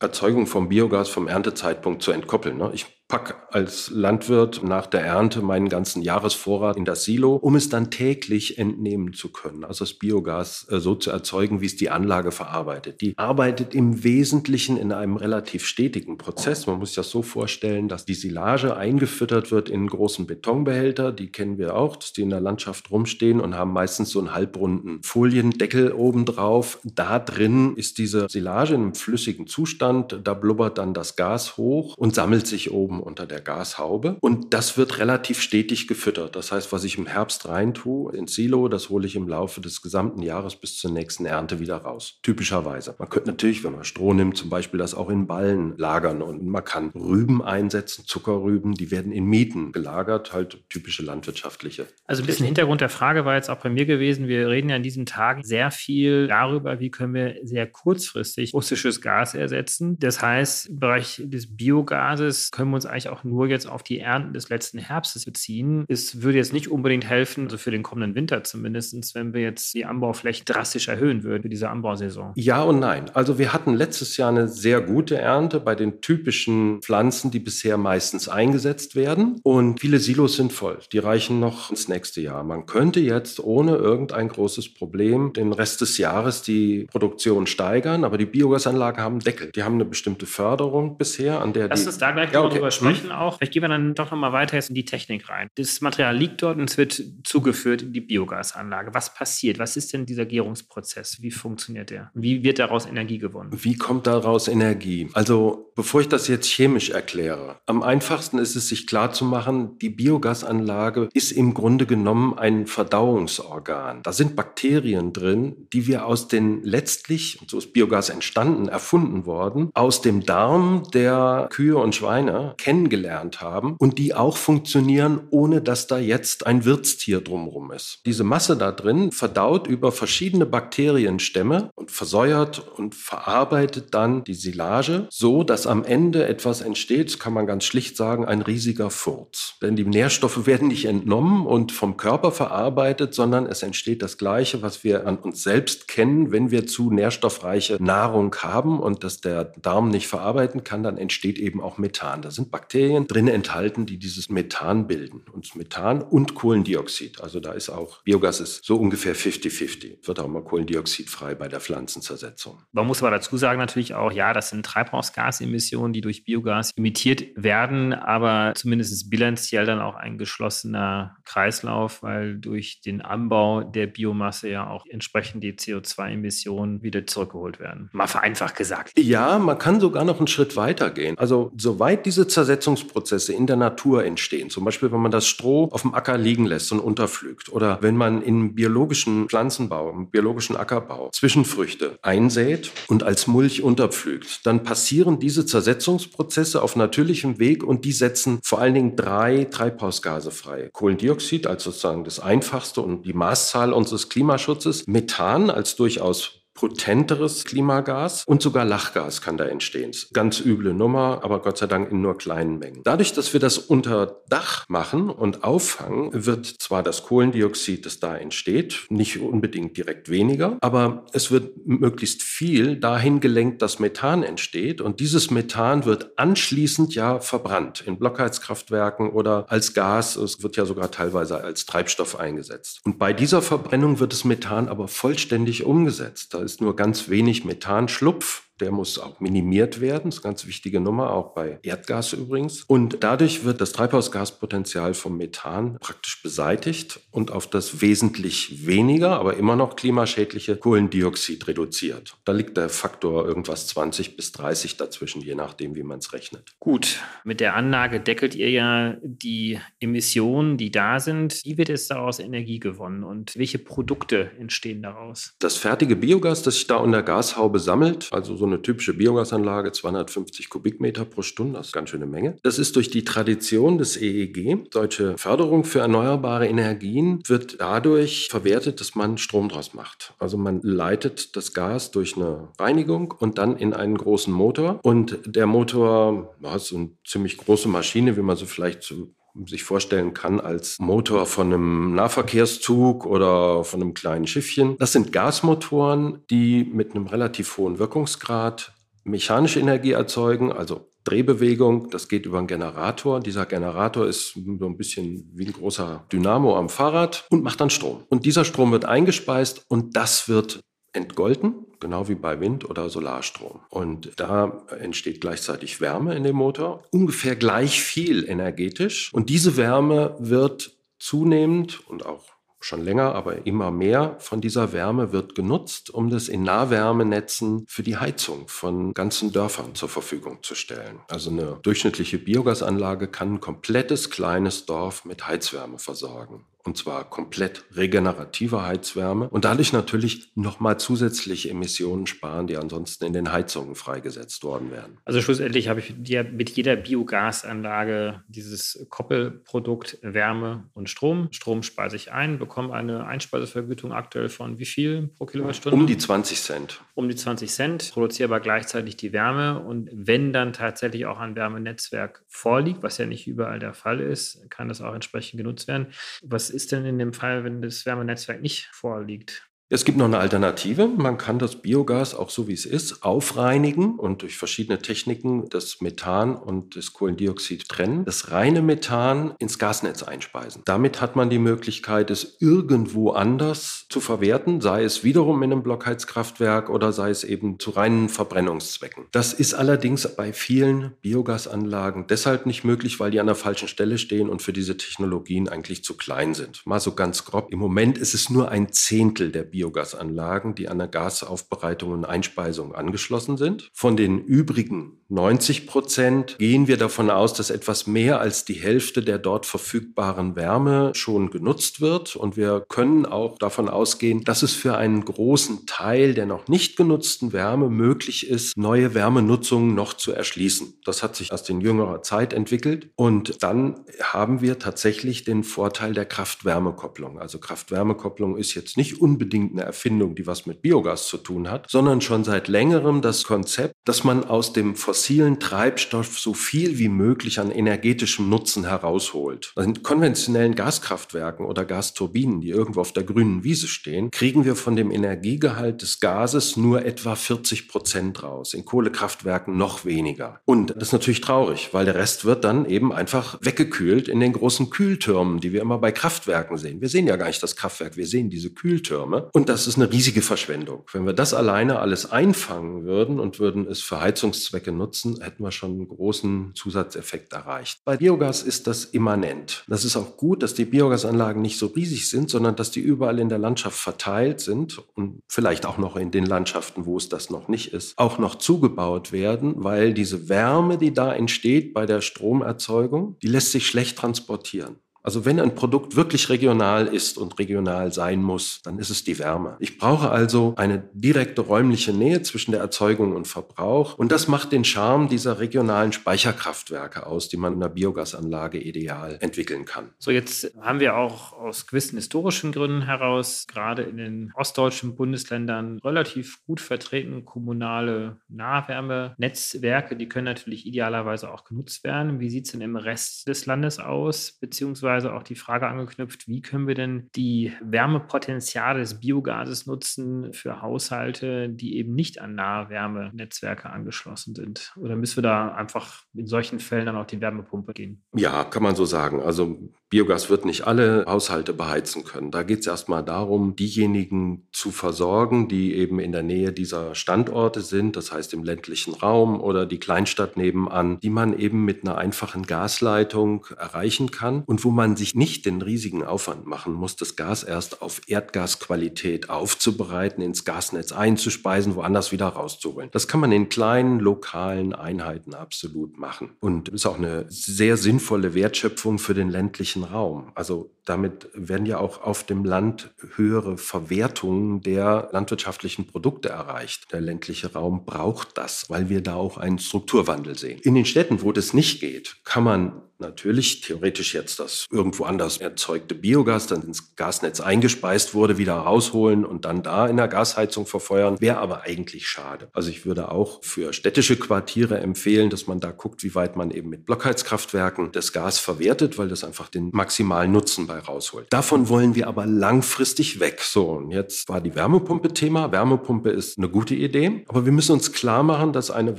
Erzeugung 0.00 0.46
vom 0.46 0.68
Biogas 0.68 1.08
vom 1.08 1.26
Erntezeitpunkt 1.26 2.02
zu 2.02 2.12
entkoppeln. 2.12 2.58
Ne? 2.58 2.72
Ich 2.74 3.03
pack 3.14 3.46
als 3.52 3.90
Landwirt 3.90 4.64
nach 4.64 4.86
der 4.86 5.02
Ernte 5.02 5.40
meinen 5.40 5.68
ganzen 5.68 6.02
Jahresvorrat 6.02 6.76
in 6.76 6.84
das 6.84 7.04
Silo, 7.04 7.36
um 7.36 7.54
es 7.54 7.68
dann 7.68 7.92
täglich 7.92 8.58
entnehmen 8.58 9.12
zu 9.12 9.30
können. 9.30 9.62
Also 9.62 9.84
das 9.84 9.94
Biogas 9.94 10.66
äh, 10.68 10.80
so 10.80 10.96
zu 10.96 11.12
erzeugen, 11.12 11.60
wie 11.60 11.66
es 11.66 11.76
die 11.76 11.90
Anlage 11.90 12.32
verarbeitet. 12.32 13.00
Die 13.00 13.16
arbeitet 13.16 13.72
im 13.72 14.02
Wesentlichen 14.02 14.76
in 14.76 14.90
einem 14.90 15.14
relativ 15.14 15.64
stetigen 15.64 16.18
Prozess. 16.18 16.66
Man 16.66 16.80
muss 16.80 16.88
sich 16.88 16.96
das 16.96 17.10
so 17.10 17.22
vorstellen, 17.22 17.86
dass 17.86 18.04
die 18.04 18.14
Silage 18.14 18.76
eingefüttert 18.76 19.52
wird 19.52 19.68
in 19.68 19.86
großen 19.86 20.26
Betonbehälter. 20.26 21.12
Die 21.12 21.30
kennen 21.30 21.56
wir 21.56 21.76
auch, 21.76 21.94
dass 21.94 22.12
die 22.12 22.22
in 22.22 22.30
der 22.30 22.40
Landschaft 22.40 22.90
rumstehen 22.90 23.40
und 23.40 23.54
haben 23.54 23.72
meistens 23.72 24.10
so 24.10 24.18
einen 24.18 24.34
halbrunden 24.34 25.04
Foliendeckel 25.04 25.92
obendrauf. 25.92 26.80
Da 26.82 27.20
drin 27.20 27.76
ist 27.76 27.98
diese 27.98 28.26
Silage 28.28 28.74
in 28.74 28.82
einem 28.82 28.94
flüssigen 28.96 29.46
Zustand. 29.46 30.18
Da 30.24 30.34
blubbert 30.34 30.78
dann 30.78 30.94
das 30.94 31.14
Gas 31.14 31.56
hoch 31.56 31.94
und 31.96 32.16
sammelt 32.16 32.48
sich 32.48 32.72
oben 32.72 33.03
unter 33.04 33.26
der 33.26 33.40
Gashaube. 33.40 34.16
Und 34.20 34.54
das 34.54 34.76
wird 34.76 34.98
relativ 34.98 35.40
stetig 35.40 35.86
gefüttert. 35.86 36.36
Das 36.36 36.52
heißt, 36.52 36.72
was 36.72 36.84
ich 36.84 36.98
im 36.98 37.06
Herbst 37.06 37.48
reintue 37.48 38.14
ins 38.14 38.34
Silo, 38.34 38.68
das 38.68 38.90
hole 38.90 39.06
ich 39.06 39.16
im 39.16 39.28
Laufe 39.28 39.60
des 39.60 39.82
gesamten 39.82 40.22
Jahres 40.22 40.56
bis 40.56 40.78
zur 40.78 40.90
nächsten 40.90 41.26
Ernte 41.26 41.60
wieder 41.60 41.76
raus. 41.76 42.18
Typischerweise. 42.22 42.94
Man 42.98 43.08
könnte 43.08 43.30
natürlich, 43.30 43.64
wenn 43.64 43.72
man 43.72 43.84
Stroh 43.84 44.14
nimmt, 44.14 44.36
zum 44.36 44.50
Beispiel 44.50 44.78
das 44.78 44.94
auch 44.94 45.10
in 45.10 45.26
Ballen 45.26 45.76
lagern 45.76 46.22
und 46.22 46.44
man 46.46 46.64
kann 46.64 46.90
Rüben 46.90 47.42
einsetzen, 47.42 48.04
Zuckerrüben, 48.06 48.74
die 48.74 48.90
werden 48.90 49.12
in 49.12 49.24
Mieten 49.24 49.72
gelagert, 49.72 50.32
halt 50.32 50.68
typische 50.68 51.02
landwirtschaftliche. 51.02 51.86
Also 52.06 52.22
ein 52.22 52.26
bisschen 52.26 52.46
Hintergrund 52.46 52.80
der 52.80 52.88
Frage 52.88 53.24
war 53.24 53.36
jetzt 53.36 53.50
auch 53.50 53.60
bei 53.60 53.70
mir 53.70 53.86
gewesen. 53.86 54.28
Wir 54.28 54.48
reden 54.48 54.70
ja 54.70 54.76
in 54.76 54.82
diesen 54.82 55.06
Tagen 55.06 55.42
sehr 55.42 55.70
viel 55.70 56.28
darüber, 56.28 56.80
wie 56.80 56.90
können 56.90 57.14
wir 57.14 57.36
sehr 57.42 57.66
kurzfristig 57.66 58.54
russisches 58.54 59.00
Gas 59.00 59.34
ersetzen. 59.34 59.98
Das 59.98 60.22
heißt, 60.22 60.68
im 60.68 60.78
Bereich 60.78 61.22
des 61.24 61.56
Biogases 61.56 62.50
können 62.50 62.70
wir 62.70 62.76
uns 62.76 62.83
eigentlich 62.86 63.08
auch 63.08 63.24
nur 63.24 63.48
jetzt 63.48 63.68
auf 63.68 63.82
die 63.82 64.00
Ernten 64.00 64.32
des 64.32 64.48
letzten 64.48 64.78
Herbstes 64.78 65.24
beziehen. 65.24 65.84
Es 65.88 66.22
würde 66.22 66.38
jetzt 66.38 66.52
nicht 66.52 66.68
unbedingt 66.68 67.08
helfen, 67.08 67.44
also 67.44 67.58
für 67.58 67.70
den 67.70 67.82
kommenden 67.82 68.14
Winter 68.14 68.44
zumindest, 68.44 69.14
wenn 69.14 69.32
wir 69.32 69.40
jetzt 69.40 69.74
die 69.74 69.84
Anbaufläche 69.84 70.44
drastisch 70.44 70.88
erhöhen 70.88 71.22
würden 71.22 71.42
für 71.42 71.48
diese 71.48 71.70
Anbausaison. 71.70 72.32
Ja 72.36 72.62
und 72.62 72.80
nein. 72.80 73.10
Also 73.14 73.38
wir 73.38 73.52
hatten 73.52 73.74
letztes 73.74 74.16
Jahr 74.16 74.30
eine 74.30 74.48
sehr 74.48 74.80
gute 74.80 75.16
Ernte 75.16 75.60
bei 75.60 75.74
den 75.74 76.00
typischen 76.00 76.80
Pflanzen, 76.82 77.30
die 77.30 77.40
bisher 77.40 77.76
meistens 77.76 78.28
eingesetzt 78.28 78.96
werden. 78.96 79.40
Und 79.42 79.80
viele 79.80 79.98
Silos 79.98 80.36
sind 80.36 80.52
voll. 80.52 80.78
Die 80.92 80.98
reichen 80.98 81.40
noch 81.40 81.70
ins 81.70 81.88
nächste 81.88 82.20
Jahr. 82.20 82.44
Man 82.44 82.66
könnte 82.66 83.00
jetzt 83.00 83.42
ohne 83.42 83.76
irgendein 83.76 84.28
großes 84.28 84.74
Problem 84.74 85.32
den 85.32 85.52
Rest 85.52 85.80
des 85.80 85.98
Jahres 85.98 86.42
die 86.42 86.86
Produktion 86.90 87.46
steigern, 87.46 88.04
aber 88.04 88.18
die 88.18 88.26
Biogasanlagen 88.26 89.02
haben 89.02 89.20
Deckel. 89.20 89.50
Die 89.52 89.62
haben 89.62 89.74
eine 89.74 89.84
bestimmte 89.84 90.26
Förderung 90.26 90.98
bisher, 90.98 91.40
an 91.40 91.52
der 91.52 91.68
Lass 91.68 91.82
die... 91.82 91.86
uns 91.86 91.98
da 91.98 92.12
gleich 92.12 92.32
ja, 92.32 92.42
okay. 92.42 92.54
drüber 92.54 92.70
sprechen 92.74 93.10
hm. 93.10 93.16
auch. 93.16 93.38
Vielleicht 93.38 93.52
gehen 93.52 93.62
wir 93.62 93.68
dann 93.68 93.94
doch 93.94 94.10
nochmal 94.10 94.32
weiter 94.32 94.56
jetzt 94.56 94.68
in 94.68 94.74
die 94.74 94.84
Technik 94.84 95.28
rein. 95.28 95.48
Das 95.56 95.80
Material 95.80 96.16
liegt 96.16 96.42
dort 96.42 96.58
und 96.58 96.70
es 96.70 96.78
wird 96.78 97.02
zugeführt 97.24 97.82
in 97.82 97.92
die 97.92 98.00
Biogasanlage. 98.00 98.94
Was 98.94 99.14
passiert? 99.14 99.58
Was 99.58 99.76
ist 99.76 99.92
denn 99.92 100.06
dieser 100.06 100.26
Gärungsprozess? 100.26 101.22
Wie 101.22 101.30
funktioniert 101.30 101.90
der? 101.90 102.10
Wie 102.14 102.42
wird 102.42 102.58
daraus 102.58 102.86
Energie 102.86 103.18
gewonnen? 103.18 103.50
Wie 103.52 103.76
kommt 103.76 104.06
daraus 104.06 104.48
Energie? 104.48 105.08
Also, 105.12 105.72
bevor 105.76 106.00
ich 106.00 106.08
das 106.08 106.28
jetzt 106.28 106.48
chemisch 106.48 106.90
erkläre, 106.90 107.58
am 107.66 107.82
einfachsten 107.82 108.38
ist 108.38 108.56
es, 108.56 108.68
sich 108.68 108.86
klarzumachen, 108.86 109.78
die 109.78 109.90
Biogasanlage 109.90 111.08
ist 111.12 111.32
im 111.32 111.54
Grunde 111.54 111.86
genommen 111.86 112.38
ein 112.38 112.66
Verdauungsorgan. 112.66 114.02
Da 114.02 114.12
sind 114.12 114.36
Bakterien 114.36 115.12
drin, 115.12 115.68
die 115.72 115.86
wir 115.86 116.06
aus 116.06 116.28
den 116.28 116.62
letztlich, 116.62 117.40
und 117.40 117.50
so 117.50 117.58
ist 117.58 117.72
Biogas 117.72 118.08
entstanden, 118.08 118.68
erfunden 118.68 119.26
worden, 119.26 119.70
aus 119.74 120.02
dem 120.02 120.24
Darm 120.24 120.84
der 120.92 121.48
Kühe 121.50 121.76
und 121.76 121.94
Schweine 121.94 122.54
kennengelernt 122.64 123.42
haben 123.42 123.76
und 123.78 123.98
die 123.98 124.14
auch 124.14 124.38
funktionieren, 124.38 125.20
ohne 125.28 125.60
dass 125.60 125.86
da 125.86 125.98
jetzt 125.98 126.46
ein 126.46 126.64
Wirtstier 126.64 127.20
drumherum 127.20 127.70
ist. 127.72 128.00
Diese 128.06 128.24
Masse 128.24 128.56
da 128.56 128.72
drin 128.72 129.12
verdaut 129.12 129.66
über 129.66 129.92
verschiedene 129.92 130.46
Bakterienstämme 130.46 131.68
und 131.74 131.90
versäuert 131.90 132.66
und 132.78 132.94
verarbeitet 132.94 133.92
dann 133.92 134.24
die 134.24 134.32
Silage 134.32 135.06
so, 135.10 135.44
dass 135.44 135.66
am 135.66 135.84
Ende 135.84 136.26
etwas 136.26 136.62
entsteht, 136.62 137.20
kann 137.20 137.34
man 137.34 137.46
ganz 137.46 137.64
schlicht 137.64 137.98
sagen, 137.98 138.24
ein 138.24 138.40
riesiger 138.40 138.88
Furz. 138.88 139.56
Denn 139.60 139.76
die 139.76 139.84
Nährstoffe 139.84 140.46
werden 140.46 140.68
nicht 140.68 140.86
entnommen 140.86 141.44
und 141.44 141.70
vom 141.70 141.98
Körper 141.98 142.32
verarbeitet, 142.32 143.12
sondern 143.12 143.44
es 143.44 143.62
entsteht 143.62 144.00
das 144.00 144.16
Gleiche, 144.16 144.62
was 144.62 144.84
wir 144.84 145.06
an 145.06 145.18
uns 145.18 145.42
selbst 145.42 145.86
kennen, 145.86 146.32
wenn 146.32 146.50
wir 146.50 146.66
zu 146.66 146.90
nährstoffreiche 146.90 147.76
Nahrung 147.78 148.34
haben 148.36 148.80
und 148.80 149.04
das 149.04 149.20
der 149.20 149.52
Darm 149.60 149.90
nicht 149.90 150.08
verarbeiten 150.08 150.64
kann, 150.64 150.82
dann 150.82 150.96
entsteht 150.96 151.38
eben 151.38 151.60
auch 151.60 151.76
Methan. 151.76 152.22
Da 152.22 152.30
sind 152.30 152.53
Bakterien 152.54 153.08
drin 153.08 153.26
enthalten, 153.26 153.84
die 153.84 153.98
dieses 153.98 154.28
Methan 154.28 154.86
bilden. 154.86 155.24
Und 155.32 155.56
Methan 155.56 156.02
und 156.02 156.36
Kohlendioxid. 156.36 157.20
Also 157.20 157.40
da 157.40 157.50
ist 157.50 157.68
auch, 157.68 158.00
Biogas 158.04 158.38
ist 158.38 158.64
so 158.64 158.76
ungefähr 158.76 159.16
50-50. 159.16 160.06
Wird 160.06 160.20
auch 160.20 160.28
mal 160.28 160.44
kohlendioxidfrei 160.44 161.34
bei 161.34 161.48
der 161.48 161.58
Pflanzenzersetzung. 161.58 162.62
Man 162.70 162.86
muss 162.86 163.02
aber 163.02 163.10
dazu 163.10 163.36
sagen 163.38 163.58
natürlich 163.58 163.94
auch, 163.94 164.12
ja, 164.12 164.32
das 164.32 164.50
sind 164.50 164.64
Treibhausgasemissionen, 164.64 165.92
die 165.92 166.00
durch 166.00 166.24
Biogas 166.24 166.70
emittiert 166.76 167.24
werden, 167.34 167.92
aber 167.92 168.52
zumindest 168.54 169.10
bilanziell 169.10 169.66
dann 169.66 169.80
auch 169.80 169.96
ein 169.96 170.16
geschlossener 170.16 171.16
Kreislauf, 171.24 172.04
weil 172.04 172.38
durch 172.38 172.82
den 172.82 173.02
Anbau 173.02 173.64
der 173.64 173.88
Biomasse 173.88 174.48
ja 174.48 174.70
auch 174.70 174.86
entsprechend 174.88 175.42
die 175.42 175.54
CO2-Emissionen 175.54 176.84
wieder 176.84 177.04
zurückgeholt 177.04 177.58
werden. 177.58 177.90
Mal 177.92 178.06
vereinfacht 178.06 178.54
gesagt. 178.54 178.92
Ja, 178.96 179.40
man 179.40 179.58
kann 179.58 179.80
sogar 179.80 180.04
noch 180.04 180.18
einen 180.18 180.28
Schritt 180.28 180.54
weiter 180.54 180.90
gehen. 180.90 181.18
Also 181.18 181.50
soweit 181.56 182.06
diese 182.06 182.28
Zersetzungsprozesse 182.44 183.32
in 183.32 183.46
der 183.46 183.56
Natur 183.56 184.04
entstehen, 184.04 184.50
zum 184.50 184.64
Beispiel 184.64 184.92
wenn 184.92 185.00
man 185.00 185.10
das 185.10 185.26
Stroh 185.26 185.68
auf 185.72 185.82
dem 185.82 185.94
Acker 185.94 186.18
liegen 186.18 186.44
lässt 186.44 186.72
und 186.72 186.80
unterpflügt 186.80 187.50
oder 187.50 187.78
wenn 187.80 187.96
man 187.96 188.20
im 188.22 188.54
biologischen 188.54 189.28
Pflanzenbau, 189.28 189.90
im 189.90 190.10
biologischen 190.10 190.56
Ackerbau 190.56 191.08
Zwischenfrüchte 191.12 191.98
einsät 192.02 192.70
und 192.88 193.02
als 193.02 193.26
Mulch 193.26 193.62
unterpflügt, 193.62 194.46
dann 194.46 194.62
passieren 194.62 195.18
diese 195.18 195.46
Zersetzungsprozesse 195.46 196.62
auf 196.62 196.76
natürlichem 196.76 197.38
Weg 197.38 197.64
und 197.64 197.86
die 197.86 197.92
setzen 197.92 198.40
vor 198.42 198.60
allen 198.60 198.74
Dingen 198.74 198.96
drei 198.96 199.44
Treibhausgase 199.44 200.30
frei. 200.30 200.68
Kohlendioxid 200.72 201.46
als 201.46 201.64
sozusagen 201.64 202.04
das 202.04 202.20
einfachste 202.20 202.82
und 202.82 203.06
die 203.06 203.14
Maßzahl 203.14 203.72
unseres 203.72 204.10
Klimaschutzes, 204.10 204.86
Methan 204.86 205.48
als 205.48 205.76
durchaus 205.76 206.43
potenteres 206.54 207.44
Klimagas 207.44 208.24
und 208.26 208.40
sogar 208.40 208.64
Lachgas 208.64 209.20
kann 209.20 209.36
da 209.36 209.44
entstehen. 209.44 209.92
Ganz 210.12 210.40
üble 210.40 210.72
Nummer, 210.72 211.20
aber 211.22 211.42
Gott 211.42 211.58
sei 211.58 211.66
Dank 211.66 211.90
in 211.90 212.00
nur 212.00 212.16
kleinen 212.16 212.58
Mengen. 212.58 212.82
Dadurch, 212.84 213.12
dass 213.12 213.32
wir 213.32 213.40
das 213.40 213.58
unter 213.58 214.22
Dach 214.28 214.64
machen 214.68 215.10
und 215.10 215.44
auffangen, 215.44 216.10
wird 216.12 216.46
zwar 216.46 216.82
das 216.82 217.02
Kohlendioxid, 217.02 217.84
das 217.84 217.98
da 218.00 218.16
entsteht, 218.16 218.86
nicht 218.88 219.20
unbedingt 219.20 219.76
direkt 219.76 220.08
weniger, 220.08 220.56
aber 220.60 221.06
es 221.12 221.30
wird 221.30 221.66
möglichst 221.66 222.22
viel 222.22 222.76
dahin 222.76 223.20
gelenkt, 223.20 223.60
dass 223.60 223.78
Methan 223.78 224.22
entsteht 224.22 224.80
und 224.80 225.00
dieses 225.00 225.30
Methan 225.30 225.84
wird 225.84 226.18
anschließend 226.18 226.94
ja 226.94 227.18
verbrannt 227.20 227.82
in 227.86 227.98
Blockheizkraftwerken 227.98 229.10
oder 229.10 229.46
als 229.48 229.74
Gas. 229.74 230.16
Es 230.16 230.42
wird 230.42 230.56
ja 230.56 230.66
sogar 230.66 230.90
teilweise 230.90 231.42
als 231.42 231.66
Treibstoff 231.66 232.18
eingesetzt. 232.18 232.80
Und 232.84 232.98
bei 232.98 233.12
dieser 233.12 233.42
Verbrennung 233.42 233.98
wird 233.98 234.12
das 234.12 234.24
Methan 234.24 234.68
aber 234.68 234.88
vollständig 234.88 235.64
umgesetzt. 235.64 236.34
Da 236.34 236.43
ist 236.44 236.60
nur 236.60 236.76
ganz 236.76 237.08
wenig 237.08 237.44
Methanschlupf 237.44 238.43
der 238.60 238.70
muss 238.70 238.98
auch 238.98 239.20
minimiert 239.20 239.80
werden. 239.80 240.10
Das 240.10 240.18
ist 240.18 240.24
eine 240.24 240.32
ganz 240.32 240.46
wichtige 240.46 240.80
Nummer, 240.80 241.12
auch 241.12 241.34
bei 241.34 241.58
Erdgas 241.62 242.12
übrigens. 242.12 242.62
Und 242.64 242.98
dadurch 243.02 243.44
wird 243.44 243.60
das 243.60 243.72
Treibhausgaspotenzial 243.72 244.94
vom 244.94 245.16
Methan 245.16 245.78
praktisch 245.80 246.22
beseitigt 246.22 247.00
und 247.10 247.32
auf 247.32 247.48
das 247.48 247.80
wesentlich 247.80 248.66
weniger, 248.66 249.18
aber 249.18 249.36
immer 249.36 249.56
noch 249.56 249.76
klimaschädliche 249.76 250.56
Kohlendioxid 250.56 251.46
reduziert. 251.48 252.16
Da 252.24 252.32
liegt 252.32 252.56
der 252.56 252.68
Faktor 252.68 253.26
irgendwas 253.26 253.66
20 253.68 254.16
bis 254.16 254.32
30 254.32 254.76
dazwischen, 254.76 255.20
je 255.20 255.34
nachdem, 255.34 255.74
wie 255.74 255.82
man 255.82 255.98
es 255.98 256.12
rechnet. 256.12 256.54
Gut, 256.60 257.00
mit 257.24 257.40
der 257.40 257.56
Anlage 257.56 258.00
deckelt 258.00 258.34
ihr 258.34 258.50
ja 258.50 258.96
die 259.02 259.58
Emissionen, 259.80 260.56
die 260.56 260.70
da 260.70 261.00
sind. 261.00 261.40
Wie 261.44 261.58
wird 261.58 261.70
es 261.70 261.88
daraus 261.88 262.18
Energie 262.18 262.60
gewonnen 262.60 263.02
und 263.04 263.36
welche 263.36 263.58
Produkte 263.58 264.30
entstehen 264.38 264.82
daraus? 264.82 265.34
Das 265.40 265.56
fertige 265.56 265.96
Biogas, 265.96 266.42
das 266.42 266.54
sich 266.54 266.66
da 266.66 266.76
unter 266.76 267.02
Gashaube 267.02 267.58
sammelt, 267.58 268.08
also 268.12 268.36
so 268.36 268.43
so 268.44 268.46
eine 268.46 268.60
typische 268.60 268.92
Biogasanlage 268.92 269.72
250 269.72 270.50
Kubikmeter 270.50 271.06
pro 271.06 271.22
Stunde, 271.22 271.54
das 271.54 271.68
ist 271.68 271.72
ganz 271.72 271.88
schöne 271.88 272.04
Menge. 272.04 272.36
Das 272.42 272.58
ist 272.58 272.76
durch 272.76 272.90
die 272.90 273.02
Tradition 273.02 273.78
des 273.78 273.96
EEG, 273.96 274.70
Deutsche 274.70 275.16
Förderung 275.16 275.64
für 275.64 275.78
erneuerbare 275.78 276.46
Energien, 276.46 277.22
wird 277.26 277.58
dadurch 277.58 278.28
verwertet, 278.30 278.80
dass 278.80 278.94
man 278.94 279.16
Strom 279.16 279.48
draus 279.48 279.72
macht. 279.72 280.12
Also 280.18 280.36
man 280.36 280.60
leitet 280.62 281.36
das 281.36 281.54
Gas 281.54 281.90
durch 281.90 282.16
eine 282.16 282.48
Reinigung 282.58 283.14
und 283.18 283.38
dann 283.38 283.56
in 283.56 283.72
einen 283.72 283.96
großen 283.96 284.32
Motor. 284.32 284.78
Und 284.82 285.18
der 285.24 285.46
Motor 285.46 286.36
ja, 286.42 286.56
ist 286.56 286.66
so 286.66 286.76
eine 286.76 286.90
ziemlich 287.06 287.38
große 287.38 287.68
Maschine, 287.68 288.18
wie 288.18 288.22
man 288.22 288.36
so 288.36 288.44
vielleicht 288.44 288.82
so 288.82 289.14
sich 289.46 289.64
vorstellen 289.64 290.14
kann 290.14 290.40
als 290.40 290.78
Motor 290.78 291.26
von 291.26 291.52
einem 291.52 291.94
Nahverkehrszug 291.94 293.04
oder 293.06 293.64
von 293.64 293.82
einem 293.82 293.94
kleinen 293.94 294.26
Schiffchen. 294.26 294.76
Das 294.78 294.92
sind 294.92 295.12
Gasmotoren, 295.12 296.22
die 296.30 296.64
mit 296.64 296.94
einem 296.94 297.06
relativ 297.06 297.56
hohen 297.56 297.78
Wirkungsgrad 297.78 298.72
mechanische 299.04 299.60
Energie 299.60 299.92
erzeugen, 299.92 300.52
also 300.52 300.88
Drehbewegung, 301.04 301.90
das 301.90 302.08
geht 302.08 302.24
über 302.24 302.38
einen 302.38 302.46
Generator. 302.46 303.20
Dieser 303.20 303.44
Generator 303.44 304.06
ist 304.06 304.32
so 304.32 304.66
ein 304.66 304.76
bisschen 304.78 305.30
wie 305.34 305.46
ein 305.46 305.52
großer 305.52 306.06
Dynamo 306.10 306.56
am 306.56 306.70
Fahrrad 306.70 307.26
und 307.30 307.44
macht 307.44 307.60
dann 307.60 307.68
Strom. 307.68 308.04
Und 308.08 308.24
dieser 308.24 308.46
Strom 308.46 308.72
wird 308.72 308.86
eingespeist 308.86 309.66
und 309.68 309.96
das 309.96 310.28
wird 310.28 310.60
entgolten, 310.94 311.66
genau 311.80 312.08
wie 312.08 312.14
bei 312.14 312.40
Wind- 312.40 312.68
oder 312.68 312.88
Solarstrom. 312.88 313.60
Und 313.68 314.12
da 314.16 314.64
entsteht 314.80 315.20
gleichzeitig 315.20 315.80
Wärme 315.80 316.14
in 316.14 316.24
dem 316.24 316.36
Motor, 316.36 316.82
ungefähr 316.90 317.36
gleich 317.36 317.82
viel 317.82 318.24
energetisch. 318.28 319.12
Und 319.12 319.28
diese 319.28 319.56
Wärme 319.56 320.16
wird 320.18 320.76
zunehmend 320.98 321.86
und 321.88 322.06
auch 322.06 322.34
schon 322.60 322.82
länger, 322.82 323.14
aber 323.14 323.46
immer 323.46 323.70
mehr 323.70 324.16
von 324.20 324.40
dieser 324.40 324.72
Wärme 324.72 325.12
wird 325.12 325.34
genutzt, 325.34 325.90
um 325.90 326.08
das 326.08 326.28
in 326.28 326.42
Nahwärmenetzen 326.42 327.66
für 327.68 327.82
die 327.82 327.98
Heizung 327.98 328.48
von 328.48 328.94
ganzen 328.94 329.32
Dörfern 329.32 329.74
zur 329.74 329.90
Verfügung 329.90 330.42
zu 330.42 330.54
stellen. 330.54 331.00
Also 331.08 331.30
eine 331.30 331.58
durchschnittliche 331.62 332.18
Biogasanlage 332.18 333.08
kann 333.08 333.34
ein 333.34 333.40
komplettes 333.40 334.08
kleines 334.10 334.64
Dorf 334.64 335.04
mit 335.04 335.26
Heizwärme 335.26 335.78
versorgen 335.78 336.46
und 336.64 336.78
zwar 336.78 337.08
komplett 337.08 337.64
regenerative 337.74 338.62
Heizwärme 338.62 339.28
und 339.28 339.44
dadurch 339.44 339.72
natürlich 339.72 340.32
nochmal 340.34 340.78
zusätzliche 340.78 341.50
Emissionen 341.50 342.06
sparen, 342.06 342.46
die 342.46 342.56
ansonsten 342.56 343.04
in 343.04 343.12
den 343.12 343.32
Heizungen 343.32 343.74
freigesetzt 343.74 344.42
worden 344.44 344.70
wären. 344.70 344.98
Also 345.04 345.20
schlussendlich 345.20 345.68
habe 345.68 345.80
ich 345.80 345.94
mit 345.96 346.50
jeder 346.50 346.76
Biogasanlage 346.76 348.22
dieses 348.28 348.86
Koppelprodukt 348.88 349.98
Wärme 350.02 350.70
und 350.72 350.88
Strom. 350.88 351.28
Strom 351.32 351.62
speise 351.62 351.96
ich 351.96 352.12
ein, 352.12 352.38
bekomme 352.38 352.72
eine 352.72 353.06
Einspeisevergütung 353.06 353.92
aktuell 353.92 354.28
von 354.30 354.58
wie 354.58 354.64
viel 354.64 355.08
pro 355.08 355.26
Kilowattstunde? 355.26 355.76
Um 355.76 355.86
die 355.86 355.98
20 355.98 356.40
Cent. 356.40 356.80
Um 356.94 357.08
die 357.08 357.16
20 357.16 357.50
Cent, 357.50 357.90
produziere 357.92 358.30
aber 358.30 358.40
gleichzeitig 358.40 358.96
die 358.96 359.12
Wärme 359.12 359.60
und 359.60 359.90
wenn 359.92 360.32
dann 360.32 360.52
tatsächlich 360.52 361.04
auch 361.06 361.18
ein 361.18 361.36
Wärmenetzwerk 361.36 362.24
vorliegt, 362.28 362.82
was 362.82 362.98
ja 362.98 363.06
nicht 363.06 363.26
überall 363.26 363.58
der 363.58 363.74
Fall 363.74 364.00
ist, 364.00 364.50
kann 364.50 364.68
das 364.68 364.80
auch 364.80 364.94
entsprechend 364.94 365.38
genutzt 365.38 365.68
werden. 365.68 365.88
Was 366.22 366.53
ist 366.54 366.72
denn 366.72 366.86
in 366.86 366.98
dem 366.98 367.12
Fall, 367.12 367.44
wenn 367.44 367.62
das 367.62 367.84
Wärmenetzwerk 367.86 368.40
nicht 368.40 368.68
vorliegt? 368.72 369.50
Es 369.70 369.86
gibt 369.86 369.96
noch 369.96 370.04
eine 370.04 370.18
Alternative. 370.18 370.86
Man 370.86 371.16
kann 371.16 371.38
das 371.38 371.56
Biogas 371.56 372.14
auch 372.14 372.28
so 372.28 372.48
wie 372.48 372.52
es 372.52 372.66
ist 372.66 373.02
aufreinigen 373.02 373.98
und 373.98 374.20
durch 374.20 374.36
verschiedene 374.36 374.78
Techniken 374.78 375.48
das 375.48 375.80
Methan 375.80 376.36
und 376.36 376.76
das 376.76 376.92
Kohlendioxid 376.92 377.66
trennen. 377.66 378.04
Das 378.04 378.30
reine 378.30 378.60
Methan 378.60 379.34
ins 379.38 379.58
Gasnetz 379.58 380.02
einspeisen. 380.02 380.60
Damit 380.66 381.00
hat 381.00 381.16
man 381.16 381.30
die 381.30 381.38
Möglichkeit, 381.38 382.10
es 382.10 382.36
irgendwo 382.40 383.12
anders 383.12 383.86
zu 383.88 384.00
verwerten, 384.00 384.60
sei 384.60 384.84
es 384.84 385.02
wiederum 385.02 385.42
in 385.42 385.50
einem 385.50 385.62
Blockheizkraftwerk 385.62 386.68
oder 386.68 386.92
sei 386.92 387.08
es 387.08 387.24
eben 387.24 387.58
zu 387.58 387.70
reinen 387.70 388.10
Verbrennungszwecken. 388.10 389.06
Das 389.12 389.32
ist 389.32 389.54
allerdings 389.54 390.06
bei 390.14 390.34
vielen 390.34 390.92
Biogasanlagen 391.00 392.06
deshalb 392.06 392.44
nicht 392.44 392.64
möglich, 392.64 393.00
weil 393.00 393.12
die 393.12 393.20
an 393.20 393.26
der 393.26 393.34
falschen 393.34 393.68
Stelle 393.68 393.96
stehen 393.96 394.28
und 394.28 394.42
für 394.42 394.52
diese 394.52 394.76
Technologien 394.76 395.48
eigentlich 395.48 395.84
zu 395.84 395.96
klein 395.96 396.34
sind. 396.34 396.60
Mal 396.66 396.80
so 396.80 396.94
ganz 396.94 397.24
grob. 397.24 397.50
Im 397.50 397.58
Moment 397.58 397.96
ist 397.96 398.12
es 398.12 398.28
nur 398.28 398.50
ein 398.50 398.70
Zehntel 398.70 399.32
der 399.32 399.53
Biogasanlagen, 399.54 400.56
die 400.56 400.68
an 400.68 400.78
der 400.78 400.88
Gasaufbereitung 400.88 401.92
und 401.92 402.04
Einspeisung 402.04 402.74
angeschlossen 402.74 403.36
sind. 403.36 403.70
Von 403.72 403.96
den 403.96 404.18
übrigen 404.18 404.98
90 405.10 405.68
Prozent 405.68 406.38
gehen 406.38 406.66
wir 406.66 406.76
davon 406.76 407.08
aus, 407.08 407.34
dass 407.34 407.50
etwas 407.50 407.86
mehr 407.86 408.20
als 408.20 408.44
die 408.44 408.54
Hälfte 408.54 409.00
der 409.00 409.18
dort 409.18 409.46
verfügbaren 409.46 410.34
Wärme 410.34 410.90
schon 410.94 411.30
genutzt 411.30 411.80
wird. 411.80 412.16
Und 412.16 412.36
wir 412.36 412.64
können 412.68 413.06
auch 413.06 413.38
davon 413.38 413.68
ausgehen, 413.68 414.24
dass 414.24 414.42
es 414.42 414.54
für 414.54 414.76
einen 414.76 415.04
großen 415.04 415.66
Teil 415.66 416.14
der 416.14 416.26
noch 416.26 416.48
nicht 416.48 416.76
genutzten 416.76 417.32
Wärme 417.32 417.68
möglich 417.68 418.28
ist, 418.28 418.56
neue 418.56 418.94
Wärmenutzungen 418.94 419.76
noch 419.76 419.92
zu 419.92 420.10
erschließen. 420.10 420.80
Das 420.84 421.04
hat 421.04 421.14
sich 421.14 421.30
erst 421.30 421.48
in 421.48 421.60
jüngerer 421.60 422.02
Zeit 422.02 422.32
entwickelt. 422.32 422.88
Und 422.96 423.40
dann 423.44 423.84
haben 424.02 424.40
wir 424.40 424.58
tatsächlich 424.58 425.22
den 425.22 425.44
Vorteil 425.44 425.92
der 425.92 426.06
Kraft-Wärme-Kopplung. 426.06 427.20
Also 427.20 427.38
Kraft-Wärme-Kopplung 427.38 428.36
ist 428.36 428.54
jetzt 428.54 428.76
nicht 428.76 429.00
unbedingt 429.00 429.43
unbedingt 429.44 429.52
eine 429.54 429.66
Erfindung, 429.66 430.14
die 430.14 430.26
was 430.26 430.46
mit 430.46 430.62
Biogas 430.62 431.06
zu 431.08 431.18
tun 431.18 431.50
hat, 431.50 431.70
sondern 431.70 432.00
schon 432.00 432.24
seit 432.24 432.48
längerem 432.48 433.02
das 433.02 433.24
Konzept, 433.24 433.74
dass 433.84 434.04
man 434.04 434.24
aus 434.24 434.52
dem 434.52 434.74
fossilen 434.74 435.40
Treibstoff 435.40 436.18
so 436.18 436.34
viel 436.34 436.78
wie 436.78 436.88
möglich 436.88 437.40
an 437.40 437.50
energetischem 437.50 438.28
Nutzen 438.28 438.66
herausholt. 438.66 439.52
In 439.56 439.82
konventionellen 439.82 440.54
Gaskraftwerken 440.54 441.46
oder 441.46 441.64
Gasturbinen, 441.64 442.40
die 442.40 442.50
irgendwo 442.50 442.80
auf 442.80 442.92
der 442.92 443.04
grünen 443.04 443.44
Wiese 443.44 443.68
stehen, 443.68 444.10
kriegen 444.10 444.44
wir 444.44 444.56
von 444.56 444.76
dem 444.76 444.90
Energiegehalt 444.90 445.82
des 445.82 446.00
Gases 446.00 446.56
nur 446.56 446.84
etwa 446.84 447.14
40 447.14 447.68
Prozent 447.68 448.22
raus. 448.22 448.54
In 448.54 448.64
Kohlekraftwerken 448.64 449.56
noch 449.56 449.84
weniger. 449.84 450.40
Und 450.44 450.70
das 450.70 450.88
ist 450.88 450.92
natürlich 450.92 451.20
traurig, 451.20 451.70
weil 451.72 451.84
der 451.84 451.94
Rest 451.94 452.24
wird 452.24 452.44
dann 452.44 452.66
eben 452.66 452.92
einfach 452.92 453.38
weggekühlt 453.40 454.08
in 454.08 454.20
den 454.20 454.32
großen 454.32 454.70
Kühltürmen, 454.70 455.40
die 455.40 455.52
wir 455.52 455.60
immer 455.60 455.78
bei 455.78 455.92
Kraftwerken 455.92 456.56
sehen. 456.58 456.80
Wir 456.80 456.88
sehen 456.88 457.06
ja 457.06 457.16
gar 457.16 457.26
nicht 457.26 457.42
das 457.42 457.56
Kraftwerk, 457.56 457.96
wir 457.96 458.06
sehen 458.06 458.30
diese 458.30 458.50
Kühltürme. 458.50 459.30
Und 459.36 459.48
das 459.48 459.66
ist 459.66 459.74
eine 459.74 459.90
riesige 459.90 460.22
Verschwendung. 460.22 460.84
Wenn 460.92 461.06
wir 461.06 461.12
das 461.12 461.34
alleine 461.34 461.80
alles 461.80 462.12
einfangen 462.12 462.84
würden 462.84 463.18
und 463.18 463.40
würden 463.40 463.66
es 463.66 463.80
für 463.80 464.00
Heizungszwecke 464.00 464.70
nutzen, 464.70 465.20
hätten 465.20 465.42
wir 465.42 465.50
schon 465.50 465.72
einen 465.72 465.88
großen 465.88 466.52
Zusatzeffekt 466.54 467.32
erreicht. 467.32 467.80
Bei 467.84 467.96
Biogas 467.96 468.44
ist 468.44 468.68
das 468.68 468.84
immanent. 468.84 469.64
Das 469.66 469.84
ist 469.84 469.96
auch 469.96 470.16
gut, 470.16 470.44
dass 470.44 470.54
die 470.54 470.64
Biogasanlagen 470.64 471.42
nicht 471.42 471.58
so 471.58 471.66
riesig 471.66 472.08
sind, 472.08 472.30
sondern 472.30 472.54
dass 472.54 472.70
die 472.70 472.78
überall 472.78 473.18
in 473.18 473.28
der 473.28 473.38
Landschaft 473.38 473.76
verteilt 473.76 474.38
sind 474.38 474.80
und 474.94 475.20
vielleicht 475.26 475.66
auch 475.66 475.78
noch 475.78 475.96
in 475.96 476.12
den 476.12 476.26
Landschaften, 476.26 476.86
wo 476.86 476.96
es 476.96 477.08
das 477.08 477.28
noch 477.28 477.48
nicht 477.48 477.72
ist, 477.72 477.98
auch 477.98 478.18
noch 478.18 478.36
zugebaut 478.36 479.10
werden, 479.10 479.54
weil 479.56 479.94
diese 479.94 480.28
Wärme, 480.28 480.78
die 480.78 480.92
da 480.92 481.12
entsteht 481.12 481.74
bei 481.74 481.86
der 481.86 482.02
Stromerzeugung, 482.02 483.16
die 483.20 483.26
lässt 483.26 483.50
sich 483.50 483.66
schlecht 483.66 483.98
transportieren. 483.98 484.78
Also 485.04 485.26
wenn 485.26 485.38
ein 485.38 485.54
Produkt 485.54 485.96
wirklich 485.96 486.30
regional 486.30 486.86
ist 486.86 487.18
und 487.18 487.38
regional 487.38 487.92
sein 487.92 488.22
muss, 488.22 488.62
dann 488.62 488.78
ist 488.78 488.88
es 488.88 489.04
die 489.04 489.18
Wärme. 489.18 489.58
Ich 489.60 489.76
brauche 489.76 490.10
also 490.10 490.54
eine 490.56 490.88
direkte 490.94 491.42
räumliche 491.42 491.92
Nähe 491.92 492.22
zwischen 492.22 492.52
der 492.52 492.60
Erzeugung 492.60 493.12
und 493.14 493.28
Verbrauch. 493.28 493.98
Und 493.98 494.10
das 494.10 494.28
macht 494.28 494.50
den 494.50 494.64
Charme 494.64 495.10
dieser 495.10 495.40
regionalen 495.40 495.92
Speicherkraftwerke 495.92 497.04
aus, 497.04 497.28
die 497.28 497.36
man 497.36 497.52
in 497.52 497.62
einer 497.62 497.68
Biogasanlage 497.68 498.58
ideal 498.58 499.18
entwickeln 499.20 499.66
kann. 499.66 499.90
So, 499.98 500.10
jetzt 500.10 500.54
haben 500.58 500.80
wir 500.80 500.96
auch 500.96 501.34
aus 501.34 501.66
gewissen 501.66 501.96
historischen 501.96 502.50
Gründen 502.52 502.86
heraus, 502.86 503.44
gerade 503.46 503.82
in 503.82 503.98
den 503.98 504.32
ostdeutschen 504.34 504.96
Bundesländern, 504.96 505.80
relativ 505.84 506.42
gut 506.46 506.62
vertreten 506.62 507.26
kommunale 507.26 508.16
Nahwärmenetzwerke. 508.28 509.96
Die 509.96 510.08
können 510.08 510.24
natürlich 510.24 510.64
idealerweise 510.64 511.30
auch 511.30 511.44
genutzt 511.44 511.84
werden. 511.84 512.20
Wie 512.20 512.30
sieht 512.30 512.46
es 512.46 512.52
denn 512.52 512.62
im 512.62 512.76
Rest 512.76 513.28
des 513.28 513.44
Landes 513.44 513.78
aus? 513.78 514.38
Beziehungsweise 514.40 514.93
beziehungsweise 514.94 515.14
auch 515.14 515.22
die 515.22 515.34
Frage 515.34 515.66
angeknüpft, 515.68 516.28
wie 516.28 516.40
können 516.40 516.66
wir 516.66 516.74
denn 516.74 517.08
die 517.16 517.52
Wärmepotenziale 517.62 518.80
des 518.80 519.00
Biogases 519.00 519.66
nutzen 519.66 520.32
für 520.32 520.62
Haushalte, 520.62 521.48
die 521.48 521.76
eben 521.76 521.94
nicht 521.94 522.20
an 522.20 522.34
Nahwärmenetzwerke 522.34 523.70
angeschlossen 523.70 524.34
sind? 524.34 524.72
Oder 524.76 524.96
müssen 524.96 525.18
wir 525.18 525.22
da 525.22 525.54
einfach 525.54 526.04
in 526.14 526.26
solchen 526.26 526.60
Fällen 526.60 526.86
dann 526.86 526.96
auch 526.96 527.06
die 527.06 527.20
Wärmepumpe 527.20 527.72
gehen? 527.72 528.02
Ja, 528.14 528.44
kann 528.44 528.62
man 528.62 528.74
so 528.74 528.84
sagen. 528.84 529.22
Also 529.22 529.58
Biogas 529.94 530.28
wird 530.28 530.44
nicht 530.44 530.66
alle 530.66 531.04
Haushalte 531.06 531.52
beheizen 531.52 532.02
können. 532.02 532.32
Da 532.32 532.42
geht 532.42 532.62
es 532.62 532.66
erstmal 532.66 533.04
darum, 533.04 533.54
diejenigen 533.54 534.48
zu 534.50 534.72
versorgen, 534.72 535.46
die 535.46 535.72
eben 535.76 536.00
in 536.00 536.10
der 536.10 536.24
Nähe 536.24 536.52
dieser 536.52 536.96
Standorte 536.96 537.60
sind, 537.60 537.94
das 537.94 538.10
heißt 538.10 538.34
im 538.34 538.42
ländlichen 538.42 538.94
Raum 538.94 539.40
oder 539.40 539.66
die 539.66 539.78
Kleinstadt 539.78 540.36
nebenan, 540.36 540.98
die 540.98 541.10
man 541.10 541.38
eben 541.38 541.64
mit 541.64 541.84
einer 541.84 541.96
einfachen 541.96 542.42
Gasleitung 542.42 543.46
erreichen 543.56 544.10
kann 544.10 544.42
und 544.46 544.64
wo 544.64 544.72
man 544.72 544.96
sich 544.96 545.14
nicht 545.14 545.46
den 545.46 545.62
riesigen 545.62 546.02
Aufwand 546.02 546.44
machen 546.44 546.72
muss, 546.72 546.96
das 546.96 547.14
Gas 547.14 547.44
erst 547.44 547.80
auf 547.80 548.00
Erdgasqualität 548.08 549.30
aufzubereiten, 549.30 550.24
ins 550.24 550.44
Gasnetz 550.44 550.90
einzuspeisen, 550.90 551.76
woanders 551.76 552.10
wieder 552.10 552.26
rauszuholen. 552.26 552.88
Das 552.90 553.06
kann 553.06 553.20
man 553.20 553.30
in 553.30 553.48
kleinen 553.48 554.00
lokalen 554.00 554.72
Einheiten 554.72 555.34
absolut 555.34 556.00
machen 556.00 556.30
und 556.40 556.70
ist 556.70 556.84
auch 556.84 556.98
eine 556.98 557.26
sehr 557.28 557.76
sinnvolle 557.76 558.34
Wertschöpfung 558.34 558.98
für 558.98 559.14
den 559.14 559.28
ländlichen 559.28 559.83
Raum. 559.84 560.32
Also 560.34 560.70
damit 560.84 561.28
werden 561.34 561.66
ja 561.66 561.78
auch 561.78 562.02
auf 562.02 562.24
dem 562.24 562.44
Land 562.44 562.90
höhere 563.16 563.56
Verwertungen 563.56 564.60
der 564.60 565.08
landwirtschaftlichen 565.12 565.86
Produkte 565.86 566.28
erreicht. 566.28 566.92
Der 566.92 567.00
ländliche 567.00 567.52
Raum 567.52 567.84
braucht 567.84 568.36
das, 568.36 568.66
weil 568.68 568.88
wir 568.88 569.00
da 569.00 569.14
auch 569.14 569.38
einen 569.38 569.58
Strukturwandel 569.58 570.36
sehen. 570.38 570.60
In 570.62 570.74
den 570.74 570.84
Städten, 570.84 571.22
wo 571.22 571.32
das 571.32 571.54
nicht 571.54 571.80
geht, 571.80 572.16
kann 572.24 572.44
man 572.44 572.82
natürlich 572.98 573.60
theoretisch 573.60 574.14
jetzt 574.14 574.38
das 574.38 574.66
irgendwo 574.70 575.04
anders 575.04 575.38
erzeugte 575.38 575.94
Biogas 575.94 576.46
dann 576.46 576.62
ins 576.62 576.94
Gasnetz 576.96 577.40
eingespeist 577.40 578.14
wurde, 578.14 578.38
wieder 578.38 578.54
rausholen 578.54 579.24
und 579.24 579.44
dann 579.44 579.62
da 579.62 579.86
in 579.86 579.96
der 579.96 580.08
Gasheizung 580.08 580.66
verfeuern, 580.66 581.20
wäre 581.20 581.38
aber 581.38 581.62
eigentlich 581.62 582.06
schade. 582.06 582.48
Also 582.52 582.70
ich 582.70 582.86
würde 582.86 583.10
auch 583.10 583.42
für 583.42 583.72
städtische 583.72 584.16
Quartiere 584.16 584.78
empfehlen, 584.78 585.30
dass 585.30 585.46
man 585.46 585.60
da 585.60 585.72
guckt, 585.72 586.02
wie 586.02 586.14
weit 586.14 586.36
man 586.36 586.50
eben 586.50 586.68
mit 586.68 586.86
Blockheizkraftwerken 586.86 587.92
das 587.92 588.12
Gas 588.12 588.38
verwertet, 588.38 588.96
weil 588.96 589.08
das 589.08 589.24
einfach 589.24 589.48
den 589.48 589.70
maximalen 589.72 590.32
Nutzen 590.32 590.66
bei 590.66 590.73
rausholt. 590.80 591.26
Davon 591.30 591.68
wollen 591.68 591.94
wir 591.94 592.08
aber 592.08 592.26
langfristig 592.26 593.20
weg. 593.20 593.40
So, 593.40 593.70
und 593.70 593.90
jetzt 593.90 594.28
war 594.28 594.40
die 594.40 594.54
Wärmepumpe 594.54 595.12
Thema. 595.12 595.52
Wärmepumpe 595.52 596.10
ist 596.10 596.38
eine 596.38 596.48
gute 596.48 596.74
Idee, 596.74 597.24
aber 597.28 597.44
wir 597.44 597.52
müssen 597.52 597.72
uns 597.72 597.92
klar 597.92 598.22
machen, 598.22 598.52
dass 598.52 598.70
eine 598.70 598.98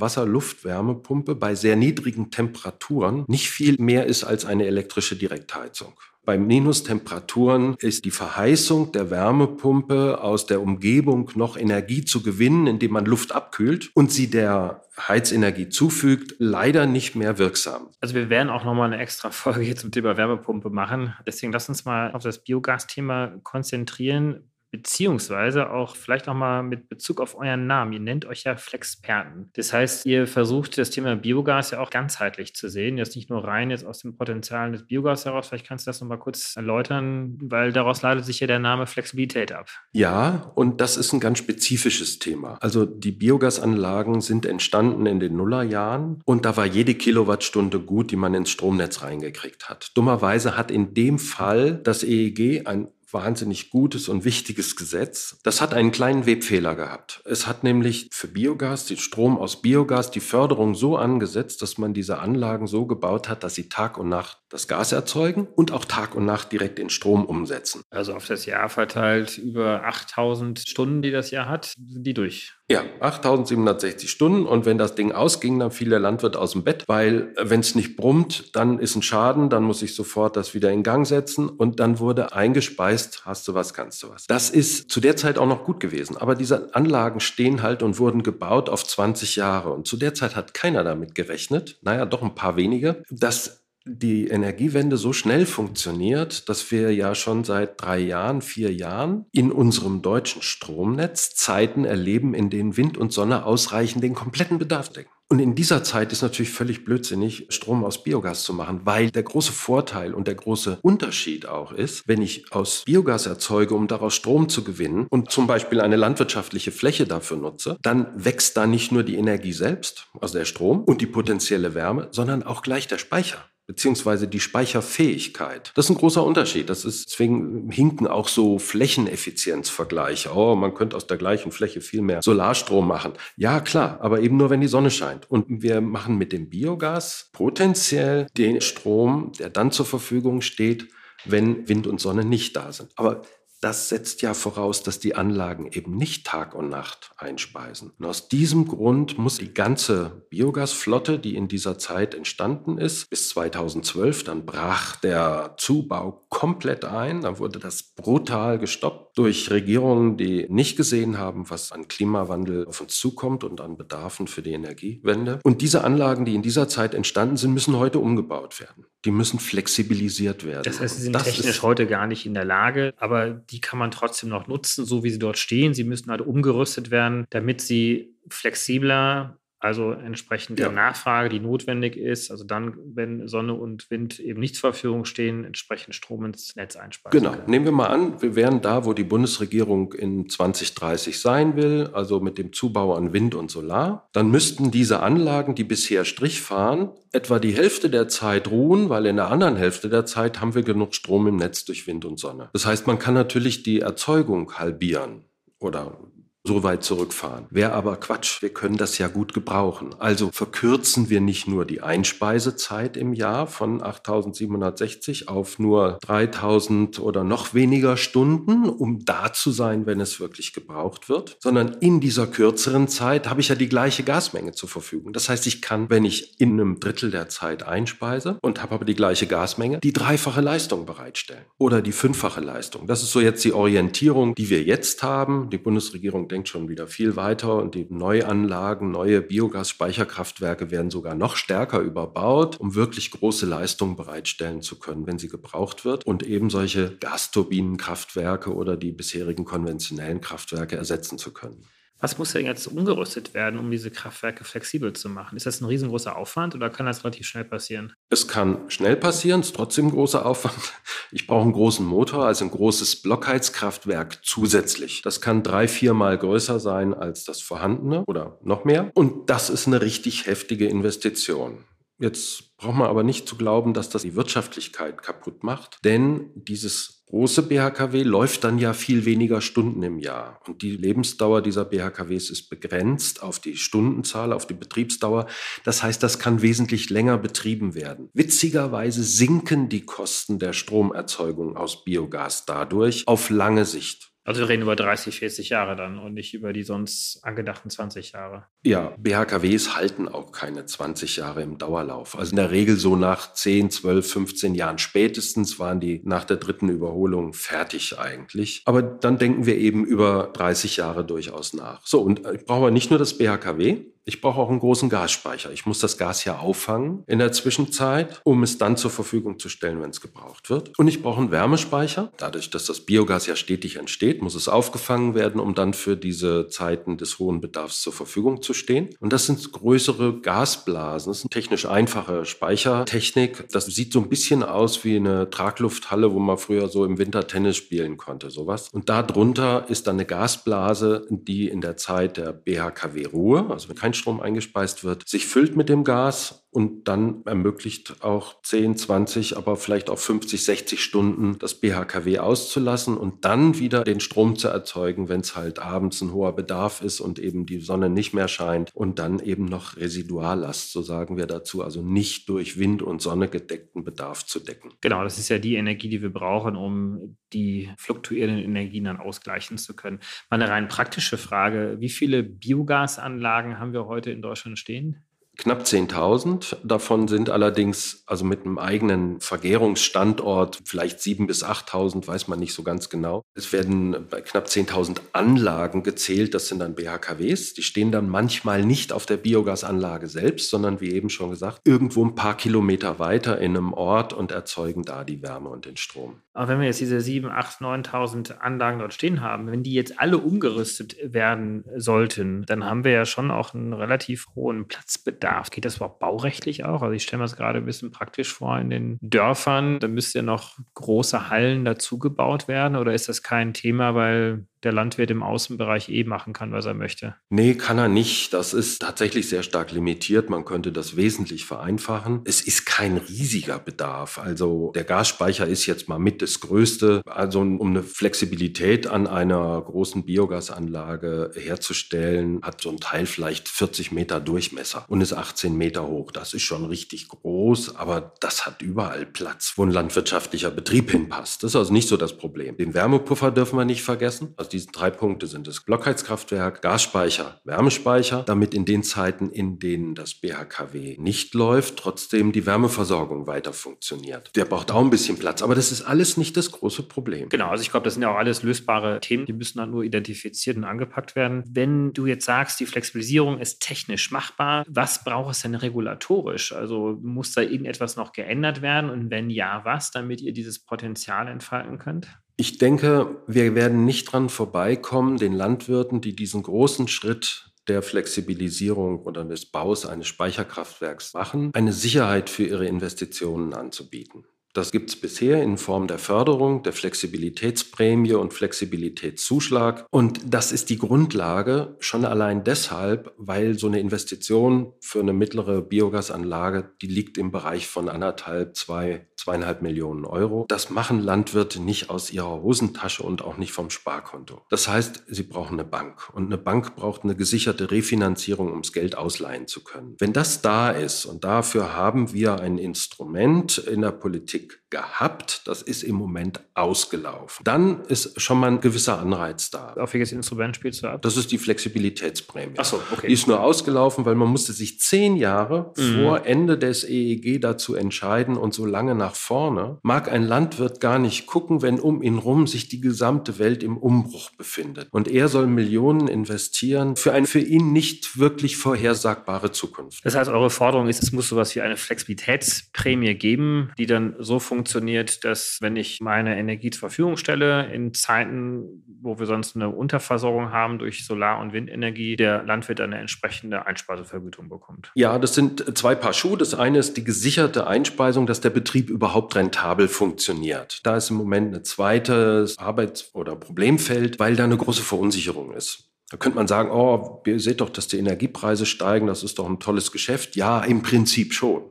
Wasser-Luft-Wärmepumpe 0.00 1.34
bei 1.34 1.54
sehr 1.54 1.76
niedrigen 1.76 2.30
Temperaturen 2.30 3.24
nicht 3.28 3.50
viel 3.50 3.76
mehr 3.78 4.06
ist 4.06 4.24
als 4.24 4.44
eine 4.44 4.66
elektrische 4.66 5.16
Direktheizung. 5.16 5.94
Bei 6.26 6.38
Minustemperaturen 6.38 7.76
ist 7.78 8.04
die 8.04 8.10
Verheißung 8.10 8.90
der 8.90 9.12
Wärmepumpe 9.12 10.20
aus 10.20 10.44
der 10.46 10.60
Umgebung 10.60 11.30
noch 11.36 11.56
Energie 11.56 12.04
zu 12.04 12.20
gewinnen, 12.20 12.66
indem 12.66 12.94
man 12.94 13.06
Luft 13.06 13.30
abkühlt 13.30 13.92
und 13.94 14.10
sie 14.10 14.28
der 14.28 14.82
Heizenergie 14.98 15.68
zufügt, 15.68 16.34
leider 16.38 16.86
nicht 16.86 17.14
mehr 17.14 17.38
wirksam. 17.38 17.90
Also 18.00 18.16
wir 18.16 18.28
werden 18.28 18.50
auch 18.50 18.64
nochmal 18.64 18.92
eine 18.92 19.00
extra 19.00 19.30
Folge 19.30 19.76
zum 19.76 19.92
Thema 19.92 20.16
Wärmepumpe 20.16 20.68
machen. 20.68 21.14
Deswegen 21.24 21.52
lass 21.52 21.68
uns 21.68 21.84
mal 21.84 22.10
auf 22.10 22.24
das 22.24 22.42
Biogas-Thema 22.42 23.38
konzentrieren 23.44 24.50
beziehungsweise 24.76 25.70
auch 25.70 25.96
vielleicht 25.96 26.26
nochmal 26.26 26.62
mit 26.62 26.88
Bezug 26.88 27.20
auf 27.20 27.36
euren 27.36 27.66
Namen. 27.66 27.92
Ihr 27.94 28.00
nennt 28.00 28.26
euch 28.26 28.44
ja 28.44 28.56
Flexperten. 28.56 29.50
Das 29.54 29.72
heißt, 29.72 30.04
ihr 30.04 30.26
versucht 30.26 30.76
das 30.76 30.90
Thema 30.90 31.16
Biogas 31.16 31.70
ja 31.70 31.80
auch 31.80 31.88
ganzheitlich 31.88 32.54
zu 32.54 32.68
sehen, 32.68 32.98
jetzt 32.98 33.16
nicht 33.16 33.30
nur 33.30 33.44
rein 33.44 33.70
jetzt 33.70 33.86
aus 33.86 34.00
dem 34.00 34.16
Potenzial 34.16 34.72
des 34.72 34.86
Biogas 34.86 35.24
heraus. 35.24 35.48
Vielleicht 35.48 35.66
kannst 35.66 35.86
du 35.86 35.88
das 35.88 36.00
nochmal 36.00 36.18
kurz 36.18 36.56
erläutern, 36.56 37.38
weil 37.40 37.72
daraus 37.72 38.02
leitet 38.02 38.26
sich 38.26 38.40
ja 38.40 38.46
der 38.46 38.58
Name 38.58 38.86
Flexibilität 38.86 39.50
ab. 39.52 39.68
Ja, 39.92 40.52
und 40.54 40.80
das 40.80 40.98
ist 40.98 41.12
ein 41.12 41.20
ganz 41.20 41.38
spezifisches 41.38 42.18
Thema. 42.18 42.58
Also 42.60 42.84
die 42.84 43.12
Biogasanlagen 43.12 44.20
sind 44.20 44.44
entstanden 44.44 45.06
in 45.06 45.20
den 45.20 45.36
Nullerjahren 45.36 46.20
und 46.26 46.44
da 46.44 46.56
war 46.56 46.66
jede 46.66 46.94
Kilowattstunde 46.94 47.80
gut, 47.80 48.10
die 48.10 48.16
man 48.16 48.34
ins 48.34 48.50
Stromnetz 48.50 49.02
reingekriegt 49.02 49.70
hat. 49.70 49.92
Dummerweise 49.94 50.56
hat 50.56 50.70
in 50.70 50.92
dem 50.92 51.18
Fall 51.18 51.80
das 51.82 52.02
EEG 52.02 52.66
ein 52.66 52.88
wahnsinnig 53.10 53.70
gutes 53.70 54.08
und 54.08 54.24
wichtiges 54.24 54.76
Gesetz. 54.76 55.38
Das 55.42 55.60
hat 55.60 55.74
einen 55.74 55.92
kleinen 55.92 56.26
Webfehler 56.26 56.74
gehabt. 56.74 57.22
Es 57.24 57.46
hat 57.46 57.64
nämlich 57.64 58.08
für 58.10 58.28
Biogas, 58.28 58.86
den 58.86 58.96
Strom 58.96 59.38
aus 59.38 59.62
Biogas, 59.62 60.10
die 60.10 60.20
Förderung 60.20 60.74
so 60.74 60.96
angesetzt, 60.96 61.62
dass 61.62 61.78
man 61.78 61.94
diese 61.94 62.18
Anlagen 62.18 62.66
so 62.66 62.86
gebaut 62.86 63.28
hat, 63.28 63.44
dass 63.44 63.54
sie 63.54 63.68
Tag 63.68 63.98
und 63.98 64.08
Nacht 64.08 64.38
das 64.48 64.68
Gas 64.68 64.92
erzeugen 64.92 65.46
und 65.54 65.72
auch 65.72 65.84
Tag 65.84 66.14
und 66.14 66.24
Nacht 66.24 66.52
direkt 66.52 66.78
in 66.78 66.90
Strom 66.90 67.24
umsetzen. 67.24 67.82
Also 67.90 68.14
auf 68.14 68.26
das 68.26 68.46
Jahr 68.46 68.68
verteilt 68.68 69.38
über 69.38 69.84
8000 69.84 70.60
Stunden, 70.60 71.02
die 71.02 71.10
das 71.10 71.30
Jahr 71.30 71.48
hat, 71.48 71.74
sind 71.76 72.04
die 72.04 72.14
durch. 72.14 72.54
Ja, 72.68 72.82
8760 72.98 74.10
Stunden. 74.10 74.44
Und 74.44 74.66
wenn 74.66 74.76
das 74.76 74.96
Ding 74.96 75.12
ausging, 75.12 75.60
dann 75.60 75.70
fiel 75.70 75.88
der 75.88 76.00
Landwirt 76.00 76.36
aus 76.36 76.52
dem 76.52 76.64
Bett, 76.64 76.82
weil 76.88 77.32
äh, 77.36 77.48
wenn 77.48 77.60
es 77.60 77.76
nicht 77.76 77.96
brummt, 77.96 78.56
dann 78.56 78.80
ist 78.80 78.96
ein 78.96 79.02
Schaden, 79.02 79.48
dann 79.48 79.62
muss 79.62 79.82
ich 79.82 79.94
sofort 79.94 80.36
das 80.36 80.52
wieder 80.52 80.72
in 80.72 80.82
Gang 80.82 81.06
setzen 81.06 81.48
und 81.48 81.78
dann 81.78 82.00
wurde 82.00 82.32
eingespeist, 82.32 83.22
hast 83.24 83.46
du 83.46 83.54
was, 83.54 83.72
kannst 83.72 84.02
du 84.02 84.10
was. 84.10 84.26
Das 84.26 84.50
ist 84.50 84.90
zu 84.90 85.00
der 85.00 85.16
Zeit 85.16 85.38
auch 85.38 85.46
noch 85.46 85.62
gut 85.62 85.78
gewesen. 85.78 86.16
Aber 86.16 86.34
diese 86.34 86.74
Anlagen 86.74 87.20
stehen 87.20 87.62
halt 87.62 87.84
und 87.84 88.00
wurden 88.00 88.24
gebaut 88.24 88.68
auf 88.68 88.84
20 88.84 89.36
Jahre. 89.36 89.72
Und 89.72 89.86
zu 89.86 89.96
der 89.96 90.14
Zeit 90.14 90.34
hat 90.34 90.52
keiner 90.52 90.82
damit 90.82 91.14
gerechnet, 91.14 91.78
naja, 91.82 92.04
doch 92.04 92.22
ein 92.22 92.34
paar 92.34 92.56
wenige, 92.56 93.04
dass 93.10 93.65
die 93.86 94.26
Energiewende 94.26 94.96
so 94.96 95.12
schnell 95.12 95.46
funktioniert, 95.46 96.48
dass 96.48 96.70
wir 96.70 96.92
ja 96.92 97.14
schon 97.14 97.44
seit 97.44 97.80
drei 97.80 97.98
Jahren, 98.00 98.42
vier 98.42 98.72
Jahren 98.72 99.26
in 99.32 99.52
unserem 99.52 100.02
deutschen 100.02 100.42
Stromnetz 100.42 101.34
Zeiten 101.34 101.84
erleben, 101.84 102.34
in 102.34 102.50
denen 102.50 102.76
Wind 102.76 102.98
und 102.98 103.12
Sonne 103.12 103.44
ausreichend 103.46 104.02
den 104.02 104.14
kompletten 104.14 104.58
Bedarf 104.58 104.88
decken. 104.88 105.10
Und 105.28 105.40
in 105.40 105.56
dieser 105.56 105.82
Zeit 105.82 106.12
ist 106.12 106.22
natürlich 106.22 106.52
völlig 106.52 106.84
blödsinnig, 106.84 107.46
Strom 107.48 107.84
aus 107.84 108.04
Biogas 108.04 108.44
zu 108.44 108.54
machen, 108.54 108.82
weil 108.84 109.10
der 109.10 109.24
große 109.24 109.50
Vorteil 109.50 110.14
und 110.14 110.28
der 110.28 110.36
große 110.36 110.78
Unterschied 110.82 111.46
auch 111.46 111.72
ist, 111.72 112.06
wenn 112.06 112.22
ich 112.22 112.52
aus 112.52 112.84
Biogas 112.86 113.26
erzeuge, 113.26 113.74
um 113.74 113.88
daraus 113.88 114.14
Strom 114.14 114.48
zu 114.48 114.62
gewinnen 114.62 115.08
und 115.10 115.32
zum 115.32 115.48
Beispiel 115.48 115.80
eine 115.80 115.96
landwirtschaftliche 115.96 116.70
Fläche 116.70 117.06
dafür 117.06 117.38
nutze, 117.38 117.76
dann 117.82 118.06
wächst 118.14 118.56
da 118.56 118.68
nicht 118.68 118.92
nur 118.92 119.02
die 119.02 119.16
Energie 119.16 119.52
selbst, 119.52 120.06
also 120.20 120.38
der 120.38 120.44
Strom 120.44 120.84
und 120.84 121.00
die 121.00 121.06
potenzielle 121.06 121.74
Wärme, 121.74 122.06
sondern 122.12 122.44
auch 122.44 122.62
gleich 122.62 122.86
der 122.86 122.98
Speicher 122.98 123.44
beziehungsweise 123.66 124.28
die 124.28 124.40
Speicherfähigkeit. 124.40 125.72
Das 125.74 125.86
ist 125.86 125.90
ein 125.90 125.98
großer 125.98 126.24
Unterschied. 126.24 126.70
Das 126.70 126.84
ist, 126.84 127.10
deswegen 127.10 127.70
hinken 127.70 128.06
auch 128.06 128.28
so 128.28 128.58
Flächeneffizienzvergleiche. 128.58 130.34
Oh, 130.34 130.54
man 130.54 130.74
könnte 130.74 130.96
aus 130.96 131.06
der 131.06 131.16
gleichen 131.16 131.50
Fläche 131.50 131.80
viel 131.80 132.02
mehr 132.02 132.22
Solarstrom 132.22 132.86
machen. 132.86 133.12
Ja, 133.36 133.60
klar, 133.60 133.98
aber 134.00 134.20
eben 134.20 134.36
nur, 134.36 134.50
wenn 134.50 134.60
die 134.60 134.68
Sonne 134.68 134.90
scheint. 134.90 135.30
Und 135.30 135.46
wir 135.48 135.80
machen 135.80 136.16
mit 136.16 136.32
dem 136.32 136.48
Biogas 136.48 137.30
potenziell 137.32 138.28
den 138.36 138.60
Strom, 138.60 139.32
der 139.38 139.50
dann 139.50 139.72
zur 139.72 139.86
Verfügung 139.86 140.42
steht, 140.42 140.88
wenn 141.24 141.68
Wind 141.68 141.86
und 141.86 142.00
Sonne 142.00 142.24
nicht 142.24 142.54
da 142.56 142.72
sind. 142.72 142.92
Aber 142.96 143.22
das 143.60 143.88
setzt 143.88 144.22
ja 144.22 144.34
voraus, 144.34 144.82
dass 144.82 144.98
die 144.98 145.14
Anlagen 145.14 145.70
eben 145.72 145.96
nicht 145.96 146.26
Tag 146.26 146.54
und 146.54 146.68
Nacht 146.68 147.12
einspeisen. 147.16 147.92
Und 147.98 148.04
aus 148.04 148.28
diesem 148.28 148.66
Grund 148.68 149.18
muss 149.18 149.38
die 149.38 149.54
ganze 149.54 150.26
Biogasflotte, 150.30 151.18
die 151.18 151.36
in 151.36 151.48
dieser 151.48 151.78
Zeit 151.78 152.14
entstanden 152.14 152.78
ist, 152.78 153.08
bis 153.08 153.30
2012, 153.30 154.24
dann 154.24 154.44
brach 154.44 154.96
der 154.96 155.54
Zubau 155.56 156.26
komplett 156.28 156.84
ein, 156.84 157.22
dann 157.22 157.38
wurde 157.38 157.58
das 157.58 157.82
brutal 157.82 158.58
gestoppt 158.58 159.05
durch 159.16 159.50
Regierungen, 159.50 160.18
die 160.18 160.46
nicht 160.50 160.76
gesehen 160.76 161.16
haben, 161.16 161.48
was 161.48 161.72
an 161.72 161.88
Klimawandel 161.88 162.66
auf 162.66 162.82
uns 162.82 162.98
zukommt 162.98 163.44
und 163.44 163.62
an 163.62 163.78
Bedarfen 163.78 164.28
für 164.28 164.42
die 164.42 164.52
Energiewende. 164.52 165.40
Und 165.42 165.62
diese 165.62 165.84
Anlagen, 165.84 166.26
die 166.26 166.34
in 166.34 166.42
dieser 166.42 166.68
Zeit 166.68 166.94
entstanden 166.94 167.38
sind, 167.38 167.54
müssen 167.54 167.76
heute 167.76 167.98
umgebaut 167.98 168.60
werden. 168.60 168.84
Die 169.06 169.10
müssen 169.10 169.38
flexibilisiert 169.38 170.44
werden. 170.44 170.64
Das 170.64 170.80
heißt, 170.80 170.96
sie 170.96 171.02
sind 171.04 171.18
technisch 171.18 171.62
heute 171.62 171.86
gar 171.86 172.06
nicht 172.06 172.26
in 172.26 172.34
der 172.34 172.44
Lage, 172.44 172.92
aber 172.98 173.30
die 173.30 173.62
kann 173.62 173.78
man 173.78 173.90
trotzdem 173.90 174.28
noch 174.28 174.48
nutzen, 174.48 174.84
so 174.84 175.02
wie 175.02 175.10
sie 175.10 175.18
dort 175.18 175.38
stehen. 175.38 175.72
Sie 175.72 175.84
müssen 175.84 176.10
halt 176.10 176.20
umgerüstet 176.20 176.90
werden, 176.90 177.24
damit 177.30 177.62
sie 177.62 178.14
flexibler 178.28 179.38
also 179.58 179.92
entsprechend 179.92 180.58
der 180.58 180.66
ja. 180.66 180.72
Nachfrage, 180.72 181.30
die 181.30 181.40
notwendig 181.40 181.96
ist, 181.96 182.30
also 182.30 182.44
dann, 182.44 182.76
wenn 182.94 183.26
Sonne 183.26 183.54
und 183.54 183.90
Wind 183.90 184.20
eben 184.20 184.38
nicht 184.38 184.54
zur 184.54 184.72
Verfügung 184.72 185.06
stehen, 185.06 185.44
entsprechend 185.44 185.94
Strom 185.94 186.26
ins 186.26 186.54
Netz 186.56 186.76
einspeisen. 186.76 187.18
Genau. 187.18 187.36
Nehmen 187.46 187.64
wir 187.64 187.72
mal 187.72 187.86
an, 187.86 188.20
wir 188.20 188.36
wären 188.36 188.60
da, 188.60 188.84
wo 188.84 188.92
die 188.92 189.04
Bundesregierung 189.04 189.94
in 189.94 190.28
2030 190.28 191.18
sein 191.18 191.56
will, 191.56 191.90
also 191.94 192.20
mit 192.20 192.36
dem 192.36 192.52
Zubau 192.52 192.94
an 192.94 193.14
Wind 193.14 193.34
und 193.34 193.50
Solar. 193.50 194.08
Dann 194.12 194.30
müssten 194.30 194.70
diese 194.70 195.00
Anlagen, 195.00 195.54
die 195.54 195.64
bisher 195.64 196.04
Strich 196.04 196.42
fahren, 196.42 196.90
etwa 197.12 197.38
die 197.38 197.52
Hälfte 197.52 197.88
der 197.88 198.08
Zeit 198.08 198.50
ruhen, 198.50 198.90
weil 198.90 199.06
in 199.06 199.16
der 199.16 199.30
anderen 199.30 199.56
Hälfte 199.56 199.88
der 199.88 200.04
Zeit 200.04 200.40
haben 200.40 200.54
wir 200.54 200.62
genug 200.62 200.94
Strom 200.94 201.26
im 201.26 201.36
Netz 201.36 201.64
durch 201.64 201.86
Wind 201.86 202.04
und 202.04 202.18
Sonne. 202.18 202.50
Das 202.52 202.66
heißt, 202.66 202.86
man 202.86 202.98
kann 202.98 203.14
natürlich 203.14 203.62
die 203.62 203.80
Erzeugung 203.80 204.52
halbieren 204.58 205.24
oder 205.58 205.98
so 206.46 206.62
weit 206.62 206.84
zurückfahren. 206.84 207.46
Wäre 207.50 207.72
aber 207.72 207.96
Quatsch, 207.96 208.42
wir 208.42 208.50
können 208.50 208.76
das 208.76 208.98
ja 208.98 209.08
gut 209.08 209.34
gebrauchen. 209.34 209.94
Also 209.98 210.30
verkürzen 210.32 211.10
wir 211.10 211.20
nicht 211.20 211.48
nur 211.48 211.64
die 211.64 211.82
Einspeisezeit 211.82 212.96
im 212.96 213.12
Jahr 213.12 213.46
von 213.46 213.82
8760 213.82 215.28
auf 215.28 215.58
nur 215.58 215.98
3000 216.02 217.00
oder 217.00 217.24
noch 217.24 217.54
weniger 217.54 217.96
Stunden, 217.96 218.68
um 218.68 219.04
da 219.04 219.32
zu 219.32 219.50
sein, 219.50 219.86
wenn 219.86 220.00
es 220.00 220.20
wirklich 220.20 220.52
gebraucht 220.52 221.08
wird, 221.08 221.36
sondern 221.40 221.74
in 221.80 222.00
dieser 222.00 222.26
kürzeren 222.26 222.88
Zeit 222.88 223.28
habe 223.28 223.40
ich 223.40 223.48
ja 223.48 223.54
die 223.54 223.68
gleiche 223.68 224.02
Gasmenge 224.02 224.52
zur 224.52 224.68
Verfügung. 224.68 225.12
Das 225.12 225.28
heißt, 225.28 225.46
ich 225.46 225.62
kann, 225.62 225.90
wenn 225.90 226.04
ich 226.04 226.40
in 226.40 226.52
einem 226.52 226.80
Drittel 226.80 227.10
der 227.10 227.28
Zeit 227.28 227.62
einspeise 227.62 228.38
und 228.42 228.62
habe 228.62 228.74
aber 228.74 228.84
die 228.84 228.94
gleiche 228.94 229.26
Gasmenge, 229.26 229.80
die 229.80 229.92
dreifache 229.92 230.40
Leistung 230.40 230.86
bereitstellen 230.86 231.44
oder 231.58 231.82
die 231.82 231.92
fünffache 231.92 232.40
Leistung. 232.40 232.86
Das 232.86 233.02
ist 233.02 233.12
so 233.12 233.20
jetzt 233.20 233.44
die 233.44 233.52
Orientierung, 233.52 234.34
die 234.34 234.50
wir 234.50 234.62
jetzt 234.62 235.02
haben. 235.02 235.50
Die 235.50 235.58
Bundesregierung 235.58 236.28
denkt 236.28 236.35
schon 236.44 236.68
wieder 236.68 236.86
viel 236.86 237.16
weiter 237.16 237.56
und 237.56 237.74
die 237.74 237.86
Neuanlagen, 237.88 238.90
neue 238.90 239.22
Biogas-Speicherkraftwerke 239.22 240.70
werden 240.70 240.90
sogar 240.90 241.14
noch 241.14 241.36
stärker 241.36 241.80
überbaut, 241.80 242.60
um 242.60 242.74
wirklich 242.74 243.10
große 243.10 243.46
Leistungen 243.46 243.96
bereitstellen 243.96 244.60
zu 244.60 244.78
können, 244.78 245.06
wenn 245.06 245.18
sie 245.18 245.28
gebraucht 245.28 245.86
wird 245.86 246.04
und 246.04 246.22
eben 246.22 246.50
solche 246.50 246.96
Gasturbinenkraftwerke 246.98 248.54
oder 248.54 248.76
die 248.76 248.92
bisherigen 248.92 249.46
konventionellen 249.46 250.20
Kraftwerke 250.20 250.76
ersetzen 250.76 251.16
zu 251.16 251.32
können. 251.32 251.64
Was 251.98 252.18
muss 252.18 252.32
denn 252.32 252.44
jetzt 252.44 252.66
umgerüstet 252.66 253.32
werden, 253.32 253.58
um 253.58 253.70
diese 253.70 253.90
Kraftwerke 253.90 254.44
flexibel 254.44 254.92
zu 254.92 255.08
machen? 255.08 255.36
Ist 255.36 255.46
das 255.46 255.62
ein 255.62 255.64
riesengroßer 255.64 256.14
Aufwand 256.14 256.54
oder 256.54 256.68
kann 256.68 256.84
das 256.84 257.04
relativ 257.04 257.26
schnell 257.26 257.46
passieren? 257.46 257.94
Es 258.08 258.28
kann 258.28 258.70
schnell 258.70 258.96
passieren, 258.96 259.40
ist 259.40 259.56
trotzdem 259.56 259.90
großer 259.90 260.24
Aufwand. 260.24 260.72
Ich 261.10 261.26
brauche 261.26 261.42
einen 261.42 261.52
großen 261.52 261.84
Motor, 261.84 262.26
also 262.26 262.44
ein 262.44 262.50
großes 262.50 263.02
Blockheizkraftwerk 263.02 264.20
zusätzlich. 264.22 265.02
Das 265.02 265.20
kann 265.20 265.42
drei, 265.42 265.66
viermal 265.66 266.16
größer 266.16 266.60
sein 266.60 266.94
als 266.94 267.24
das 267.24 267.40
vorhandene 267.40 268.04
oder 268.06 268.38
noch 268.42 268.64
mehr. 268.64 268.90
Und 268.94 269.28
das 269.28 269.50
ist 269.50 269.66
eine 269.66 269.82
richtig 269.82 270.26
heftige 270.26 270.68
Investition. 270.68 271.64
Jetzt 271.98 272.56
braucht 272.58 272.76
man 272.76 272.88
aber 272.88 273.02
nicht 273.02 273.26
zu 273.26 273.36
glauben, 273.36 273.72
dass 273.72 273.88
das 273.88 274.02
die 274.02 274.14
Wirtschaftlichkeit 274.14 275.02
kaputt 275.02 275.42
macht, 275.42 275.78
denn 275.84 276.30
dieses 276.34 277.04
große 277.06 277.42
BHKW 277.42 278.02
läuft 278.02 278.44
dann 278.44 278.58
ja 278.58 278.72
viel 278.72 279.04
weniger 279.04 279.40
Stunden 279.40 279.82
im 279.82 279.98
Jahr. 279.98 280.40
Und 280.46 280.62
die 280.62 280.76
Lebensdauer 280.76 281.40
dieser 281.40 281.64
BHKWs 281.64 282.30
ist 282.30 282.50
begrenzt 282.50 283.22
auf 283.22 283.38
die 283.38 283.56
Stundenzahl, 283.56 284.32
auf 284.32 284.46
die 284.46 284.54
Betriebsdauer. 284.54 285.26
Das 285.64 285.82
heißt, 285.82 286.02
das 286.02 286.18
kann 286.18 286.42
wesentlich 286.42 286.90
länger 286.90 287.16
betrieben 287.16 287.74
werden. 287.74 288.10
Witzigerweise 288.12 289.02
sinken 289.02 289.68
die 289.68 289.86
Kosten 289.86 290.38
der 290.38 290.52
Stromerzeugung 290.52 291.56
aus 291.56 291.84
Biogas 291.84 292.44
dadurch 292.44 293.04
auf 293.06 293.30
lange 293.30 293.64
Sicht. 293.64 294.12
Also 294.26 294.40
wir 294.40 294.48
reden 294.48 294.62
über 294.62 294.74
30, 294.74 295.20
40 295.20 295.50
Jahre 295.50 295.76
dann 295.76 296.00
und 296.00 296.12
nicht 296.12 296.34
über 296.34 296.52
die 296.52 296.64
sonst 296.64 297.20
angedachten 297.22 297.70
20 297.70 298.12
Jahre. 298.12 298.46
Ja, 298.64 298.92
BHKWs 298.98 299.76
halten 299.76 300.08
auch 300.08 300.32
keine 300.32 300.66
20 300.66 301.16
Jahre 301.16 301.42
im 301.42 301.58
Dauerlauf. 301.58 302.18
Also 302.18 302.30
in 302.30 302.36
der 302.36 302.50
Regel 302.50 302.76
so 302.76 302.96
nach 302.96 303.32
10, 303.32 303.70
12, 303.70 304.10
15 304.10 304.54
Jahren 304.56 304.78
spätestens 304.78 305.60
waren 305.60 305.78
die 305.78 306.02
nach 306.04 306.24
der 306.24 306.38
dritten 306.38 306.68
Überholung 306.68 307.34
fertig 307.34 308.00
eigentlich. 308.00 308.62
Aber 308.64 308.82
dann 308.82 309.18
denken 309.18 309.46
wir 309.46 309.56
eben 309.56 309.84
über 309.84 310.30
30 310.32 310.76
Jahre 310.76 311.04
durchaus 311.04 311.52
nach. 311.52 311.86
So, 311.86 312.00
und 312.00 312.26
ich 312.34 312.44
brauche 312.44 312.72
nicht 312.72 312.90
nur 312.90 312.98
das 312.98 313.16
BHKW, 313.16 313.84
ich 314.08 314.20
brauche 314.20 314.40
auch 314.40 314.50
einen 314.50 314.60
großen 314.60 314.88
Gasspeicher. 314.88 315.50
Ich 315.50 315.66
muss 315.66 315.80
das 315.80 315.98
Gas 315.98 316.24
ja 316.24 316.38
auffangen 316.38 317.02
in 317.08 317.18
der 317.18 317.32
Zwischenzeit, 317.32 318.20
um 318.22 318.44
es 318.44 318.56
dann 318.56 318.76
zur 318.76 318.92
Verfügung 318.92 319.40
zu 319.40 319.48
stellen, 319.48 319.82
wenn 319.82 319.90
es 319.90 320.00
gebraucht 320.00 320.48
wird. 320.48 320.78
Und 320.78 320.86
ich 320.86 321.02
brauche 321.02 321.20
einen 321.20 321.32
Wärmespeicher. 321.32 322.12
Dadurch, 322.16 322.50
dass 322.50 322.66
das 322.66 322.80
Biogas 322.80 323.26
ja 323.26 323.34
stetig 323.34 323.76
entsteht, 323.76 324.22
muss 324.22 324.36
es 324.36 324.46
aufgefangen 324.48 325.16
werden, 325.16 325.40
um 325.40 325.56
dann 325.56 325.74
für 325.74 325.96
diese 325.96 326.46
Zeiten 326.46 326.98
des 326.98 327.18
hohen 327.18 327.40
Bedarfs 327.40 327.82
zur 327.82 327.92
Verfügung 327.92 328.42
zu 328.42 328.54
stehen. 328.54 328.90
Und 329.00 329.12
das 329.12 329.26
sind 329.26 329.50
größere 329.50 330.20
Gasblasen. 330.20 331.10
Das 331.10 331.18
ist 331.18 331.24
eine 331.24 331.30
technisch 331.30 331.66
einfache 331.66 332.24
Speichertechnik. 332.24 333.48
Das 333.50 333.66
sieht 333.66 333.92
so 333.92 333.98
ein 333.98 334.08
bisschen 334.08 334.44
aus 334.44 334.84
wie 334.84 334.94
eine 334.94 335.30
Traglufthalle, 335.30 336.14
wo 336.14 336.20
man 336.20 336.38
früher 336.38 336.68
so 336.68 336.84
im 336.84 336.98
Winter 336.98 337.26
Tennis 337.26 337.56
spielen 337.56 337.96
konnte, 337.96 338.30
sowas. 338.30 338.68
Und 338.72 338.88
darunter 338.88 339.68
ist 339.68 339.88
dann 339.88 339.96
eine 339.96 340.04
Gasblase, 340.04 341.08
die 341.10 341.48
in 341.48 341.60
der 341.60 341.76
Zeit 341.76 342.18
der 342.18 342.32
BHKW-Ruhe, 342.32 343.50
also 343.50 343.74
kein 343.74 343.95
Strom 343.96 344.20
eingespeist 344.20 344.84
wird, 344.84 345.08
sich 345.08 345.26
füllt 345.26 345.56
mit 345.56 345.68
dem 345.68 345.84
Gas 345.84 346.45
und 346.56 346.88
dann 346.88 347.22
ermöglicht 347.26 348.02
auch 348.02 348.40
10, 348.40 348.78
20, 348.78 349.36
aber 349.36 349.58
vielleicht 349.58 349.90
auch 349.90 349.98
50, 349.98 350.42
60 350.42 350.82
Stunden 350.82 351.38
das 351.38 351.60
BHKW 351.60 352.18
auszulassen 352.18 352.96
und 352.96 353.26
dann 353.26 353.58
wieder 353.58 353.84
den 353.84 354.00
Strom 354.00 354.36
zu 354.36 354.48
erzeugen, 354.48 355.10
wenn 355.10 355.20
es 355.20 355.36
halt 355.36 355.58
abends 355.58 356.00
ein 356.00 356.14
hoher 356.14 356.34
Bedarf 356.34 356.80
ist 356.80 357.00
und 357.00 357.18
eben 357.18 357.44
die 357.44 357.60
Sonne 357.60 357.90
nicht 357.90 358.14
mehr 358.14 358.26
scheint 358.26 358.70
und 358.72 358.98
dann 358.98 359.18
eben 359.18 359.44
noch 359.44 359.76
Residuallast, 359.76 360.72
so 360.72 360.80
sagen 360.80 361.18
wir 361.18 361.26
dazu, 361.26 361.62
also 361.62 361.82
nicht 361.82 362.30
durch 362.30 362.58
Wind 362.58 362.80
und 362.80 363.02
Sonne 363.02 363.28
gedeckten 363.28 363.84
Bedarf 363.84 364.24
zu 364.24 364.40
decken. 364.40 364.72
Genau, 364.80 365.04
das 365.04 365.18
ist 365.18 365.28
ja 365.28 365.38
die 365.38 365.56
Energie, 365.56 365.90
die 365.90 366.00
wir 366.00 366.10
brauchen, 366.10 366.56
um 366.56 367.18
die 367.34 367.70
fluktuierenden 367.76 368.42
Energien 368.42 368.84
dann 368.84 368.96
ausgleichen 368.96 369.58
zu 369.58 369.76
können. 369.76 370.00
Mal 370.30 370.40
eine 370.40 370.50
rein 370.50 370.68
praktische 370.68 371.18
Frage, 371.18 371.76
wie 371.80 371.90
viele 371.90 372.22
Biogasanlagen 372.22 373.58
haben 373.58 373.74
wir 373.74 373.84
heute 373.84 374.10
in 374.10 374.22
Deutschland 374.22 374.58
stehen? 374.58 375.05
Knapp 375.36 375.62
10.000. 375.62 376.56
Davon 376.64 377.08
sind 377.08 377.30
allerdings 377.30 378.02
also 378.06 378.24
mit 378.24 378.44
einem 378.44 378.58
eigenen 378.58 379.20
Vergärungsstandort 379.20 380.60
vielleicht 380.64 380.98
7.000 380.98 381.26
bis 381.26 381.44
8.000, 381.44 382.06
weiß 382.06 382.28
man 382.28 382.38
nicht 382.38 382.54
so 382.54 382.62
ganz 382.62 382.88
genau. 382.88 383.22
Es 383.34 383.52
werden 383.52 384.06
bei 384.08 384.22
knapp 384.22 384.46
10.000 384.46 384.98
Anlagen 385.12 385.82
gezählt. 385.82 386.34
Das 386.34 386.48
sind 386.48 386.60
dann 386.60 386.74
BHKWs. 386.74 387.54
Die 387.54 387.62
stehen 387.62 387.92
dann 387.92 388.08
manchmal 388.08 388.64
nicht 388.64 388.92
auf 388.92 389.04
der 389.04 389.18
Biogasanlage 389.18 390.08
selbst, 390.08 390.50
sondern 390.50 390.80
wie 390.80 390.92
eben 390.92 391.10
schon 391.10 391.30
gesagt, 391.30 391.60
irgendwo 391.64 392.04
ein 392.04 392.14
paar 392.14 392.36
Kilometer 392.36 392.98
weiter 392.98 393.38
in 393.38 393.56
einem 393.56 393.72
Ort 393.74 394.12
und 394.14 394.32
erzeugen 394.32 394.84
da 394.84 395.04
die 395.04 395.22
Wärme 395.22 395.50
und 395.50 395.66
den 395.66 395.76
Strom. 395.76 396.20
Aber 396.32 396.48
wenn 396.48 396.60
wir 396.60 396.66
jetzt 396.66 396.80
diese 396.80 397.00
7, 397.00 397.28
8, 397.28 397.60
9.000 397.60 398.38
Anlagen 398.38 398.78
dort 398.78 398.94
stehen 398.94 399.20
haben, 399.20 399.50
wenn 399.50 399.62
die 399.62 399.74
jetzt 399.74 400.00
alle 400.00 400.18
umgerüstet 400.18 400.96
werden 401.02 401.64
sollten, 401.76 402.44
dann 402.46 402.64
haben 402.64 402.84
wir 402.84 402.92
ja 402.92 403.04
schon 403.04 403.30
auch 403.30 403.54
einen 403.54 403.72
relativ 403.72 404.26
hohen 404.34 404.66
Platzbedarf 404.68 405.25
Bedarf. 405.26 405.50
Geht 405.50 405.64
das 405.64 405.76
überhaupt 405.76 405.98
baurechtlich 405.98 406.64
auch? 406.64 406.82
Also 406.82 406.92
ich 406.92 407.02
stelle 407.02 407.18
mir 407.18 407.24
das 407.24 407.36
gerade 407.36 407.58
ein 407.58 407.64
bisschen 407.64 407.90
praktisch 407.90 408.32
vor 408.32 408.58
in 408.58 408.70
den 408.70 408.98
Dörfern. 409.00 409.80
Da 409.80 409.88
müsste 409.88 410.18
ja 410.18 410.22
noch 410.22 410.56
große 410.74 411.30
Hallen 411.30 411.64
dazu 411.64 411.98
gebaut 411.98 412.48
werden 412.48 412.76
oder 412.76 412.94
ist 412.94 413.08
das 413.08 413.22
kein 413.22 413.52
Thema, 413.52 413.94
weil 413.94 414.46
der 414.62 414.72
Landwirt 414.72 415.10
im 415.10 415.22
Außenbereich 415.22 415.88
eh 415.88 416.04
machen 416.04 416.32
kann, 416.32 416.52
was 416.52 416.66
er 416.66 416.74
möchte. 416.74 417.14
Nee, 417.28 417.54
kann 417.54 417.78
er 417.78 417.88
nicht. 417.88 418.32
Das 418.32 418.54
ist 418.54 418.80
tatsächlich 418.80 419.28
sehr 419.28 419.42
stark 419.42 419.72
limitiert. 419.72 420.30
Man 420.30 420.44
könnte 420.44 420.72
das 420.72 420.96
wesentlich 420.96 421.44
vereinfachen. 421.44 422.22
Es 422.24 422.40
ist 422.40 422.66
kein 422.66 422.96
riesiger 422.96 423.58
Bedarf. 423.58 424.18
Also 424.18 424.72
der 424.74 424.84
Gasspeicher 424.84 425.46
ist 425.46 425.66
jetzt 425.66 425.88
mal 425.88 425.98
mit 425.98 426.22
das 426.22 426.40
Größte. 426.40 427.02
Also 427.06 427.40
um 427.40 427.60
eine 427.60 427.82
Flexibilität 427.82 428.86
an 428.86 429.06
einer 429.06 429.60
großen 429.62 430.04
Biogasanlage 430.04 431.32
herzustellen, 431.34 432.40
hat 432.42 432.60
so 432.60 432.70
ein 432.70 432.78
Teil 432.78 433.06
vielleicht 433.06 433.48
40 433.48 433.92
Meter 433.92 434.20
Durchmesser 434.20 434.84
und 434.88 435.00
ist 435.00 435.12
18 435.12 435.56
Meter 435.56 435.86
hoch. 435.86 436.10
Das 436.10 436.34
ist 436.34 436.42
schon 436.42 436.64
richtig 436.64 437.08
groß, 437.08 437.76
aber 437.76 438.14
das 438.20 438.46
hat 438.46 438.62
überall 438.62 439.06
Platz, 439.06 439.52
wo 439.56 439.64
ein 439.64 439.70
landwirtschaftlicher 439.70 440.50
Betrieb 440.50 440.90
hinpasst. 440.90 441.42
Das 441.42 441.52
ist 441.52 441.56
also 441.56 441.72
nicht 441.72 441.88
so 441.88 441.96
das 441.96 442.16
Problem. 442.16 442.56
Den 442.56 442.74
Wärmepuffer 442.74 443.30
dürfen 443.30 443.58
wir 443.58 443.64
nicht 443.64 443.82
vergessen. 443.82 444.34
Also 444.36 444.55
diese 444.56 444.72
drei 444.72 444.90
Punkte 444.90 445.26
sind 445.26 445.46
es. 445.48 445.62
Blockheizkraftwerk, 445.62 446.62
Gasspeicher, 446.62 447.40
Wärmespeicher, 447.44 448.22
damit 448.22 448.54
in 448.54 448.64
den 448.64 448.82
Zeiten, 448.82 449.30
in 449.30 449.58
denen 449.58 449.94
das 449.94 450.14
BHKW 450.14 450.96
nicht 450.98 451.34
läuft, 451.34 451.76
trotzdem 451.76 452.32
die 452.32 452.46
Wärmeversorgung 452.46 453.26
weiter 453.26 453.52
funktioniert. 453.52 454.34
Der 454.34 454.46
braucht 454.46 454.70
auch 454.70 454.80
ein 454.80 454.88
bisschen 454.88 455.18
Platz, 455.18 455.42
aber 455.42 455.54
das 455.54 455.72
ist 455.72 455.82
alles 455.82 456.16
nicht 456.16 456.38
das 456.38 456.50
große 456.50 456.84
Problem. 456.84 457.28
Genau, 457.28 457.50
also 457.50 457.60
ich 457.60 457.70
glaube, 457.70 457.84
das 457.84 457.94
sind 457.94 458.02
ja 458.02 458.10
auch 458.10 458.16
alles 458.16 458.42
lösbare 458.42 459.00
Themen, 459.00 459.26
die 459.26 459.34
müssen 459.34 459.58
dann 459.58 459.70
nur 459.70 459.84
identifiziert 459.84 460.56
und 460.56 460.64
angepackt 460.64 461.16
werden. 461.16 461.44
Wenn 461.46 461.92
du 461.92 462.06
jetzt 462.06 462.24
sagst, 462.24 462.58
die 462.58 462.66
Flexibilisierung 462.66 463.38
ist 463.38 463.60
technisch 463.60 464.10
machbar, 464.10 464.64
was 464.68 465.04
braucht 465.04 465.32
es 465.32 465.42
denn 465.42 465.54
regulatorisch? 465.54 466.52
Also 466.52 466.98
muss 467.02 467.32
da 467.32 467.42
irgendetwas 467.42 467.96
noch 467.96 468.12
geändert 468.12 468.62
werden 468.62 468.88
und 468.88 469.10
wenn 469.10 469.28
ja, 469.28 469.60
was, 469.64 469.90
damit 469.90 470.22
ihr 470.22 470.32
dieses 470.32 470.58
Potenzial 470.58 471.28
entfalten 471.28 471.78
könnt? 471.78 472.08
Ich 472.38 472.58
denke, 472.58 473.22
wir 473.26 473.54
werden 473.54 473.86
nicht 473.86 474.12
dran 474.12 474.28
vorbeikommen, 474.28 475.16
den 475.16 475.32
Landwirten, 475.32 476.02
die 476.02 476.14
diesen 476.14 476.42
großen 476.42 476.86
Schritt 476.86 477.50
der 477.66 477.82
Flexibilisierung 477.82 479.00
oder 479.00 479.24
des 479.24 479.46
Baus 479.46 479.86
eines 479.86 480.06
Speicherkraftwerks 480.06 481.14
machen, 481.14 481.50
eine 481.54 481.72
Sicherheit 481.72 482.28
für 482.30 482.44
ihre 482.44 482.66
Investitionen 482.66 483.54
anzubieten. 483.54 484.24
Das 484.56 484.72
gibt 484.72 484.88
es 484.88 484.96
bisher 484.96 485.42
in 485.42 485.58
Form 485.58 485.86
der 485.86 485.98
Förderung, 485.98 486.62
der 486.62 486.72
Flexibilitätsprämie 486.72 488.14
und 488.14 488.32
Flexibilitätszuschlag. 488.32 489.84
Und 489.90 490.32
das 490.32 490.50
ist 490.50 490.70
die 490.70 490.78
Grundlage 490.78 491.76
schon 491.78 492.06
allein 492.06 492.42
deshalb, 492.42 493.12
weil 493.18 493.58
so 493.58 493.66
eine 493.66 493.80
Investition 493.80 494.72
für 494.80 495.00
eine 495.00 495.12
mittlere 495.12 495.60
Biogasanlage, 495.60 496.70
die 496.80 496.86
liegt 496.86 497.18
im 497.18 497.32
Bereich 497.32 497.66
von 497.66 497.90
anderthalb, 497.90 498.56
zwei, 498.56 499.06
zweieinhalb 499.18 499.60
Millionen 499.60 500.06
Euro. 500.06 500.46
Das 500.48 500.70
machen 500.70 501.02
Landwirte 501.02 501.60
nicht 501.60 501.90
aus 501.90 502.10
ihrer 502.10 502.40
Hosentasche 502.40 503.02
und 503.02 503.20
auch 503.20 503.36
nicht 503.36 503.52
vom 503.52 503.68
Sparkonto. 503.68 504.40
Das 504.48 504.68
heißt, 504.68 505.02
sie 505.08 505.24
brauchen 505.24 505.60
eine 505.60 505.68
Bank. 505.68 506.08
Und 506.14 506.26
eine 506.26 506.38
Bank 506.38 506.76
braucht 506.76 507.04
eine 507.04 507.14
gesicherte 507.14 507.70
Refinanzierung, 507.70 508.50
um 508.54 508.62
das 508.62 508.72
Geld 508.72 508.96
ausleihen 508.96 509.48
zu 509.48 509.62
können. 509.62 509.96
Wenn 509.98 510.14
das 510.14 510.40
da 510.40 510.70
ist, 510.70 511.04
und 511.04 511.24
dafür 511.24 511.74
haben 511.74 512.14
wir 512.14 512.40
ein 512.40 512.56
Instrument 512.56 513.58
in 513.58 513.82
der 513.82 513.92
Politik, 513.92 514.45
gehabt. 514.70 515.42
Das 515.46 515.62
ist 515.62 515.82
im 515.82 515.94
Moment 515.94 516.40
ausgelaufen. 516.54 517.44
Dann 517.44 517.82
ist 517.84 518.20
schon 518.20 518.40
mal 518.40 518.48
ein 518.48 518.60
gewisser 518.60 518.98
Anreiz 518.98 519.50
da. 519.50 519.74
Auf 519.74 519.94
welches 519.94 520.12
Instrument 520.12 520.56
spielst 520.56 520.82
du 520.82 520.88
ab? 520.88 521.02
Das 521.02 521.16
ist 521.16 521.30
die 521.30 521.38
Flexibilitätsprämie. 521.38 522.54
Ach 522.58 522.64
so, 522.64 522.80
okay. 522.92 523.06
Die 523.06 523.12
ist 523.12 523.26
nur 523.26 523.40
ausgelaufen, 523.40 524.04
weil 524.04 524.14
man 524.14 524.28
musste 524.28 524.52
sich 524.52 524.80
zehn 524.80 525.16
Jahre 525.16 525.72
mhm. 525.76 526.02
vor 526.02 526.26
Ende 526.26 526.58
des 526.58 526.84
EEG 526.84 527.40
dazu 527.40 527.74
entscheiden 527.74 528.36
und 528.36 528.54
so 528.54 528.66
lange 528.66 528.94
nach 528.94 529.14
vorne 529.14 529.78
mag 529.82 530.10
ein 530.10 530.24
Landwirt 530.24 530.80
gar 530.80 530.98
nicht 530.98 531.26
gucken, 531.26 531.62
wenn 531.62 531.78
um 531.78 532.02
ihn 532.02 532.18
rum 532.18 532.46
sich 532.46 532.68
die 532.68 532.80
gesamte 532.80 533.38
Welt 533.38 533.62
im 533.62 533.76
Umbruch 533.76 534.30
befindet. 534.36 534.88
Und 534.90 535.08
er 535.08 535.28
soll 535.28 535.46
Millionen 535.46 536.08
investieren 536.08 536.96
für 536.96 537.12
eine 537.12 537.26
für 537.26 537.40
ihn 537.40 537.72
nicht 537.72 538.18
wirklich 538.18 538.56
vorhersagbare 538.56 539.52
Zukunft. 539.52 540.04
Das 540.04 540.14
heißt, 540.14 540.30
eure 540.30 540.50
Forderung 540.50 540.88
ist, 540.88 541.02
es 541.02 541.12
muss 541.12 541.28
sowas 541.28 541.54
wie 541.54 541.60
eine 541.60 541.76
Flexibilitätsprämie 541.76 543.14
geben, 543.14 543.70
die 543.78 543.86
dann 543.86 544.16
so 544.18 544.35
funktioniert, 544.40 545.24
dass 545.24 545.58
wenn 545.60 545.76
ich 545.76 546.00
meine 546.00 546.38
Energie 546.38 546.70
zur 546.70 546.80
Verfügung 546.80 547.16
stelle, 547.16 547.66
in 547.72 547.94
Zeiten, 547.94 548.84
wo 549.00 549.18
wir 549.18 549.26
sonst 549.26 549.56
eine 549.56 549.68
Unterversorgung 549.68 550.52
haben 550.52 550.78
durch 550.78 551.04
Solar- 551.04 551.40
und 551.40 551.52
Windenergie, 551.52 552.16
der 552.16 552.42
Landwirt 552.42 552.80
eine 552.80 552.98
entsprechende 552.98 553.66
Einspeisevergütung 553.66 554.48
bekommt. 554.48 554.90
Ja, 554.94 555.18
das 555.18 555.34
sind 555.34 555.76
zwei 555.76 555.94
Paar 555.94 556.12
Schuhe. 556.12 556.36
Das 556.36 556.54
eine 556.54 556.78
ist 556.78 556.96
die 556.96 557.04
gesicherte 557.04 557.66
Einspeisung, 557.66 558.26
dass 558.26 558.40
der 558.40 558.50
Betrieb 558.50 558.90
überhaupt 558.90 559.34
rentabel 559.36 559.88
funktioniert. 559.88 560.80
Da 560.84 560.96
ist 560.96 561.10
im 561.10 561.16
Moment 561.16 561.54
ein 561.54 561.64
zweites 561.64 562.58
Arbeits- 562.58 563.14
oder 563.14 563.36
Problemfeld, 563.36 564.18
weil 564.18 564.36
da 564.36 564.44
eine 564.44 564.56
große 564.56 564.82
Verunsicherung 564.82 565.52
ist. 565.52 565.90
Da 566.10 566.16
könnte 566.16 566.36
man 566.36 566.46
sagen, 566.46 566.70
oh, 566.70 567.22
ihr 567.26 567.40
seht 567.40 567.60
doch, 567.60 567.70
dass 567.70 567.88
die 567.88 567.98
Energiepreise 567.98 568.64
steigen, 568.64 569.08
das 569.08 569.24
ist 569.24 569.38
doch 569.38 569.48
ein 569.48 569.58
tolles 569.58 569.90
Geschäft. 569.90 570.36
Ja, 570.36 570.62
im 570.62 570.82
Prinzip 570.82 571.32
schon. 571.32 571.64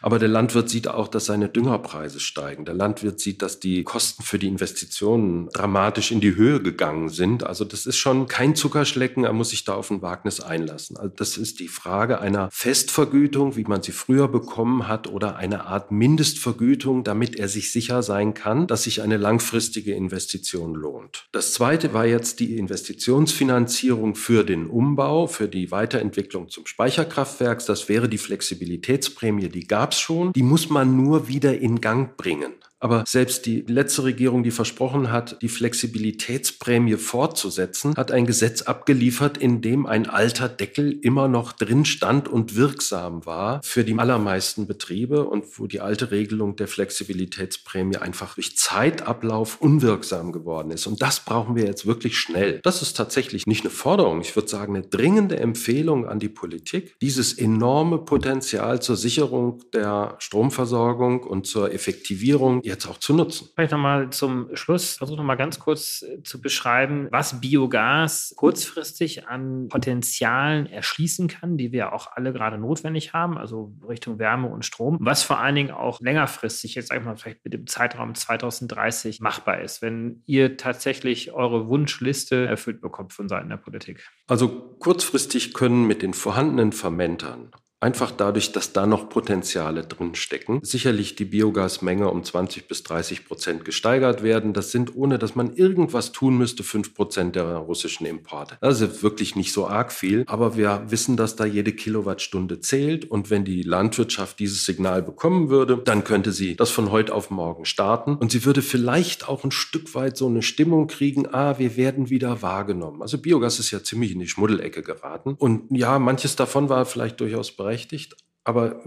Aber 0.00 0.18
der 0.18 0.28
Landwirt 0.28 0.68
sieht 0.68 0.88
auch, 0.88 1.08
dass 1.08 1.26
seine 1.26 1.48
Düngerpreise 1.48 2.20
steigen. 2.20 2.64
Der 2.64 2.74
Landwirt 2.74 3.20
sieht, 3.20 3.42
dass 3.42 3.60
die 3.60 3.84
Kosten 3.84 4.22
für 4.22 4.38
die 4.38 4.48
Investitionen 4.48 5.48
dramatisch 5.52 6.10
in 6.10 6.20
die 6.20 6.36
Höhe 6.36 6.60
gegangen 6.62 7.08
sind. 7.08 7.44
Also 7.44 7.64
das 7.64 7.86
ist 7.86 7.96
schon 7.96 8.26
kein 8.26 8.54
Zuckerschlecken. 8.54 9.24
Er 9.24 9.32
muss 9.32 9.50
sich 9.50 9.64
da 9.64 9.74
auf 9.74 9.90
ein 9.90 10.02
Wagnis 10.02 10.40
einlassen. 10.40 10.96
Also 10.96 11.12
das 11.14 11.36
ist 11.36 11.60
die 11.60 11.68
Frage 11.68 12.20
einer 12.20 12.48
Festvergütung, 12.52 13.56
wie 13.56 13.64
man 13.64 13.82
sie 13.82 13.92
früher 13.92 14.28
bekommen 14.28 14.88
hat, 14.88 15.08
oder 15.08 15.36
eine 15.36 15.66
Art 15.66 15.90
Mindestvergütung, 15.90 17.04
damit 17.04 17.36
er 17.36 17.48
sich 17.48 17.72
sicher 17.72 18.02
sein 18.02 18.34
kann, 18.34 18.66
dass 18.66 18.84
sich 18.84 19.02
eine 19.02 19.16
langfristige 19.16 19.94
Investition 19.94 20.74
lohnt. 20.74 21.26
Das 21.32 21.52
zweite 21.52 21.92
war 21.92 22.06
jetzt 22.06 22.40
die 22.40 22.56
Investitionsfinanzierung 22.56 24.14
für 24.14 24.44
den 24.44 24.66
Umbau, 24.66 25.26
für 25.26 25.48
die 25.48 25.70
Weiterentwicklung 25.70 26.48
zum 26.48 26.66
Speicherkraftwerk. 26.66 27.64
Das 27.66 27.88
wäre 27.88 28.08
die 28.08 28.18
Flexibilitätsprämie, 28.18 29.48
die 29.48 29.66
gab 29.72 29.92
es 29.92 30.00
schon. 30.00 30.34
Die 30.34 30.42
muss 30.42 30.68
man 30.68 30.98
nur 30.98 31.28
wieder 31.28 31.58
in 31.58 31.80
Gang 31.80 32.14
bringen. 32.18 32.52
Aber 32.82 33.04
selbst 33.06 33.46
die 33.46 33.60
letzte 33.60 34.02
Regierung, 34.02 34.42
die 34.42 34.50
versprochen 34.50 35.12
hat, 35.12 35.40
die 35.40 35.48
Flexibilitätsprämie 35.48 36.96
fortzusetzen, 36.96 37.94
hat 37.96 38.10
ein 38.10 38.26
Gesetz 38.26 38.62
abgeliefert, 38.62 39.38
in 39.38 39.62
dem 39.62 39.86
ein 39.86 40.10
alter 40.10 40.48
Deckel 40.48 40.98
immer 41.00 41.28
noch 41.28 41.52
drin 41.52 41.84
stand 41.84 42.26
und 42.26 42.56
wirksam 42.56 43.24
war 43.24 43.60
für 43.62 43.84
die 43.84 43.96
allermeisten 43.96 44.66
Betriebe 44.66 45.28
und 45.28 45.60
wo 45.60 45.68
die 45.68 45.80
alte 45.80 46.10
Regelung 46.10 46.56
der 46.56 46.66
Flexibilitätsprämie 46.66 47.98
einfach 47.98 48.34
durch 48.34 48.56
Zeitablauf 48.56 49.60
unwirksam 49.60 50.32
geworden 50.32 50.72
ist. 50.72 50.88
Und 50.88 51.02
das 51.02 51.20
brauchen 51.20 51.54
wir 51.54 51.66
jetzt 51.66 51.86
wirklich 51.86 52.18
schnell. 52.18 52.58
Das 52.64 52.82
ist 52.82 52.96
tatsächlich 52.96 53.46
nicht 53.46 53.60
eine 53.60 53.70
Forderung, 53.70 54.22
ich 54.22 54.34
würde 54.34 54.48
sagen 54.48 54.74
eine 54.74 54.84
dringende 54.84 55.38
Empfehlung 55.38 56.08
an 56.08 56.18
die 56.18 56.28
Politik, 56.28 56.96
dieses 57.00 57.32
enorme 57.32 57.98
Potenzial 57.98 58.82
zur 58.82 58.96
Sicherung 58.96 59.62
der 59.72 60.16
Stromversorgung 60.18 61.22
und 61.22 61.46
zur 61.46 61.72
Effektivierung 61.72 62.60
jetzt 62.72 62.86
auch 62.86 62.98
zu 62.98 63.14
nutzen. 63.14 63.48
Vielleicht 63.54 63.72
nochmal 63.72 64.10
zum 64.10 64.48
Schluss, 64.54 64.96
versuche 64.96 65.18
nochmal 65.18 65.36
ganz 65.36 65.58
kurz 65.58 66.02
äh, 66.02 66.22
zu 66.22 66.40
beschreiben, 66.40 67.08
was 67.10 67.40
Biogas 67.40 68.34
kurzfristig 68.36 69.28
an 69.28 69.68
Potenzialen 69.68 70.66
erschließen 70.66 71.28
kann, 71.28 71.56
die 71.56 71.72
wir 71.72 71.92
auch 71.92 72.08
alle 72.14 72.32
gerade 72.32 72.58
notwendig 72.58 73.12
haben, 73.12 73.38
also 73.38 73.72
Richtung 73.88 74.18
Wärme 74.18 74.48
und 74.48 74.64
Strom, 74.64 74.98
was 75.00 75.22
vor 75.22 75.38
allen 75.38 75.54
Dingen 75.54 75.70
auch 75.70 76.00
längerfristig, 76.00 76.74
jetzt 76.74 76.88
sage 76.88 77.00
ich 77.00 77.06
mal 77.06 77.16
vielleicht 77.16 77.44
mit 77.44 77.54
dem 77.54 77.66
Zeitraum 77.66 78.14
2030 78.14 79.20
machbar 79.20 79.60
ist, 79.60 79.82
wenn 79.82 80.22
ihr 80.26 80.56
tatsächlich 80.56 81.32
eure 81.32 81.68
Wunschliste 81.68 82.46
erfüllt 82.46 82.80
bekommt 82.80 83.12
von 83.12 83.28
Seiten 83.28 83.48
der 83.48 83.56
Politik. 83.56 84.08
Also 84.26 84.48
kurzfristig 84.78 85.54
können 85.54 85.86
mit 85.86 86.02
den 86.02 86.14
vorhandenen 86.14 86.72
Fermentern 86.72 87.50
Einfach 87.82 88.12
dadurch, 88.12 88.52
dass 88.52 88.72
da 88.72 88.86
noch 88.86 89.08
Potenziale 89.08 89.82
drin 89.82 90.14
stecken. 90.14 90.60
Sicherlich 90.62 91.16
die 91.16 91.24
Biogasmenge 91.24 92.08
um 92.08 92.22
20 92.22 92.68
bis 92.68 92.84
30 92.84 93.24
Prozent 93.24 93.64
gesteigert 93.64 94.22
werden. 94.22 94.52
Das 94.52 94.70
sind, 94.70 94.94
ohne 94.94 95.18
dass 95.18 95.34
man 95.34 95.56
irgendwas 95.56 96.12
tun 96.12 96.38
müsste, 96.38 96.62
fünf 96.62 96.94
Prozent 96.94 97.34
der 97.34 97.44
russischen 97.56 98.06
Importe. 98.06 98.56
Das 98.60 98.80
ist 98.80 99.02
wirklich 99.02 99.34
nicht 99.34 99.52
so 99.52 99.66
arg 99.66 99.92
viel. 99.92 100.22
Aber 100.28 100.56
wir 100.56 100.84
wissen, 100.90 101.16
dass 101.16 101.34
da 101.34 101.44
jede 101.44 101.72
Kilowattstunde 101.72 102.60
zählt. 102.60 103.10
Und 103.10 103.30
wenn 103.30 103.44
die 103.44 103.62
Landwirtschaft 103.62 104.38
dieses 104.38 104.64
Signal 104.64 105.02
bekommen 105.02 105.48
würde, 105.50 105.76
dann 105.84 106.04
könnte 106.04 106.30
sie 106.30 106.54
das 106.54 106.70
von 106.70 106.92
heute 106.92 107.12
auf 107.12 107.30
morgen 107.30 107.64
starten. 107.64 108.14
Und 108.14 108.30
sie 108.30 108.44
würde 108.44 108.62
vielleicht 108.62 109.28
auch 109.28 109.42
ein 109.42 109.50
Stück 109.50 109.92
weit 109.96 110.16
so 110.16 110.28
eine 110.28 110.42
Stimmung 110.42 110.86
kriegen, 110.86 111.26
ah, 111.34 111.58
wir 111.58 111.76
werden 111.76 112.10
wieder 112.10 112.42
wahrgenommen. 112.42 113.02
Also 113.02 113.18
Biogas 113.18 113.58
ist 113.58 113.72
ja 113.72 113.82
ziemlich 113.82 114.12
in 114.12 114.20
die 114.20 114.28
Schmuddelecke 114.28 114.82
geraten. 114.82 115.34
Und 115.36 115.64
ja, 115.76 115.98
manches 115.98 116.36
davon 116.36 116.68
war 116.68 116.86
vielleicht 116.86 117.18
durchaus 117.18 117.50
berechtigt 117.50 117.71
berechtigt, 117.72 118.16
aber 118.44 118.82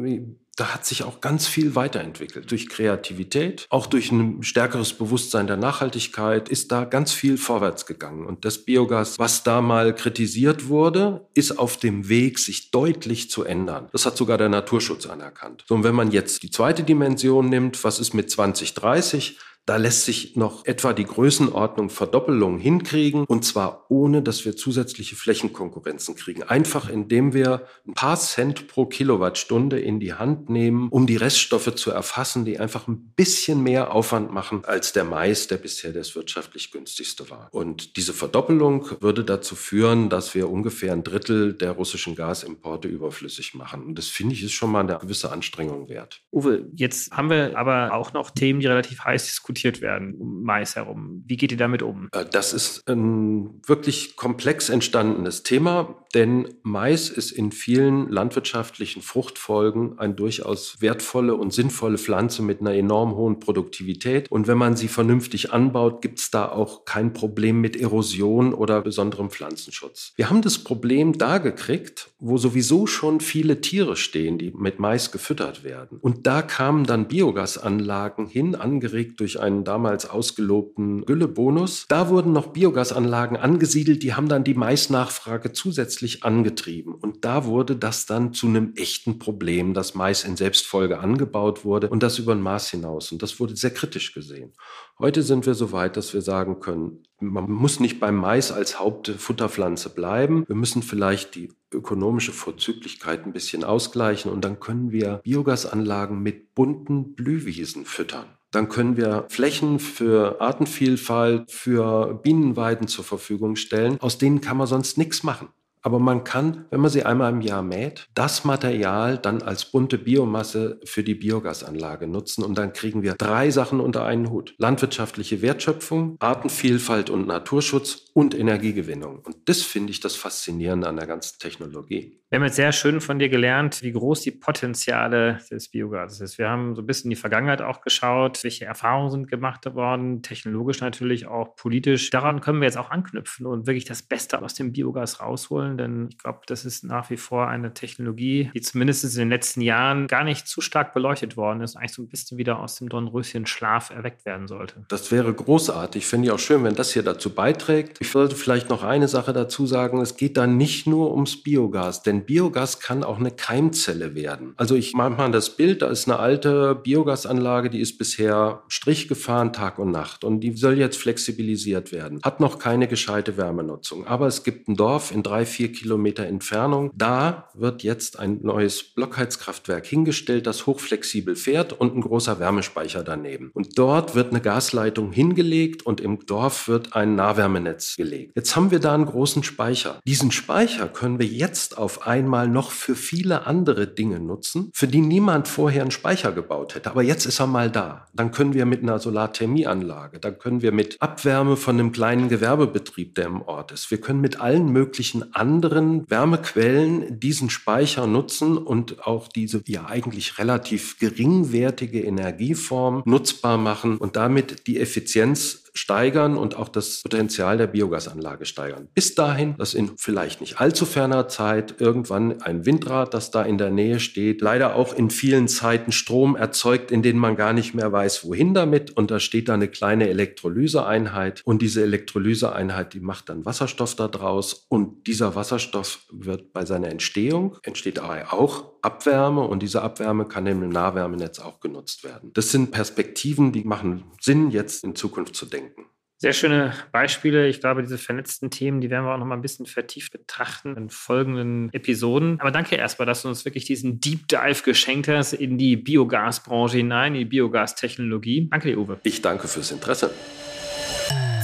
da 0.57 0.73
hat 0.73 0.85
sich 0.85 1.03
auch 1.03 1.21
ganz 1.21 1.47
viel 1.47 1.75
weiterentwickelt. 1.75 2.51
Durch 2.51 2.69
Kreativität, 2.69 3.65
auch 3.69 3.87
durch 3.87 4.11
ein 4.11 4.43
stärkeres 4.43 4.93
Bewusstsein 4.93 5.47
der 5.47 5.57
Nachhaltigkeit 5.57 6.49
ist 6.49 6.71
da 6.71 6.85
ganz 6.85 7.13
viel 7.13 7.37
vorwärts 7.37 7.85
gegangen. 7.85 8.25
Und 8.25 8.45
das 8.45 8.59
Biogas, 8.59 9.17
was 9.17 9.43
da 9.43 9.61
mal 9.61 9.95
kritisiert 9.95 10.67
wurde, 10.67 11.27
ist 11.33 11.57
auf 11.57 11.77
dem 11.77 12.09
Weg, 12.09 12.37
sich 12.37 12.71
deutlich 12.71 13.29
zu 13.29 13.43
ändern. 13.43 13.87
Das 13.91 14.05
hat 14.05 14.17
sogar 14.17 14.37
der 14.37 14.49
Naturschutz 14.49 15.07
anerkannt. 15.07 15.63
So, 15.67 15.75
und 15.75 15.83
wenn 15.83 15.95
man 15.95 16.11
jetzt 16.11 16.43
die 16.43 16.51
zweite 16.51 16.83
Dimension 16.83 17.49
nimmt, 17.49 17.83
was 17.83 17.99
ist 17.99 18.13
mit 18.13 18.29
2030? 18.29 19.39
Da 19.65 19.77
lässt 19.77 20.05
sich 20.05 20.35
noch 20.35 20.63
etwa 20.65 20.93
die 20.93 21.05
Größenordnung 21.05 21.89
Verdoppelung 21.89 22.59
hinkriegen 22.59 23.25
und 23.25 23.43
zwar 23.43 23.85
ohne, 23.89 24.21
dass 24.21 24.45
wir 24.45 24.55
zusätzliche 24.55 25.15
Flächenkonkurrenzen 25.15 26.15
kriegen. 26.15 26.43
Einfach 26.43 26.87
indem 26.87 27.33
wir 27.33 27.65
ein 27.87 27.95
paar 27.95 28.17
Cent 28.17 28.67
pro 28.67 28.85
Kilowattstunde 28.85 29.79
in 29.79 29.99
die 29.99 30.13
Hand 30.13 30.49
nehmen, 30.49 30.89
um 30.89 31.07
die 31.07 31.15
Reststoffe 31.15 31.73
zu 31.73 31.89
erfassen, 31.89 32.45
die 32.45 32.59
einfach 32.59 32.87
ein 32.87 33.13
bisschen 33.15 33.63
mehr 33.63 33.91
Aufwand 33.91 34.31
machen 34.31 34.63
als 34.65 34.93
der 34.93 35.03
Mais, 35.03 35.47
der 35.47 35.57
bisher 35.57 35.91
das 35.91 36.15
wirtschaftlich 36.15 36.69
günstigste 36.69 37.31
war. 37.31 37.49
Und 37.51 37.97
diese 37.97 38.13
Verdoppelung 38.13 38.87
würde 39.01 39.23
dazu 39.23 39.55
führen, 39.55 40.09
dass 40.09 40.35
wir 40.35 40.47
ungefähr 40.47 40.93
ein 40.93 41.03
Drittel 41.03 41.53
der 41.53 41.71
russischen 41.71 42.15
Gasimporte 42.15 42.87
überflüssig 42.87 43.55
machen. 43.55 43.83
Und 43.83 43.97
das 43.97 44.07
finde 44.07 44.35
ich 44.35 44.43
ist 44.43 44.53
schon 44.53 44.71
mal 44.71 44.81
eine 44.81 44.99
gewisse 44.99 45.31
Anstrengung 45.31 45.89
wert. 45.89 46.21
Uwe, 46.31 46.67
jetzt 46.75 47.11
haben 47.11 47.31
wir 47.31 47.57
aber 47.57 47.93
auch 47.93 48.13
noch 48.13 48.29
Themen, 48.29 48.59
die 48.59 48.67
relativ 48.67 49.03
heiß 49.03 49.25
diskutiert 49.25 49.54
diskutiert 49.55 49.81
werden 49.81 50.15
um 50.15 50.43
Mais 50.43 50.75
herum. 50.75 51.23
Wie 51.25 51.37
geht 51.37 51.51
ihr 51.51 51.57
damit 51.57 51.81
um? 51.81 52.09
Äh, 52.11 52.25
das 52.29 52.53
ist 52.53 52.87
ein 52.87 53.61
wirklich 53.65 54.15
komplex 54.15 54.69
entstandenes 54.69 55.43
Thema, 55.43 56.05
denn 56.13 56.47
Mais 56.63 57.09
ist 57.09 57.31
in 57.31 57.51
vielen 57.51 58.09
landwirtschaftlichen 58.09 59.01
Fruchtfolgen 59.01 59.97
eine 59.97 60.13
durchaus 60.13 60.81
wertvolle 60.81 61.35
und 61.35 61.53
sinnvolle 61.53 61.97
Pflanze 61.97 62.41
mit 62.41 62.61
einer 62.61 62.73
enorm 62.73 63.15
hohen 63.15 63.39
Produktivität. 63.39 64.31
Und 64.31 64.47
wenn 64.47 64.57
man 64.57 64.75
sie 64.75 64.87
vernünftig 64.87 65.51
anbaut, 65.53 66.01
gibt 66.01 66.19
es 66.19 66.31
da 66.31 66.47
auch 66.47 66.85
kein 66.85 67.13
Problem 67.13 67.61
mit 67.61 67.75
Erosion 67.75 68.53
oder 68.53 68.81
besonderem 68.81 69.29
Pflanzenschutz. 69.29 70.13
Wir 70.15 70.29
haben 70.29 70.41
das 70.41 70.59
Problem 70.59 71.17
da 71.17 71.37
gekriegt, 71.37 72.11
wo 72.19 72.37
sowieso 72.37 72.87
schon 72.87 73.19
viele 73.19 73.61
Tiere 73.61 73.95
stehen, 73.95 74.37
die 74.37 74.51
mit 74.51 74.79
Mais 74.79 75.11
gefüttert 75.11 75.63
werden. 75.63 75.97
Und 76.01 76.27
da 76.27 76.41
kamen 76.41 76.85
dann 76.85 77.07
Biogasanlagen 77.07 78.27
hin, 78.27 78.55
angeregt 78.55 79.19
durch 79.19 79.39
einen 79.45 79.63
damals 79.63 80.09
ausgelobten 80.09 81.05
Güllebonus. 81.05 81.85
Da 81.87 82.09
wurden 82.09 82.33
noch 82.33 82.47
Biogasanlagen 82.47 83.37
angesiedelt, 83.37 84.03
die 84.03 84.13
haben 84.13 84.27
dann 84.27 84.43
die 84.43 84.53
Maisnachfrage 84.53 85.53
zusätzlich 85.53 86.23
angetrieben. 86.23 86.95
Und 86.95 87.23
da 87.23 87.45
wurde 87.45 87.75
das 87.75 88.05
dann 88.05 88.33
zu 88.33 88.47
einem 88.47 88.73
echten 88.75 89.19
Problem, 89.19 89.73
dass 89.73 89.95
Mais 89.95 90.23
in 90.23 90.35
Selbstfolge 90.35 90.99
angebaut 90.99 91.63
wurde 91.63 91.89
und 91.89 92.03
das 92.03 92.19
über 92.19 92.33
ein 92.33 92.41
Maß 92.41 92.69
hinaus. 92.71 93.11
Und 93.11 93.21
das 93.21 93.39
wurde 93.39 93.55
sehr 93.55 93.71
kritisch 93.71 94.13
gesehen. 94.13 94.53
Heute 94.99 95.23
sind 95.23 95.45
wir 95.45 95.53
so 95.53 95.71
weit, 95.71 95.97
dass 95.97 96.13
wir 96.13 96.21
sagen 96.21 96.59
können, 96.59 97.03
man 97.19 97.49
muss 97.49 97.79
nicht 97.79 97.99
beim 97.99 98.15
Mais 98.15 98.51
als 98.51 98.79
Hauptfutterpflanze 98.79 99.89
bleiben. 99.89 100.45
Wir 100.47 100.55
müssen 100.55 100.83
vielleicht 100.83 101.35
die 101.35 101.51
ökonomische 101.73 102.31
Vorzüglichkeit 102.31 103.25
ein 103.25 103.33
bisschen 103.33 103.63
ausgleichen 103.63 104.31
und 104.31 104.43
dann 104.43 104.59
können 104.59 104.91
wir 104.91 105.21
Biogasanlagen 105.23 106.21
mit 106.21 106.55
bunten 106.55 107.15
Blühwiesen 107.15 107.85
füttern 107.85 108.25
dann 108.55 108.69
können 108.69 108.97
wir 108.97 109.25
Flächen 109.29 109.79
für 109.79 110.39
Artenvielfalt, 110.39 111.51
für 111.51 112.13
Bienenweiden 112.23 112.87
zur 112.87 113.03
Verfügung 113.03 113.55
stellen. 113.55 113.99
Aus 113.99 114.17
denen 114.17 114.41
kann 114.41 114.57
man 114.57 114.67
sonst 114.67 114.97
nichts 114.97 115.23
machen. 115.23 115.49
Aber 115.85 115.99
man 115.99 116.23
kann, 116.23 116.65
wenn 116.71 116.79
man 116.79 116.89
sie 116.89 117.03
einmal 117.03 117.31
im 117.31 117.41
Jahr 117.41 117.61
mäht, 117.61 118.07
das 118.15 118.43
Material 118.43 119.19
dann 119.19 119.43
als 119.43 119.65
bunte 119.65 119.99
Biomasse 119.99 120.79
für 120.83 121.03
die 121.03 121.13
Biogasanlage 121.13 122.07
nutzen. 122.07 122.43
Und 122.43 122.57
dann 122.57 122.73
kriegen 122.73 123.03
wir 123.03 123.13
drei 123.13 123.51
Sachen 123.51 123.79
unter 123.79 124.03
einen 124.03 124.31
Hut. 124.31 124.55
Landwirtschaftliche 124.57 125.43
Wertschöpfung, 125.43 126.15
Artenvielfalt 126.17 127.11
und 127.11 127.27
Naturschutz 127.27 128.07
und 128.13 128.33
Energiegewinnung. 128.33 129.19
Und 129.19 129.47
das 129.47 129.61
finde 129.61 129.91
ich 129.91 129.99
das 129.99 130.15
Faszinierende 130.15 130.87
an 130.87 130.95
der 130.95 131.05
ganzen 131.05 131.37
Technologie. 131.37 132.19
Wir 132.31 132.39
haben 132.39 132.45
jetzt 132.45 132.55
sehr 132.55 132.71
schön 132.71 133.01
von 133.01 133.19
dir 133.19 133.29
gelernt, 133.29 133.83
wie 133.83 133.91
groß 133.91 134.21
die 134.21 134.31
Potenziale 134.31 135.39
des 135.51 135.69
Biogases 135.69 136.21
ist. 136.21 136.37
Wir 136.39 136.49
haben 136.49 136.75
so 136.75 136.81
ein 136.81 136.87
bisschen 136.87 137.05
in 137.05 137.11
die 137.11 137.21
Vergangenheit 137.21 137.61
auch 137.61 137.81
geschaut, 137.81 138.43
welche 138.43 138.65
Erfahrungen 138.65 139.11
sind 139.11 139.27
gemacht 139.29 139.63
worden, 139.75 140.23
technologisch 140.23 140.81
natürlich 140.81 141.27
auch 141.27 141.55
politisch. 141.55 142.09
Daran 142.09 142.41
können 142.41 142.61
wir 142.61 142.65
jetzt 142.65 142.79
auch 142.79 142.89
anknüpfen 142.89 143.45
und 143.45 143.67
wirklich 143.67 143.85
das 143.85 144.01
Beste 144.01 144.41
aus 144.41 144.55
dem 144.55 144.71
Biogas 144.71 145.21
rausholen, 145.21 145.77
denn 145.77 146.07
ich 146.09 146.17
glaube, 146.17 146.39
das 146.47 146.65
ist 146.65 146.83
nach 146.83 147.11
wie 147.11 147.17
vor 147.17 147.47
eine 147.47 147.75
Technologie, 147.75 148.49
die 148.55 148.61
zumindest 148.61 149.03
in 149.03 149.19
den 149.19 149.29
letzten 149.29 149.61
Jahren 149.61 150.07
gar 150.07 150.23
nicht 150.23 150.47
zu 150.47 150.61
stark 150.61 150.95
beleuchtet 150.95 151.37
worden 151.37 151.61
ist, 151.61 151.77
eigentlich 151.77 151.93
so 151.93 152.01
ein 152.01 152.09
bisschen 152.09 152.39
wieder 152.39 152.59
aus 152.59 152.75
dem 152.75 152.89
Dornröschen-Schlaf 152.89 153.91
erweckt 153.91 154.25
werden 154.25 154.47
sollte. 154.47 154.83
Das 154.89 155.11
wäre 155.11 155.31
großartig. 155.31 156.07
Finde 156.07 156.25
ich 156.25 156.31
auch 156.31 156.39
schön, 156.39 156.63
wenn 156.63 156.73
das 156.73 156.91
hier 156.91 157.03
dazu 157.03 157.35
beiträgt. 157.35 158.01
Ich 158.01 158.09
sollte 158.09 158.35
vielleicht 158.35 158.69
noch 158.69 158.83
eine 158.83 159.07
Sache 159.07 159.31
dazu 159.31 159.67
sagen. 159.67 160.01
Es 160.01 160.17
geht 160.17 160.37
da 160.37 160.47
nicht 160.47 160.87
nur 160.87 161.13
ums 161.13 161.43
Biogas, 161.43 162.01
denn 162.01 162.24
Biogas 162.25 162.79
kann 162.79 163.03
auch 163.03 163.19
eine 163.19 163.31
Keimzelle 163.31 164.15
werden. 164.15 164.53
Also 164.57 164.75
ich 164.75 164.93
mache 164.93 165.11
mal 165.11 165.31
das 165.31 165.51
Bild, 165.51 165.81
da 165.81 165.87
ist 165.87 166.07
eine 166.07 166.19
alte 166.19 166.75
Biogasanlage, 166.75 167.69
die 167.69 167.79
ist 167.79 167.97
bisher 167.97 168.63
Strich 168.67 169.07
gefahren 169.07 169.53
Tag 169.53 169.79
und 169.79 169.91
Nacht 169.91 170.23
und 170.23 170.41
die 170.41 170.55
soll 170.55 170.77
jetzt 170.77 170.97
flexibilisiert 170.97 171.91
werden. 171.91 172.19
Hat 172.23 172.39
noch 172.39 172.59
keine 172.59 172.87
gescheite 172.87 173.37
Wärmenutzung. 173.37 174.07
Aber 174.07 174.27
es 174.27 174.43
gibt 174.43 174.67
ein 174.67 174.75
Dorf 174.75 175.11
in 175.11 175.23
drei, 175.23 175.45
vier 175.45 175.71
Kilometer 175.71 176.25
Entfernung. 176.25 176.91
Da 176.95 177.49
wird 177.53 177.83
jetzt 177.83 178.19
ein 178.19 178.39
neues 178.41 178.83
Blockheizkraftwerk 178.83 179.85
hingestellt, 179.85 180.47
das 180.47 180.65
hochflexibel 180.65 181.35
fährt 181.35 181.73
und 181.73 181.95
ein 181.95 182.01
großer 182.01 182.39
Wärmespeicher 182.39 183.03
daneben. 183.03 183.51
Und 183.53 183.77
dort 183.77 184.15
wird 184.15 184.31
eine 184.31 184.41
Gasleitung 184.41 185.11
hingelegt 185.11 185.85
und 185.85 186.01
im 186.01 186.25
Dorf 186.25 186.67
wird 186.67 186.95
ein 186.95 187.15
Nahwärmenetz 187.15 187.95
gelegt. 187.95 188.33
Jetzt 188.35 188.55
haben 188.55 188.71
wir 188.71 188.79
da 188.79 188.93
einen 188.93 189.05
großen 189.05 189.43
Speicher. 189.43 189.99
Diesen 190.05 190.31
Speicher 190.31 190.87
können 190.87 191.19
wir 191.19 191.25
jetzt 191.25 191.77
auf 191.77 192.04
einmal 192.07 192.47
noch 192.47 192.71
für 192.71 192.95
viele 192.95 193.45
andere 193.45 193.87
Dinge 193.87 194.19
nutzen, 194.19 194.71
für 194.73 194.87
die 194.87 195.01
niemand 195.01 195.47
vorher 195.47 195.81
einen 195.81 195.91
Speicher 195.91 196.31
gebaut 196.31 196.75
hätte. 196.75 196.89
Aber 196.89 197.03
jetzt 197.03 197.25
ist 197.25 197.39
er 197.39 197.47
mal 197.47 197.69
da. 197.69 198.07
Dann 198.13 198.31
können 198.31 198.53
wir 198.53 198.65
mit 198.65 198.83
einer 198.83 198.99
Solarthermieanlage, 198.99 200.19
dann 200.19 200.37
können 200.37 200.61
wir 200.61 200.71
mit 200.71 200.97
Abwärme 201.01 201.57
von 201.57 201.79
einem 201.79 201.91
kleinen 201.91 202.29
Gewerbebetrieb, 202.29 203.15
der 203.15 203.25
im 203.25 203.41
Ort 203.41 203.71
ist, 203.71 203.91
wir 203.91 203.99
können 203.99 204.21
mit 204.21 204.39
allen 204.39 204.71
möglichen 204.71 205.33
anderen 205.35 206.09
Wärmequellen 206.09 207.19
diesen 207.19 207.49
Speicher 207.49 208.07
nutzen 208.07 208.57
und 208.57 209.05
auch 209.05 209.27
diese 209.27 209.61
ja 209.65 209.85
eigentlich 209.87 210.37
relativ 210.37 210.97
geringwertige 210.99 212.01
Energieform 212.01 213.03
nutzbar 213.05 213.57
machen 213.57 213.97
und 213.97 214.15
damit 214.15 214.67
die 214.67 214.79
Effizienz 214.79 215.64
steigern 215.75 216.37
und 216.37 216.55
auch 216.55 216.69
das 216.69 217.01
Potenzial 217.03 217.57
der 217.57 217.67
Biogasanlage 217.67 218.45
steigern. 218.45 218.87
Bis 218.93 219.15
dahin, 219.15 219.55
dass 219.57 219.73
in 219.73 219.91
vielleicht 219.97 220.41
nicht 220.41 220.59
allzu 220.59 220.85
ferner 220.85 221.27
Zeit 221.27 221.75
irgendwann 221.79 222.41
ein 222.41 222.65
Windrad, 222.65 223.13
das 223.13 223.31
da 223.31 223.43
in 223.43 223.57
der 223.57 223.69
Nähe 223.69 223.99
steht, 223.99 224.41
leider 224.41 224.75
auch 224.75 224.93
in 224.93 225.09
vielen 225.09 225.47
Zeiten 225.47 225.91
Strom 225.91 226.35
erzeugt, 226.35 226.91
in 226.91 227.01
denen 227.01 227.19
man 227.19 227.35
gar 227.35 227.53
nicht 227.53 227.75
mehr 227.75 227.91
weiß, 227.91 228.25
wohin 228.25 228.53
damit. 228.53 228.91
Und 228.91 229.11
da 229.11 229.19
steht 229.19 229.49
da 229.49 229.53
eine 229.53 229.67
kleine 229.67 230.09
Elektrolyseeinheit 230.09 231.41
und 231.45 231.61
diese 231.61 231.83
Elektrolyseeinheit, 231.83 232.93
die 232.93 232.99
macht 232.99 233.29
dann 233.29 233.45
Wasserstoff 233.45 233.95
daraus 233.95 234.65
und 234.69 235.07
dieser 235.07 235.35
Wasserstoff 235.35 235.99
wird 236.11 236.53
bei 236.53 236.65
seiner 236.65 236.89
Entstehung, 236.89 237.57
entsteht 237.63 237.99
auch 237.99 238.74
Abwärme 238.85 239.41
und 239.41 239.61
diese 239.61 239.81
Abwärme 239.81 240.25
kann 240.25 240.47
im 240.47 240.69
Nahwärmenetz 240.69 241.39
auch 241.39 241.59
genutzt 241.59 242.03
werden. 242.03 242.31
Das 242.33 242.51
sind 242.51 242.71
Perspektiven, 242.71 243.51
die 243.51 243.63
machen 243.63 244.03
Sinn, 244.21 244.51
jetzt 244.51 244.83
in 244.83 244.95
Zukunft 244.95 245.35
zu 245.35 245.45
denken. 245.45 245.85
Sehr 246.17 246.31
schöne 246.31 246.73
Beispiele. 246.93 247.47
Ich 247.49 247.59
glaube, 247.59 247.81
diese 247.81 247.97
vernetzten 247.97 248.49
Themen, 248.49 248.79
die 248.79 248.89
werden 248.89 249.05
wir 249.05 249.13
auch 249.13 249.17
noch 249.17 249.25
mal 249.25 249.35
ein 249.35 249.41
bisschen 249.41 249.65
vertieft 249.65 250.13
betrachten 250.13 250.77
in 250.77 250.89
folgenden 250.89 251.73
Episoden. 251.73 252.39
Aber 252.39 252.51
danke 252.51 252.77
erstmal, 252.77 253.05
dass 253.05 253.23
du 253.23 253.27
uns 253.27 253.43
wirklich 253.43 253.65
diesen 253.65 253.99
Deep 253.99 254.29
Dive 254.29 254.63
geschenkt 254.63 255.09
hast 255.09 255.33
in 255.33 255.57
die 255.57 255.75
Biogasbranche 255.75 256.77
hinein, 256.77 257.15
in 257.15 257.19
die 257.19 257.25
Biogastechnologie. 257.25 258.47
Danke 258.49 258.69
dir, 258.69 258.79
Uwe. 258.79 258.99
Ich 259.03 259.21
danke 259.21 259.49
fürs 259.49 259.71
Interesse. 259.71 260.11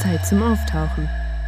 Zeit 0.01 0.25
zum 0.25 0.41
Auftauchen. 0.41 1.09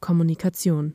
Kommunikation 0.00 0.94